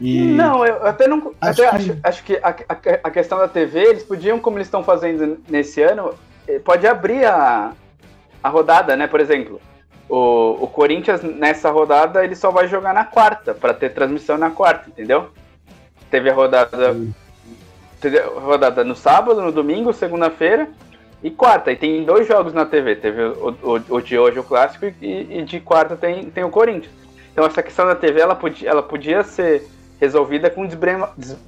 [0.00, 0.32] E...
[0.32, 1.32] Não, eu até não.
[1.40, 1.76] Acho até que...
[1.76, 5.38] Acho, acho, que a, a, a, questão da TV, eles podiam, como eles estão fazendo
[5.48, 6.14] nesse ano,
[6.48, 7.72] eh, pode abrir a,
[8.42, 9.06] a rodada, né?
[9.06, 9.60] Por exemplo,
[10.08, 14.50] o, o Corinthians nessa rodada ele só vai jogar na quarta, para ter transmissão na
[14.50, 15.30] quarta, entendeu?
[16.10, 16.96] Teve a rodada.
[18.00, 20.68] Teve a rodada no sábado, no domingo, segunda-feira
[21.22, 21.72] e quarta.
[21.72, 22.96] E tem dois jogos na TV.
[22.96, 26.50] Teve o, o, o de hoje, o clássico, e, e, de quarta tem, tem o
[26.50, 26.92] Corinthians.
[27.32, 29.66] Então essa questão da TV ela podia, ela podia ser
[30.04, 30.68] resolvida com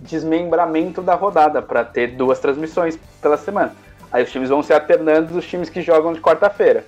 [0.01, 3.73] desmembramento da rodada, para ter duas transmissões pela semana.
[4.11, 6.85] Aí os times vão se alternando dos times que jogam de quarta-feira.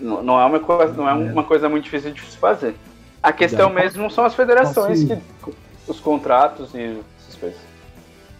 [0.00, 2.74] Não, não, é uma coisa, não é, é uma coisa muito difícil de se fazer.
[3.22, 5.20] A questão mesmo são as federações, posso...
[5.44, 5.54] que,
[5.86, 7.58] os contratos e essas coisas.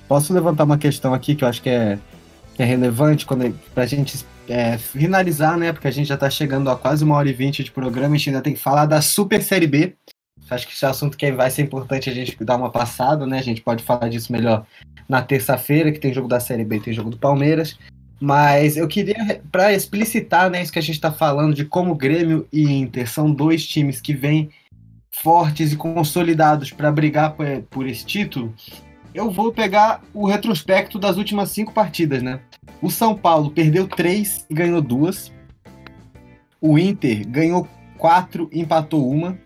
[0.09, 1.99] Posso levantar uma questão aqui que eu acho que é,
[2.55, 3.27] que é relevante
[3.74, 5.73] para a gente é, finalizar, né?
[5.73, 8.19] Porque a gente já está chegando a quase uma hora e vinte de programa, a
[8.19, 9.95] gente ainda tem que falar da Super Série B.
[10.50, 13.38] Acho que esse é assunto que vai ser importante a gente dar uma passada, né?
[13.38, 14.66] A gente pode falar disso melhor
[15.08, 17.78] na terça-feira, que tem jogo da Série B tem jogo do Palmeiras.
[18.20, 22.46] Mas eu queria, para explicitar né, isso que a gente está falando, de como Grêmio
[22.52, 24.50] e Inter são dois times que vêm
[25.10, 28.54] fortes e consolidados para brigar por, por esse título,
[29.14, 32.40] eu vou pegar o retrospecto das últimas cinco partidas, né?
[32.82, 35.32] O São Paulo perdeu três e ganhou duas.
[36.60, 39.38] O Inter ganhou quatro e empatou uma.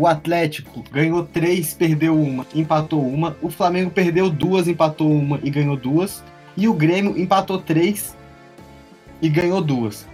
[0.00, 3.36] O Atlético ganhou três, perdeu uma, empatou uma.
[3.42, 6.22] O Flamengo perdeu duas, empatou uma e ganhou duas.
[6.56, 8.16] E o Grêmio empatou três
[9.20, 10.06] e ganhou duas.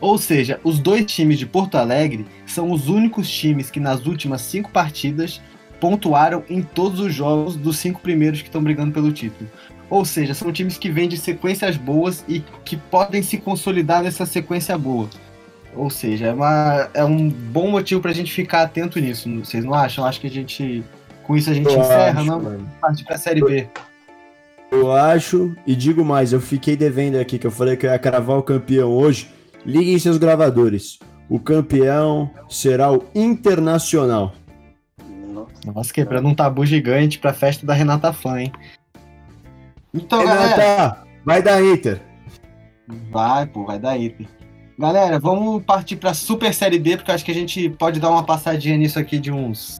[0.00, 4.42] Ou seja, os dois times de Porto Alegre são os únicos times que nas últimas
[4.42, 5.40] cinco partidas
[5.80, 9.50] pontuaram em todos os jogos dos cinco primeiros que estão brigando pelo título.
[9.90, 14.24] Ou seja, são times que vêm de sequências boas e que podem se consolidar nessa
[14.24, 15.10] sequência boa.
[15.74, 19.28] Ou seja, é, uma, é um bom motivo para a gente ficar atento nisso.
[19.38, 20.04] Vocês não acham?
[20.04, 20.84] Acho que a gente.
[21.24, 22.42] Com isso a gente eu encerra, acho, não?
[22.42, 22.70] Mano.
[22.80, 23.68] Partir pra Série B.
[24.70, 27.98] Eu acho, e digo mais, eu fiquei devendo aqui, que eu falei que eu ia
[27.98, 29.28] cravar o campeão hoje.
[29.64, 30.98] Liguem seus gravadores.
[31.28, 34.32] O campeão será o Internacional.
[35.64, 38.52] Nossa, quebrando um tabu gigante pra festa da Renata Fã, hein?
[39.92, 42.00] Então, Renata, galera, vai dar Inter.
[43.10, 44.26] Vai, pô, vai dar Inter.
[44.80, 48.24] Galera, vamos partir pra Super Série B, porque acho que a gente pode dar uma
[48.24, 49.78] passadinha nisso aqui de uns,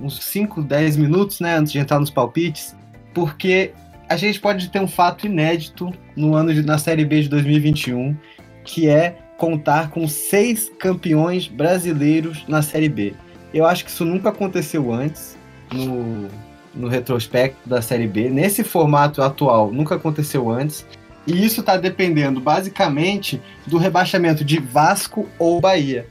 [0.00, 1.58] uns 5, 10 minutos, né?
[1.58, 2.74] Antes de entrar nos palpites.
[3.12, 3.74] Porque
[4.08, 8.16] a gente pode ter um fato inédito no ano de, na Série B de 2021,
[8.64, 13.12] que é contar com seis campeões brasileiros na Série B.
[13.52, 15.36] Eu acho que isso nunca aconteceu antes
[15.70, 16.28] no,
[16.74, 18.30] no retrospecto da Série B.
[18.30, 20.86] Nesse formato atual, nunca aconteceu antes.
[21.26, 26.06] E isso está dependendo basicamente do rebaixamento de Vasco ou Bahia.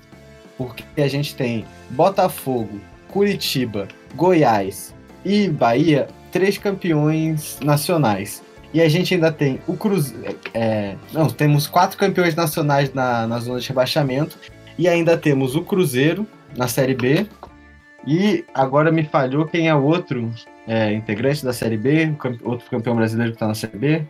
[0.58, 2.80] Porque a gente tem Botafogo,
[3.10, 4.94] Curitiba, Goiás
[5.26, 8.44] e Bahia, três campeões nacionais.
[8.74, 10.38] E a gente ainda tem o Cruzeiro.
[10.54, 14.38] É, não, temos quatro campeões nacionais na, na zona de rebaixamento.
[14.78, 17.26] E ainda temos o Cruzeiro na Série B.
[18.06, 20.32] E agora me falhou quem é o outro
[20.68, 22.14] é, integrante da Série B,
[22.44, 24.06] outro campeão brasileiro que está na Série B.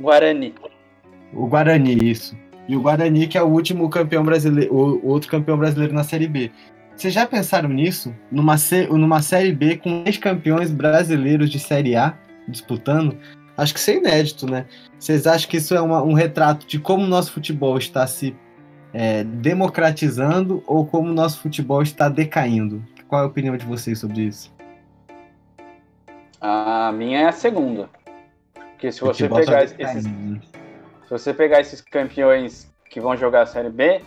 [0.00, 0.54] Guarani.
[1.32, 2.36] O Guarani, isso.
[2.68, 6.26] E o Guarani, que é o último campeão brasileiro, o outro campeão brasileiro na Série
[6.26, 6.50] B.
[6.96, 8.14] Vocês já pensaram nisso?
[8.30, 8.56] Numa,
[8.90, 12.14] numa Série B com três campeões brasileiros de Série A
[12.48, 13.16] disputando?
[13.56, 14.66] Acho que isso é inédito, né?
[14.98, 18.34] Vocês acham que isso é uma, um retrato de como o nosso futebol está se
[18.92, 22.82] é, democratizando ou como o nosso futebol está decaindo?
[23.08, 24.52] Qual é a opinião de vocês sobre isso?
[26.40, 27.88] A minha é a segunda.
[28.76, 33.70] Porque se você pegar esses, se você pegar esses campeões que vão jogar a Série
[33.70, 34.02] B,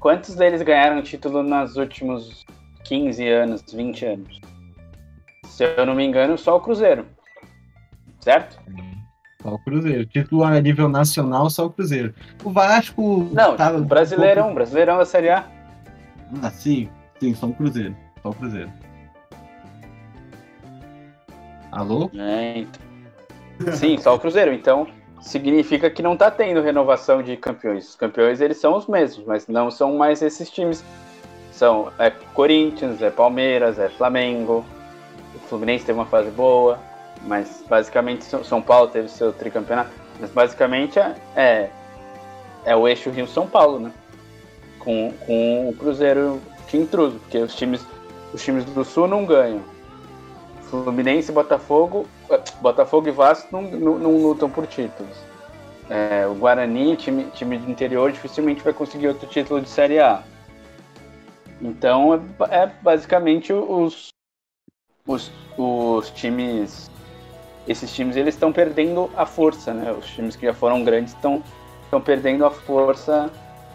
[0.00, 2.46] quantos deles ganharam título nos últimos
[2.84, 4.40] 15 anos, 20 anos?
[5.44, 7.04] Se eu não me engano, só o Cruzeiro.
[8.18, 8.58] Certo?
[9.42, 10.06] Só o Cruzeiro.
[10.06, 12.14] Título a nível nacional, só o Cruzeiro.
[12.42, 13.28] O Vasco.
[13.30, 15.46] Não, tá, Brasileirão, um Brasileirão da Série A.
[16.42, 16.88] Ah, sim,
[17.20, 17.94] sim, só o Cruzeiro.
[18.22, 18.72] Só o Cruzeiro.
[21.70, 22.10] Alô?
[22.14, 22.93] É, então.
[23.74, 24.52] Sim, só o Cruzeiro.
[24.52, 24.86] Então,
[25.20, 27.88] significa que não tá tendo renovação de campeões.
[27.90, 30.84] Os campeões, eles são os mesmos, mas não são mais esses times.
[31.52, 34.64] São é Corinthians, é Palmeiras, é Flamengo.
[35.34, 36.78] O Fluminense teve uma fase boa,
[37.22, 39.90] mas basicamente São Paulo teve seu tricampeonato.
[40.20, 41.70] Mas basicamente é, é,
[42.64, 43.92] é o eixo Rio-São Paulo, né?
[44.78, 47.86] Com, com o Cruzeiro de intruso, porque os times,
[48.32, 49.62] os times do Sul não ganham.
[50.82, 55.16] Fluminense Botafogo, eh, Botafogo e Vasco não, não, não lutam por títulos.
[55.88, 60.22] É, o Guarani, time, time de interior, dificilmente vai conseguir outro título de Série A.
[61.60, 64.08] Então é, é basicamente os,
[65.06, 66.90] os, os times.
[67.68, 69.92] Esses times eles estão perdendo a força, né?
[69.92, 71.42] Os times que já foram grandes estão
[72.04, 73.30] perdendo a força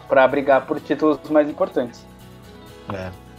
[0.08, 2.04] para brigar por títulos mais importantes.
[2.92, 3.29] É.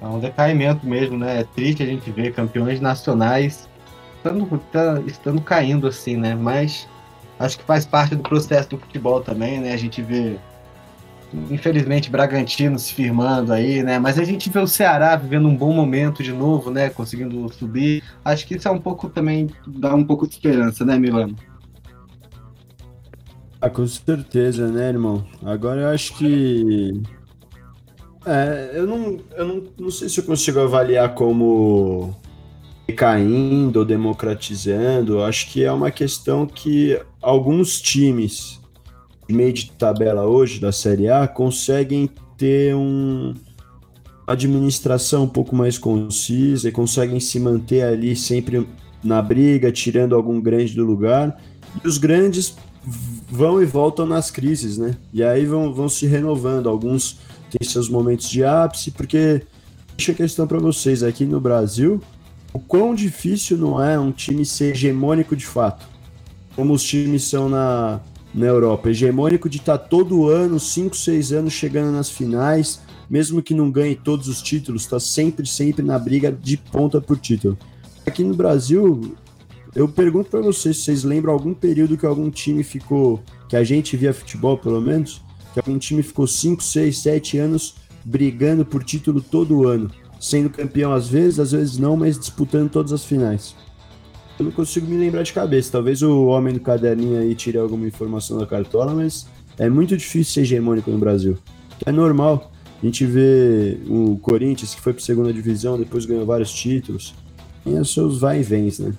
[0.00, 1.40] É um decaimento mesmo, né?
[1.40, 3.68] É triste a gente ver campeões nacionais
[4.16, 6.34] estando, tá, estando caindo assim, né?
[6.34, 6.88] Mas
[7.38, 9.72] acho que faz parte do processo do futebol também, né?
[9.72, 10.36] A gente vê,
[11.50, 13.98] infelizmente, Bragantino se firmando aí, né?
[13.98, 16.90] Mas a gente vê o Ceará vivendo um bom momento de novo, né?
[16.90, 18.02] Conseguindo subir.
[18.24, 21.36] Acho que isso é um pouco também, dá um pouco de esperança, né, Milano?
[23.60, 25.24] Ah, com certeza, né, irmão?
[25.42, 27.02] Agora eu acho que
[28.26, 32.14] é, eu não, eu não, não sei se eu consigo avaliar como
[32.96, 35.22] caindo ou democratizando.
[35.22, 38.60] Acho que é uma questão que alguns times
[39.28, 43.34] de meio de tabela hoje da Série A conseguem ter um
[44.26, 48.66] administração um pouco mais concisa e conseguem se manter ali sempre
[49.02, 51.40] na briga, tirando algum grande do lugar.
[51.84, 52.56] E os grandes
[53.28, 54.96] vão e voltam nas crises, né?
[55.12, 56.68] E aí vão, vão se renovando.
[56.68, 57.18] Alguns
[57.58, 59.42] tem seus momentos de ápice, porque
[59.96, 62.00] deixa a questão para vocês aqui no Brasil,
[62.52, 65.86] o quão difícil não é um time ser hegemônico de fato,
[66.54, 68.00] como os times são na,
[68.34, 73.42] na Europa, hegemônico de estar tá todo ano, 5, 6 anos chegando nas finais, mesmo
[73.42, 77.56] que não ganhe todos os títulos, está sempre, sempre na briga de ponta por título.
[78.04, 79.16] Aqui no Brasil,
[79.74, 83.96] eu pergunto para vocês vocês lembram algum período que algum time ficou, que a gente
[83.96, 85.22] via futebol pelo menos,
[85.68, 87.74] um time ficou 5, 6, 7 anos
[88.04, 92.92] brigando por título todo ano, sendo campeão às vezes, às vezes não, mas disputando todas
[92.92, 93.54] as finais.
[94.38, 95.72] Eu não consigo me lembrar de cabeça.
[95.72, 99.26] Talvez o homem do caderninho aí tire alguma informação da cartola, mas
[99.58, 101.38] é muito difícil ser hegemônico no Brasil.
[101.84, 102.52] É normal.
[102.82, 107.14] A gente vê o Corinthians, que foi para segunda divisão, depois ganhou vários títulos.
[107.64, 108.92] Tem os seus vai e vens, né?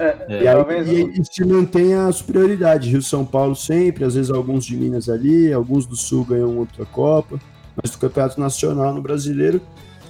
[0.00, 0.88] É, e, aí, talvez...
[0.88, 2.88] e, e se mantém a superioridade.
[2.88, 6.86] Rio São Paulo sempre, às vezes alguns de Minas ali, alguns do Sul ganham outra
[6.86, 7.38] Copa,
[7.76, 9.60] mas do Campeonato Nacional no brasileiro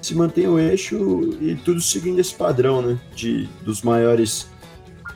[0.01, 2.99] se mantém o eixo e tudo seguindo esse padrão, né?
[3.15, 4.49] De, dos maiores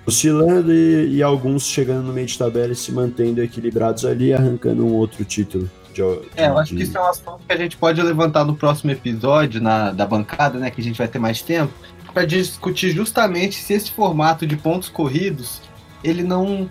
[0.06, 4.84] oscilando e, e alguns chegando no meio de tabela e se mantendo equilibrados ali, arrancando
[4.84, 5.70] um outro título.
[5.94, 8.44] De, de, é, eu acho que isso é um assunto que a gente pode levantar
[8.44, 10.70] no próximo episódio na, da bancada, né?
[10.70, 11.72] Que a gente vai ter mais tempo
[12.14, 15.60] para discutir justamente se esse formato de pontos corridos
[16.02, 16.70] ele não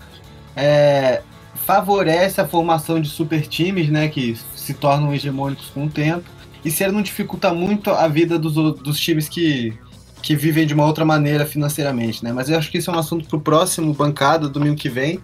[0.56, 1.22] é,
[1.56, 6.24] favorece a formação de super times, né, que se tornam hegemônicos com o tempo,
[6.64, 9.78] e se ele não dificulta muito a vida dos, dos times que,
[10.22, 12.32] que vivem de uma outra maneira financeiramente, né?
[12.32, 15.20] Mas eu acho que isso é um assunto para o próximo bancada, domingo que vem,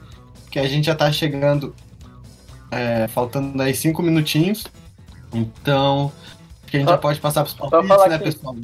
[0.52, 1.74] que a gente já está chegando,
[2.72, 4.66] é, faltando aí cinco minutinhos,
[5.34, 6.12] então
[6.68, 8.24] que a gente só, já pode passar para os palpites, né, que...
[8.26, 8.56] pessoal?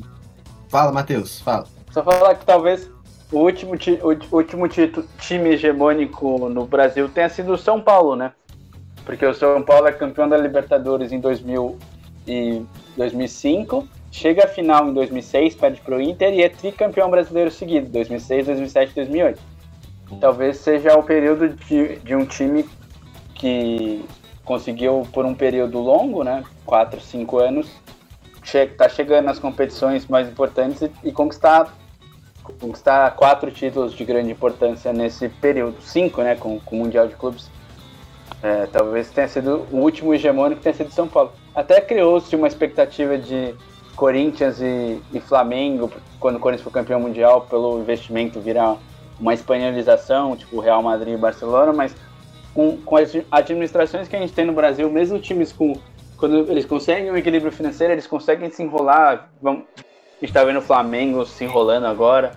[0.76, 1.66] Fala, Matheus, fala.
[1.90, 2.92] Só falar que talvez
[3.32, 8.34] o último, o último time hegemônico no Brasil tenha sido o São Paulo, né?
[9.06, 11.80] Porque o São Paulo é campeão da Libertadores em 2000
[12.28, 12.62] e
[12.98, 18.48] 2005, chega à final em 2006, perde pro Inter e é tricampeão brasileiro seguido, 2006,
[18.48, 19.42] 2007 2008.
[20.20, 22.66] Talvez seja o período de, de um time
[23.34, 24.04] que
[24.44, 27.72] conseguiu por um período longo, né, 4, 5 anos,
[28.46, 31.74] che tá chegando nas competições mais importantes e, e, conquistar
[32.60, 37.16] conquistar quatro títulos de grande importância nesse período, cinco, né, com, com o Mundial de
[37.16, 37.50] Clubes.
[38.44, 41.34] É, talvez tenha sido o último hegemônico tenha sido São Paulo.
[41.56, 43.56] Até criou-se uma expectativa de
[43.96, 48.78] Corinthians e, e, Flamengo, quando o Corinthians foi campeão mundial, pelo investimento virar
[49.20, 51.96] uma espanholização, tipo Real Madrid e Barcelona, mas
[52.54, 55.76] com, com as administrações que a gente tem no Brasil, mesmo times com
[56.18, 59.30] quando eles conseguem um equilíbrio financeiro, eles conseguem se enrolar.
[59.42, 59.82] Vamos, a
[60.22, 62.32] gente está vendo o Flamengo se enrolando agora.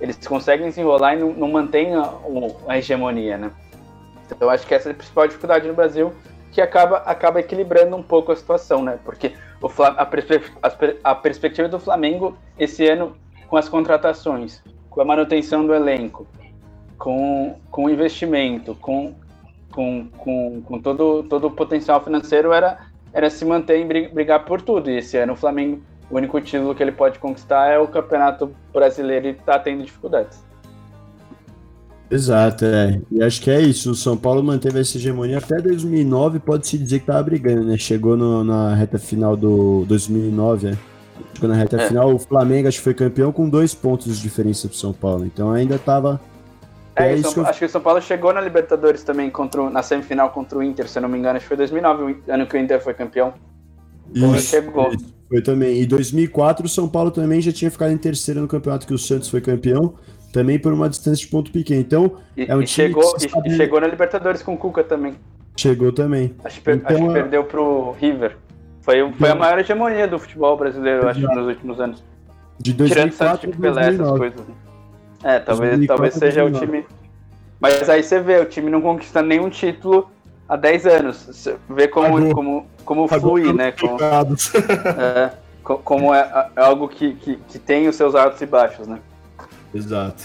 [0.00, 2.12] Eles conseguem se enrolar e não, não mantêm a,
[2.68, 3.50] a, hegemonia, né?
[4.26, 6.12] Então eu acho que essa é a principal dificuldade no Brasil,
[6.52, 8.98] que acaba, acaba equilibrando um pouco a situação, né?
[9.04, 10.08] Porque o, a,
[10.62, 13.16] a, a perspectiva do Flamengo esse ano
[13.48, 16.26] com as contratações, com a manutenção do elenco,
[16.98, 19.14] com, com o investimento, com,
[19.72, 22.78] com, com, com todo, todo o potencial financeiro, era,
[23.14, 24.90] era se manter e brigar por tudo.
[24.90, 25.80] E esse ano o Flamengo,
[26.10, 30.44] o único título que ele pode conquistar é o Campeonato Brasileiro e está tendo dificuldades.
[32.10, 33.00] Exato, é.
[33.10, 33.92] E acho que é isso.
[33.92, 37.78] O São Paulo manteve essa hegemonia até 2009, pode-se dizer que tava brigando, né?
[37.78, 40.78] Chegou no, na reta final do 2009, né?
[41.32, 41.88] Chegou na reta é.
[41.88, 45.24] final, o Flamengo acho que foi campeão com dois pontos de diferença pro São Paulo.
[45.24, 46.20] Então ainda tava.
[46.96, 47.46] É, é que eu...
[47.46, 50.88] acho que o São Paulo chegou na Libertadores também contra, na semifinal contra o Inter,
[50.88, 52.94] se eu não me engano, acho que foi 2009, o ano que o Inter foi
[52.94, 53.34] campeão.
[54.14, 54.92] Isso, chegou.
[55.28, 55.82] Foi também.
[55.82, 58.98] Em 2004, o São Paulo também já tinha ficado em terceiro no campeonato que o
[58.98, 59.94] Santos foi campeão
[60.34, 61.80] também por uma distância de ponto pequeno.
[61.80, 65.14] Então, e, é um e time chegou, e chegou na Libertadores com o Cuca também.
[65.56, 66.34] Chegou também.
[66.44, 67.12] Acho, então, acho que é...
[67.12, 68.36] perdeu pro River.
[68.80, 72.04] Foi, foi então, a maior hegemonia do futebol brasileiro, acho, nos últimos anos.
[72.58, 74.40] De 2004 Tirando Pelé, essas coisas.
[75.24, 76.56] É, talvez, 2004, talvez seja 2009.
[76.56, 76.86] o time.
[77.58, 80.10] Mas aí você vê, o time não conquista nenhum título
[80.46, 81.16] há 10 anos.
[81.26, 83.72] Você vê como, como, como flui, né?
[83.72, 83.96] Como,
[85.00, 85.30] é,
[85.62, 89.00] como é, é algo que, que, que tem os seus altos e baixos, né?
[89.74, 90.24] Exato.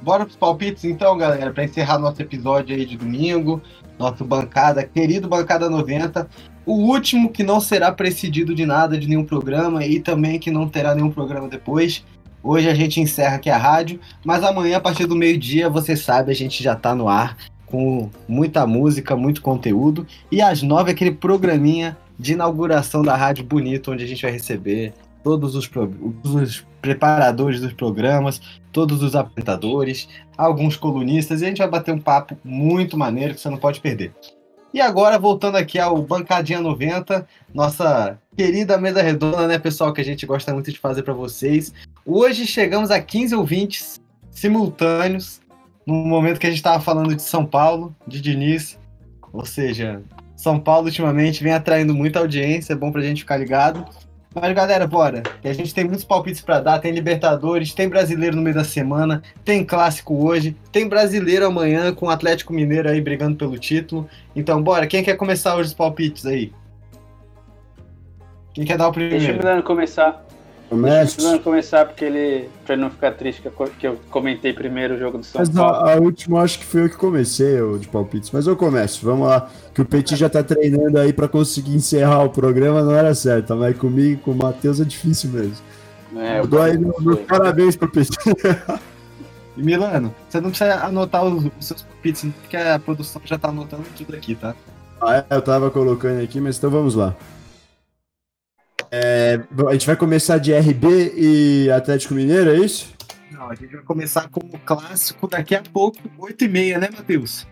[0.00, 3.60] Bora pros palpites então, galera, para encerrar nosso episódio aí de domingo,
[3.98, 6.28] nosso bancada, querido bancada 90,
[6.64, 10.68] o último que não será precedido de nada, de nenhum programa e também que não
[10.68, 12.04] terá nenhum programa depois.
[12.42, 16.30] Hoje a gente encerra aqui a rádio, mas amanhã a partir do meio-dia, você sabe,
[16.30, 17.36] a gente já tá no ar
[17.66, 23.92] com muita música, muito conteúdo e às nove aquele programinha de inauguração da rádio bonito
[23.92, 24.92] onde a gente vai receber
[25.22, 25.68] todos os,
[26.24, 28.40] os preparadores dos programas,
[28.72, 33.40] todos os apresentadores, alguns colunistas, e a gente vai bater um papo muito maneiro que
[33.40, 34.12] você não pode perder.
[34.72, 40.04] E agora, voltando aqui ao Bancadinha 90, nossa querida mesa redonda, né, pessoal, que a
[40.04, 41.72] gente gosta muito de fazer para vocês.
[42.04, 43.98] Hoje chegamos a 15 ouvintes
[44.30, 45.40] simultâneos,
[45.86, 48.78] no momento que a gente estava falando de São Paulo, de Diniz,
[49.32, 50.02] ou seja,
[50.36, 53.86] São Paulo ultimamente vem atraindo muita audiência, é bom pra gente ficar ligado.
[54.34, 55.22] Mas galera, bora.
[55.40, 56.78] Que a gente tem muitos palpites para dar.
[56.78, 62.06] Tem Libertadores, tem brasileiro no meio da semana, tem clássico hoje, tem brasileiro amanhã com
[62.06, 64.08] o Atlético Mineiro aí brigando pelo título.
[64.36, 64.86] Então, bora.
[64.86, 66.52] Quem quer começar hoje os palpites aí?
[68.52, 69.18] Quem quer dar o primeiro?
[69.18, 70.27] Deixa o Milano começar.
[70.68, 71.16] Começa.
[71.16, 72.50] Deixa o começar, porque ele.
[72.66, 73.42] pra não ficar triste
[73.78, 75.88] que eu comentei primeiro o jogo do São mas Paulo.
[75.88, 79.04] A, a última acho que foi eu que comecei o de palpites, mas eu começo.
[79.04, 79.48] Vamos lá.
[79.72, 83.56] Que o Petit já tá treinando aí pra conseguir encerrar o programa, não era certo.
[83.56, 85.56] Mas comigo e com o Matheus é difícil mesmo.
[86.16, 88.16] É, eu dou aí meus parabéns pro Petit.
[89.56, 93.48] E Milano, você não precisa anotar os, os seus palpites, porque a produção já tá
[93.48, 94.54] anotando tudo aqui, tá?
[95.00, 97.12] Ah, é, eu tava colocando aqui, mas então vamos lá.
[98.90, 102.94] É, a gente vai começar de RB e Atlético Mineiro, é isso?
[103.30, 107.46] Não, a gente vai começar com o clássico daqui a pouco, 8h30, né, Matheus?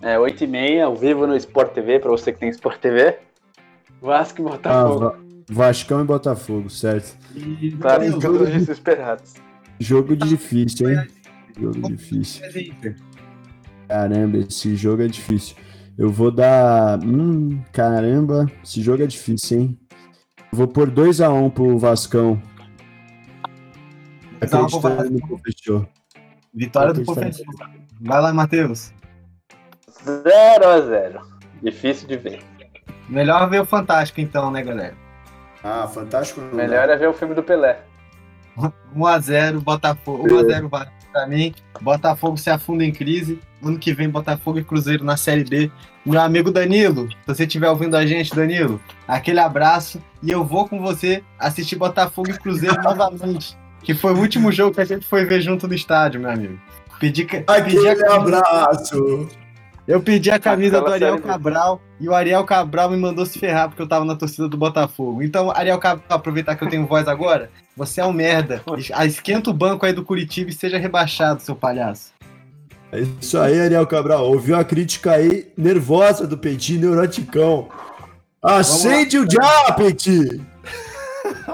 [0.00, 3.18] É, 8h30, ao vivo no Sport TV, pra você que tem Sport TV.
[4.00, 5.06] Vasco e Botafogo.
[5.06, 5.16] Ah,
[5.48, 7.16] Vascão e Botafogo, certo.
[7.34, 9.34] E, claro, todos desesperados.
[9.78, 11.06] Jogo difícil, hein?
[11.58, 12.42] Jogo difícil.
[13.88, 15.56] Caramba, esse jogo é difícil.
[15.98, 16.98] Eu vou dar.
[17.02, 19.78] Hum, caramba, esse jogo é difícil, hein?
[20.52, 22.40] Eu vou pôr 2x1 um pro Vascão.
[24.40, 25.88] Acreditando no professor.
[26.52, 27.46] Vitória do professor.
[28.00, 28.92] Vai lá, Matheus.
[30.04, 31.20] 0x0.
[31.62, 32.42] Difícil de ver.
[33.08, 34.94] Melhor ver o Fantástico, então, né, galera?
[35.64, 36.54] Ah, Fantástico não.
[36.54, 37.82] Melhor é ver o filme do Pelé.
[38.94, 40.28] 1x0, Botafogo.
[40.28, 40.90] 1x0 pra
[41.24, 41.54] mim.
[41.80, 43.38] Botafogo se afunda em crise.
[43.62, 45.70] Ano que vem, Botafogo e Cruzeiro na Série B.
[46.04, 50.02] Meu amigo Danilo, se você estiver ouvindo a gente, Danilo, aquele abraço.
[50.20, 53.56] E eu vou com você assistir Botafogo e Cruzeiro novamente.
[53.82, 56.58] Que foi o último jogo que a gente foi ver junto no estádio, meu amigo.
[56.98, 59.28] Pedi, aquele pedi abraço.
[59.86, 63.68] Eu pedi a camisa do Ariel Cabral e o Ariel Cabral me mandou se ferrar
[63.68, 65.22] porque eu tava na torcida do Botafogo.
[65.22, 68.62] Então, Ariel Cabral, aproveitar que eu tenho voz agora, você é um merda.
[69.06, 72.12] Esquenta o banco aí do Curitiba e seja rebaixado, seu palhaço.
[72.90, 74.26] É isso aí, Ariel Cabral.
[74.26, 77.68] Ouviu a crítica aí nervosa do Petit, neuroticão.
[78.42, 80.40] Acende o já, Petit!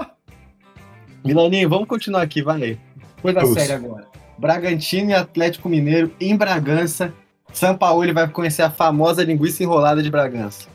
[1.23, 2.79] Milaninho, vamos continuar aqui, vai.
[3.21, 4.07] Coisa séria agora.
[4.39, 7.13] Bragantino e Atlético Mineiro em Bragança
[7.53, 10.67] são Paulo ele vai conhecer a famosa linguiça enrolada de Bragança.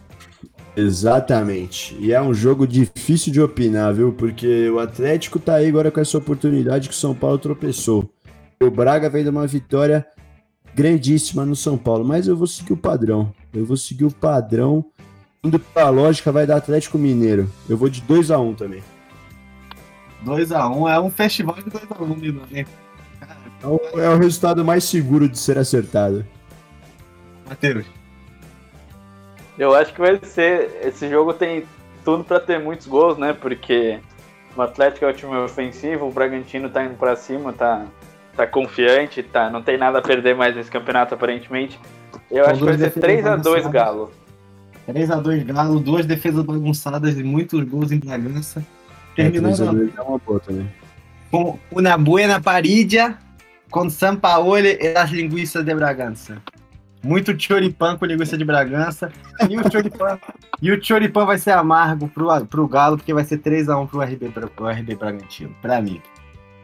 [0.76, 1.96] Exatamente.
[1.98, 4.12] E é um jogo difícil de opinar, viu?
[4.12, 8.08] Porque o Atlético tá aí agora com essa oportunidade que o São Paulo tropeçou.
[8.62, 10.06] O Braga veio de uma vitória
[10.74, 13.32] grandíssima no São Paulo, mas eu vou seguir o padrão.
[13.52, 14.84] Eu vou seguir o padrão.
[15.42, 17.50] Indo pra lógica, vai dar Atlético Mineiro.
[17.68, 18.82] Eu vou de 2 a 1 um também.
[20.24, 22.42] 2x1 é um festival de 2x1, Milan.
[22.50, 22.64] né?
[23.62, 26.24] É o, é o resultado mais seguro de ser acertado.
[27.48, 27.86] Matheus.
[29.58, 30.80] Eu acho que vai ser.
[30.84, 31.64] Esse jogo tem
[32.04, 33.32] tudo pra ter muitos gols, né?
[33.32, 33.98] Porque
[34.56, 37.86] o Atlético é o time ofensivo, o Bragantino tá indo pra cima, tá,
[38.36, 41.78] tá confiante, tá, não tem nada a perder mais nesse campeonato aparentemente.
[42.30, 43.72] Eu São acho que vai ser defesas 3x2 bagunçadas.
[43.72, 44.12] Galo.
[44.88, 48.64] 3x2 Galo, duas defesas bagunçadas e muitos gols em Bragança.
[49.16, 50.68] É, Terminando 3 a 2 é uma boa também.
[51.30, 53.18] com uma buena parilla
[53.70, 56.40] com Sampaoli e as linguiças de Bragança.
[57.02, 59.12] Muito choripan com linguiça de Bragança.
[59.48, 60.18] E o choripan,
[60.60, 64.28] e o choripan vai ser amargo pro, pro Galo, porque vai ser 3x1 pro RB,
[64.30, 66.00] pro, RB Bragantino, pra mim.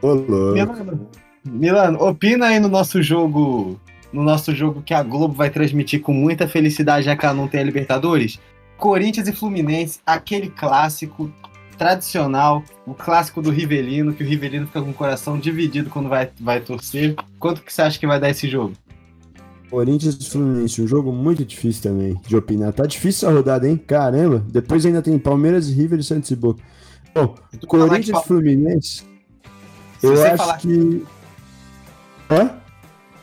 [0.03, 0.55] Ô, louco.
[0.55, 1.09] Milano,
[1.45, 3.79] Milano, opina aí no nosso jogo,
[4.13, 7.49] no nosso jogo que a Globo vai transmitir com muita felicidade, já que ela não
[7.49, 8.41] tem a Libertadores.
[8.77, 11.31] Corinthians e Fluminense, aquele clássico
[11.77, 16.31] tradicional, o clássico do Rivelino, que o Rivelino fica com o coração dividido quando vai,
[16.41, 17.15] vai torcer.
[17.39, 18.75] Quanto que você acha que vai dar esse jogo?
[19.75, 22.73] Corinthians e Fluminense, um jogo muito difícil também de opinar.
[22.73, 23.77] Tá difícil essa rodada, hein?
[23.77, 24.45] Caramba.
[24.49, 26.63] Depois ainda tem Palmeiras e River e Santos e Boca.
[27.13, 27.35] Bom,
[27.67, 29.03] Corinthians que- e Fluminense,
[29.99, 31.05] se eu você acho falar- que.
[32.31, 32.47] Hã?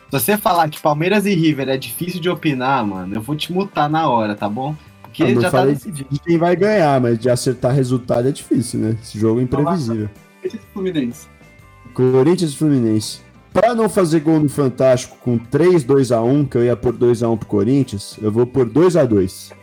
[0.10, 3.52] Se você falar que Palmeiras e River é difícil de opinar, mano, eu vou te
[3.54, 4.76] mutar na hora, tá bom?
[5.04, 6.10] Porque Não, não já tá falei decidido.
[6.12, 8.98] de quem vai ganhar, mas de acertar resultado é difícil, né?
[9.02, 10.10] Esse jogo é imprevisível.
[10.74, 11.28] Fluminense.
[11.94, 13.20] Corinthians e Fluminense.
[13.54, 17.48] Pra não fazer gol no Fantástico com 3 2x1, que eu ia pôr 2x1 pro
[17.48, 19.54] Corinthians, eu vou pôr 2x2.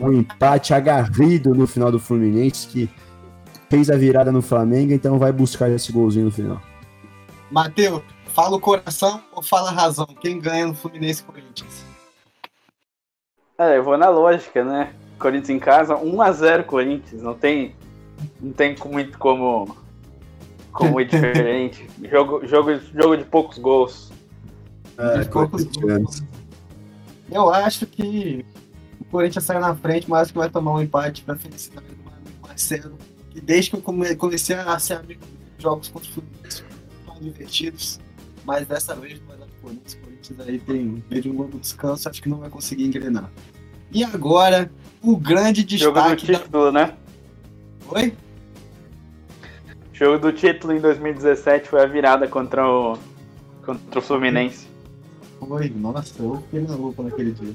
[0.00, 2.90] Um empate agarrido no final do Fluminense, que
[3.70, 6.60] fez a virada no Flamengo, então vai buscar esse golzinho no final.
[7.50, 10.06] Matheus, fala o coração ou fala a razão?
[10.20, 11.84] Quem ganha no Fluminense e Corinthians?
[13.56, 14.92] É, eu vou na lógica, né?
[15.18, 17.22] Corinthians em casa, 1x0 Corinthians.
[17.22, 17.74] Não tem,
[18.40, 19.76] não tem muito como,
[20.78, 21.86] como ir diferente.
[22.10, 24.10] jogo, jogo, jogo de poucos gols.
[24.96, 26.22] É, De poucos gols.
[27.30, 28.44] Eu acho que
[29.00, 31.96] o Corinthians sai na frente, mas acho que vai tomar um empate pra felicidade do
[32.02, 32.96] meu amigo Marcelo.
[33.30, 36.62] Que desde que eu come- comecei a ser amigo dele, jogos contra o Fluminense
[37.04, 38.00] foram divertidos.
[38.44, 39.92] Mas dessa vez não vai dar pro Corinthians.
[39.94, 43.30] O Corinthians aí tem meio de um longo descanso, acho que não vai conseguir engrenar.
[43.92, 44.70] E agora,
[45.02, 46.38] o grande Jogo do destaque da.
[46.38, 46.94] título, né?
[47.90, 48.14] Oi?
[49.98, 52.96] Jogo do título em 2017 foi a virada contra o,
[53.66, 54.68] contra o Fluminense.
[55.40, 57.52] Oi, nossa, eu fiquei maluco naquele dia.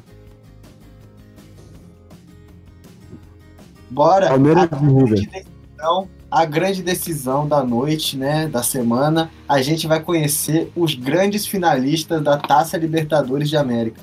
[3.90, 4.28] Bora!
[4.28, 10.02] Palmeiras a grande decisão, a grande decisão da noite, né, da semana, a gente vai
[10.02, 14.02] conhecer os grandes finalistas da Taça Libertadores de América.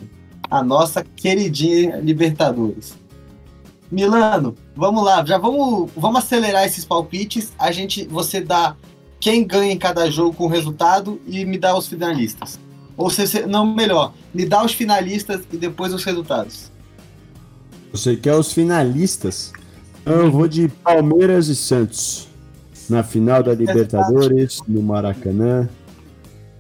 [0.51, 2.99] A nossa queridinha Libertadores.
[3.91, 7.53] Milano, vamos lá, já vamos, vamos acelerar esses palpites.
[7.59, 8.77] A gente, você dá
[9.19, 12.59] quem ganha em cada jogo com o resultado e me dá os finalistas.
[12.97, 16.71] Ou se, não, melhor, me dá os finalistas e depois os resultados.
[17.93, 19.53] Você quer os finalistas?
[20.03, 22.29] Então Eu vou de Palmeiras e Santos.
[22.89, 25.69] Na final da Libertadores, no Maracanã.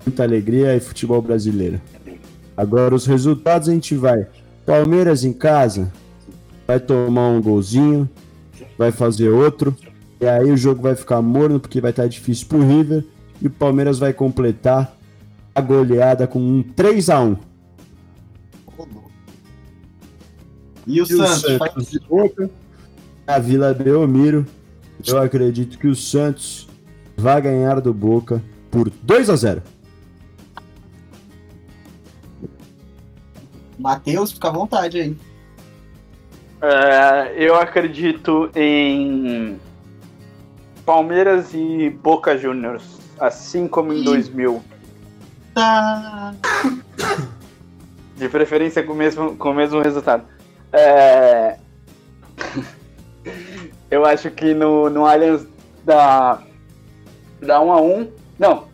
[0.04, 1.80] Muita alegria e futebol brasileiro.
[2.56, 4.26] Agora os resultados a gente vai.
[4.66, 5.92] Palmeiras em casa.
[6.70, 8.08] Vai tomar um golzinho.
[8.78, 9.74] Vai fazer outro.
[10.20, 13.04] E aí o jogo vai ficar morno porque vai estar difícil pro River.
[13.42, 14.96] E o Palmeiras vai completar
[15.52, 17.36] a goleada com um 3x1.
[20.86, 21.56] E o E o Santos?
[21.58, 22.48] faz- Santos de Boca,
[23.26, 24.46] a Vila Belmiro.
[25.04, 26.68] Eu acredito que o Santos
[27.16, 28.40] vai ganhar do Boca
[28.70, 29.60] por 2 a 0
[33.76, 35.16] Matheus, fica à vontade aí.
[36.62, 39.58] É, eu acredito em
[40.84, 44.04] Palmeiras e Boca Juniors, assim como em Ih.
[44.04, 44.62] 2000.
[45.54, 46.34] Tá.
[48.16, 50.24] De preferência com o mesmo, com o mesmo resultado.
[50.72, 51.56] É,
[53.90, 55.46] eu acho que no, no Allianz
[55.84, 56.42] dá,
[57.40, 58.68] dá 1 a 1 Não.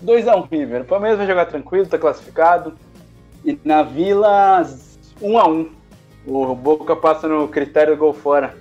[0.00, 0.82] 2 a 1 River.
[0.82, 2.74] O Palmeiras vai jogar tranquilo, tá classificado.
[3.44, 4.66] E na Vila
[5.20, 5.75] 1 a 1
[6.26, 8.56] O Boca passa no critério do gol fora.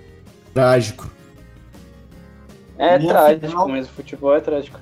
[0.53, 1.09] Trágico.
[2.77, 4.79] É Minha trágico, final- mas o futebol é trágico.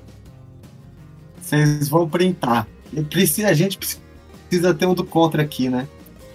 [1.41, 2.67] Vocês vão printar.
[2.93, 5.87] Eu preciso, a gente precisa ter um do contra aqui, né?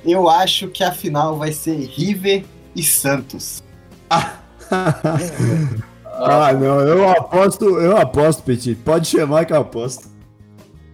[0.04, 2.44] Eu acho que a final vai ser River
[2.74, 3.62] e Santos.
[4.08, 4.38] ah,
[6.58, 8.74] não, eu aposto, eu aposto, Petit.
[8.76, 10.08] Pode chamar que eu aposto.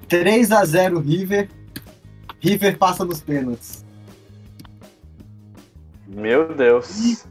[0.09, 1.49] 3 a 0 River.
[2.41, 3.84] River passa nos pênaltis.
[6.15, 7.25] Meu Deus.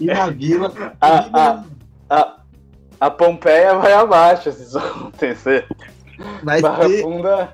[0.00, 0.72] E na Vila.
[1.00, 1.64] Ah, River-
[2.08, 2.36] Ah,
[3.00, 5.66] a Pompeia vai abaixo se isso acontecer.
[6.42, 7.02] Vai Barra ter...
[7.02, 7.52] Funda.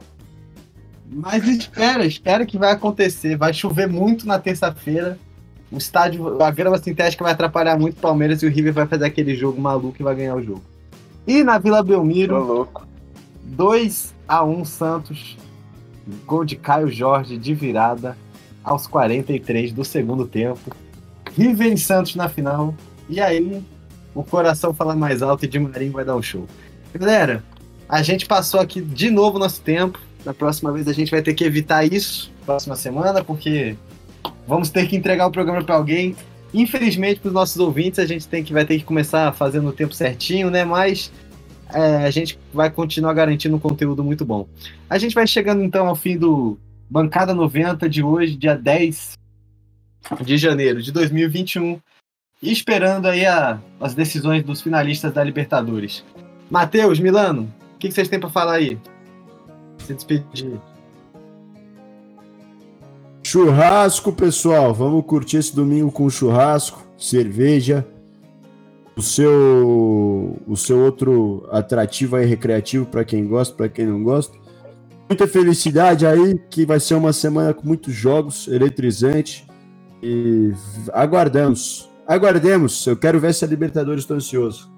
[1.09, 3.37] Mas espera, espera que vai acontecer.
[3.37, 5.19] Vai chover muito na terça-feira.
[5.71, 9.05] O estádio, a grama sintética vai atrapalhar muito o Palmeiras e o River vai fazer
[9.05, 10.63] aquele jogo maluco e vai ganhar o jogo.
[11.27, 12.87] E na Vila Belmiro, louco.
[13.45, 15.37] 2 a 1 Santos.
[16.25, 18.17] Gol de Caio Jorge de virada
[18.67, 20.75] aos 43 do segundo tempo.
[21.39, 22.75] River e Santos na final.
[23.09, 23.63] E aí,
[24.13, 26.47] o coração fala mais alto e Di Marinho vai dar um show.
[26.93, 27.45] Galera,
[27.89, 30.01] a gente passou aqui de novo nosso tempo.
[30.25, 33.77] Da próxima vez a gente vai ter que evitar isso, próxima semana, porque
[34.49, 36.17] vamos ter que entregar o programa para alguém.
[36.53, 39.73] Infelizmente, para os nossos ouvintes, a gente tem que, vai ter que começar fazendo o
[39.73, 40.65] tempo certinho, né?
[40.65, 41.13] Mas
[41.73, 44.49] é, a gente vai continuar garantindo um conteúdo muito bom.
[44.91, 49.15] A gente vai chegando então ao fim do Bancada 90 de hoje, dia 10
[50.25, 51.81] de janeiro de 2021,
[52.43, 56.05] e esperando aí a- as decisões dos finalistas da Libertadores.
[56.51, 58.79] Matheus, Milano, o que, que vocês têm para falar aí?
[59.79, 60.61] Se despedir.
[63.25, 64.73] Churrasco, pessoal.
[64.73, 67.85] Vamos curtir esse domingo com churrasco, cerveja.
[68.97, 74.39] O seu, o seu outro atrativo aí recreativo para quem gosta, para quem não gosta.
[75.09, 79.47] Muita felicidade aí, que vai ser uma semana com muitos jogos, eletrizante.
[80.03, 80.53] E
[80.93, 81.89] aguardamos.
[82.07, 82.87] Aguardemos.
[82.87, 84.71] Eu quero ver se a Libertadores estou ansioso.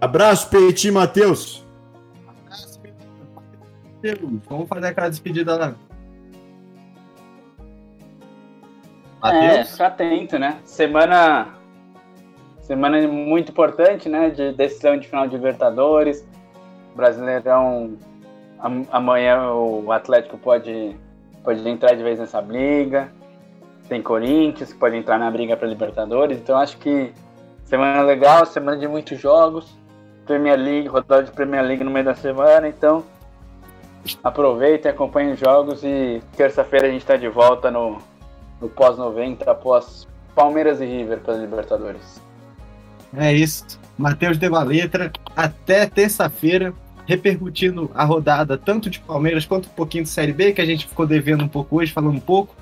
[0.00, 1.66] Abraço, Petit Matheus.
[4.48, 5.74] Vamos fazer aquela despedida lá.
[9.24, 9.70] É, Matheus?
[9.72, 10.60] fica atento, né?
[10.64, 11.48] Semana.
[12.60, 14.30] Semana muito importante, né?
[14.30, 16.26] De decisão de final de Libertadores.
[16.96, 17.96] Brasileirão.
[18.58, 20.96] am- Amanhã o Atlético pode,
[21.44, 23.12] pode entrar de vez nessa briga.
[23.88, 26.38] Tem Corinthians que pode entrar na briga para Libertadores.
[26.38, 27.12] Então acho que
[27.64, 29.76] semana legal, semana de muitos jogos.
[30.26, 32.66] Premier League, rodada de Premier League no meio da semana.
[32.66, 33.04] Então
[34.24, 37.98] aproveitem, acompanhem os jogos e terça-feira a gente está de volta no,
[38.60, 42.20] no pós-90, após Palmeiras e River para Libertadores.
[43.16, 43.64] É isso.
[43.96, 45.10] Matheus deu a letra.
[45.34, 46.74] Até terça-feira,
[47.06, 50.86] repercutindo a rodada tanto de Palmeiras quanto um pouquinho de Série B, que a gente
[50.86, 52.54] ficou devendo um pouco hoje, falando um pouco.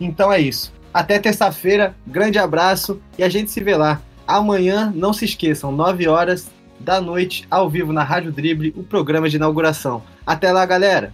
[0.00, 0.72] Então é isso.
[0.92, 4.00] Até terça-feira, grande abraço e a gente se vê lá.
[4.26, 6.50] Amanhã, não se esqueçam, 9 horas
[6.80, 10.02] da noite, ao vivo na Rádio Drible, o programa de inauguração.
[10.26, 11.12] Até lá, galera!